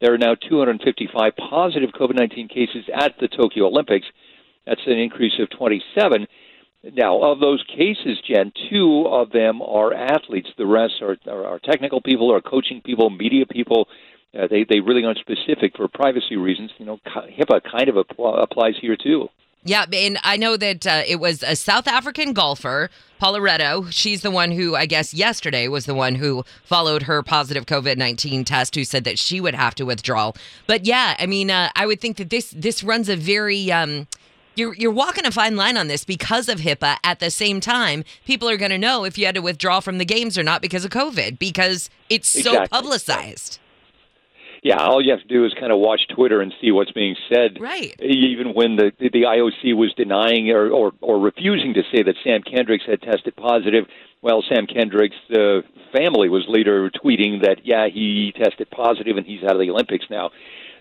There 0.00 0.14
are 0.14 0.18
now 0.18 0.36
255 0.36 1.32
positive 1.50 1.90
COVID 1.90 2.14
19 2.16 2.46
cases 2.46 2.84
at 2.94 3.18
the 3.18 3.26
Tokyo 3.26 3.66
Olympics. 3.66 4.06
That's 4.64 4.86
an 4.86 5.00
increase 5.00 5.40
of 5.40 5.50
27. 5.50 6.28
Now, 6.92 7.22
of 7.22 7.40
those 7.40 7.64
cases, 7.68 8.18
Jen, 8.28 8.52
two 8.70 9.06
of 9.06 9.30
them 9.30 9.62
are 9.62 9.94
athletes. 9.94 10.48
The 10.58 10.66
rest 10.66 10.94
are, 11.00 11.16
are, 11.26 11.46
are 11.46 11.58
technical 11.58 12.02
people, 12.02 12.32
are 12.32 12.42
coaching 12.42 12.82
people, 12.82 13.08
media 13.08 13.46
people. 13.46 13.88
Uh, 14.38 14.48
they 14.50 14.66
they 14.68 14.80
really 14.80 15.04
aren't 15.04 15.18
specific 15.18 15.76
for 15.76 15.88
privacy 15.88 16.36
reasons. 16.36 16.72
You 16.78 16.86
know, 16.86 16.98
HIPAA 17.06 17.62
kind 17.70 17.88
of 17.88 17.96
applies 17.96 18.74
here 18.80 18.96
too. 18.96 19.28
Yeah, 19.66 19.86
and 19.90 20.18
I 20.22 20.36
know 20.36 20.58
that 20.58 20.86
uh, 20.86 21.04
it 21.06 21.16
was 21.16 21.42
a 21.42 21.56
South 21.56 21.88
African 21.88 22.34
golfer, 22.34 22.90
Paula 23.18 23.40
Reto. 23.40 23.90
She's 23.90 24.20
the 24.20 24.30
one 24.30 24.50
who, 24.50 24.76
I 24.76 24.84
guess, 24.84 25.14
yesterday 25.14 25.68
was 25.68 25.86
the 25.86 25.94
one 25.94 26.16
who 26.16 26.44
followed 26.64 27.04
her 27.04 27.22
positive 27.22 27.64
COVID 27.64 27.96
nineteen 27.96 28.44
test, 28.44 28.74
who 28.74 28.84
said 28.84 29.04
that 29.04 29.18
she 29.18 29.40
would 29.40 29.54
have 29.54 29.74
to 29.76 29.84
withdraw. 29.84 30.32
But 30.66 30.84
yeah, 30.84 31.16
I 31.18 31.24
mean, 31.24 31.50
uh, 31.50 31.70
I 31.76 31.86
would 31.86 32.00
think 32.00 32.18
that 32.18 32.28
this 32.28 32.50
this 32.50 32.84
runs 32.84 33.08
a 33.08 33.16
very 33.16 33.72
um, 33.72 34.06
you're 34.56 34.74
you're 34.74 34.92
walking 34.92 35.26
a 35.26 35.30
fine 35.30 35.56
line 35.56 35.76
on 35.76 35.88
this 35.88 36.04
because 36.04 36.48
of 36.48 36.60
HIPAA. 36.60 36.96
At 37.04 37.20
the 37.20 37.30
same 37.30 37.60
time, 37.60 38.04
people 38.24 38.48
are 38.48 38.56
going 38.56 38.70
to 38.70 38.78
know 38.78 39.04
if 39.04 39.18
you 39.18 39.26
had 39.26 39.34
to 39.34 39.42
withdraw 39.42 39.80
from 39.80 39.98
the 39.98 40.04
games 40.04 40.38
or 40.38 40.42
not 40.42 40.62
because 40.62 40.84
of 40.84 40.90
COVID 40.90 41.38
because 41.38 41.90
it's 42.08 42.34
exactly. 42.34 42.66
so 42.66 42.68
publicized. 42.68 43.58
Yeah, 44.64 44.78
all 44.78 45.04
you 45.04 45.10
have 45.10 45.20
to 45.20 45.28
do 45.28 45.44
is 45.44 45.52
kind 45.60 45.70
of 45.70 45.78
watch 45.78 46.00
Twitter 46.14 46.40
and 46.40 46.50
see 46.58 46.70
what's 46.72 46.90
being 46.90 47.14
said. 47.28 47.58
Right. 47.60 47.94
Even 48.00 48.54
when 48.54 48.76
the 48.76 48.92
the 48.98 49.10
IOC 49.10 49.76
was 49.76 49.92
denying 49.94 50.50
or 50.50 50.70
or, 50.70 50.92
or 51.02 51.18
refusing 51.18 51.74
to 51.74 51.82
say 51.92 52.02
that 52.02 52.14
Sam 52.24 52.40
Kendricks 52.42 52.84
had 52.86 53.02
tested 53.02 53.36
positive, 53.36 53.84
well, 54.22 54.42
Sam 54.48 54.66
Kendricks' 54.66 55.16
uh, 55.30 55.60
family 55.94 56.30
was 56.30 56.46
later 56.48 56.90
tweeting 56.90 57.42
that 57.42 57.58
yeah 57.64 57.88
he 57.92 58.32
tested 58.42 58.70
positive 58.70 59.18
and 59.18 59.26
he's 59.26 59.42
out 59.42 59.52
of 59.52 59.60
the 59.60 59.68
Olympics 59.68 60.06
now. 60.08 60.30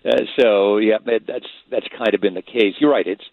Uh, 0.06 0.22
so 0.40 0.78
yeah, 0.78 1.00
that's 1.06 1.52
that's 1.70 1.88
kind 1.90 2.14
of 2.14 2.22
been 2.22 2.36
the 2.36 2.42
case. 2.42 2.76
You're 2.80 2.92
right. 2.92 3.06
It's 3.06 3.26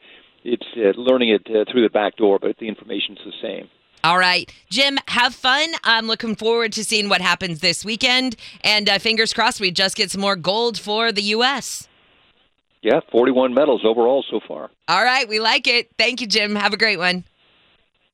it's 0.44 0.66
uh, 0.76 0.98
learning 1.00 1.30
it 1.30 1.46
uh, 1.46 1.70
through 1.70 1.82
the 1.82 1.90
back 1.90 2.16
door, 2.16 2.38
but 2.40 2.56
the 2.58 2.68
information's 2.68 3.18
the 3.24 3.32
same. 3.42 3.68
All 4.02 4.18
right, 4.18 4.50
Jim, 4.70 4.98
have 5.08 5.34
fun. 5.34 5.68
I'm 5.84 6.06
looking 6.06 6.34
forward 6.34 6.72
to 6.72 6.84
seeing 6.84 7.10
what 7.10 7.20
happens 7.20 7.60
this 7.60 7.84
weekend, 7.84 8.36
and 8.62 8.88
uh, 8.88 8.98
fingers 8.98 9.34
crossed 9.34 9.60
we 9.60 9.70
just 9.70 9.94
get 9.94 10.10
some 10.10 10.22
more 10.22 10.36
gold 10.36 10.78
for 10.78 11.12
the 11.12 11.22
U.S. 11.22 11.86
Yeah, 12.82 13.00
41 13.12 13.52
medals 13.52 13.82
overall 13.84 14.24
so 14.30 14.40
far. 14.48 14.70
All 14.88 15.04
right, 15.04 15.28
we 15.28 15.38
like 15.38 15.66
it. 15.66 15.90
Thank 15.98 16.22
you, 16.22 16.26
Jim. 16.26 16.54
Have 16.54 16.72
a 16.72 16.78
great 16.78 16.98
one. 16.98 17.24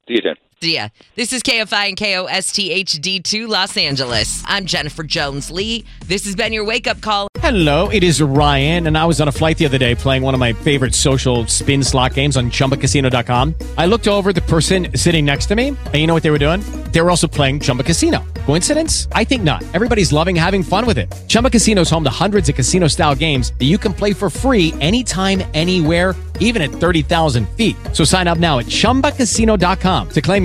See 0.08 0.14
you, 0.14 0.22
Jen. 0.22 0.34
Ya. 0.62 0.88
This 1.16 1.34
is 1.34 1.42
KFI 1.42 1.88
and 1.88 1.96
KOSTHD2 1.98 3.46
Los 3.46 3.76
Angeles. 3.76 4.42
I'm 4.46 4.64
Jennifer 4.64 5.04
Jones 5.04 5.50
Lee. 5.50 5.84
This 6.06 6.24
has 6.24 6.34
been 6.34 6.50
your 6.54 6.64
wake 6.64 6.86
up 6.86 7.02
call. 7.02 7.28
Hello, 7.40 7.90
it 7.90 8.02
is 8.02 8.22
Ryan, 8.22 8.86
and 8.86 8.96
I 8.96 9.04
was 9.04 9.20
on 9.20 9.28
a 9.28 9.32
flight 9.32 9.58
the 9.58 9.66
other 9.66 9.76
day 9.76 9.94
playing 9.94 10.22
one 10.22 10.32
of 10.32 10.40
my 10.40 10.54
favorite 10.54 10.94
social 10.94 11.46
spin 11.46 11.84
slot 11.84 12.14
games 12.14 12.38
on 12.38 12.50
chumbacasino.com. 12.50 13.54
I 13.76 13.84
looked 13.84 14.08
over 14.08 14.32
the 14.32 14.40
person 14.40 14.96
sitting 14.96 15.26
next 15.26 15.46
to 15.46 15.54
me, 15.54 15.68
and 15.68 15.94
you 15.94 16.06
know 16.06 16.14
what 16.14 16.22
they 16.22 16.30
were 16.30 16.38
doing? 16.38 16.60
They 16.90 17.02
were 17.02 17.10
also 17.10 17.28
playing 17.28 17.60
Chumba 17.60 17.82
Casino. 17.82 18.24
Coincidence? 18.46 19.08
I 19.12 19.24
think 19.24 19.42
not. 19.42 19.62
Everybody's 19.74 20.10
loving 20.10 20.34
having 20.34 20.62
fun 20.62 20.86
with 20.86 20.96
it. 20.96 21.14
Chumba 21.28 21.50
Casino 21.50 21.82
is 21.82 21.90
home 21.90 22.04
to 22.04 22.10
hundreds 22.10 22.48
of 22.48 22.54
casino 22.54 22.88
style 22.88 23.14
games 23.14 23.52
that 23.58 23.66
you 23.66 23.76
can 23.76 23.92
play 23.92 24.14
for 24.14 24.30
free 24.30 24.72
anytime, 24.80 25.42
anywhere 25.52 26.14
even 26.40 26.62
at 26.62 26.70
30,000 26.70 27.48
feet. 27.50 27.76
So 27.92 28.04
sign 28.04 28.26
up 28.26 28.38
now 28.38 28.58
at 28.58 28.66
ChumbaCasino.com 28.66 30.08
to 30.10 30.22
claim 30.22 30.44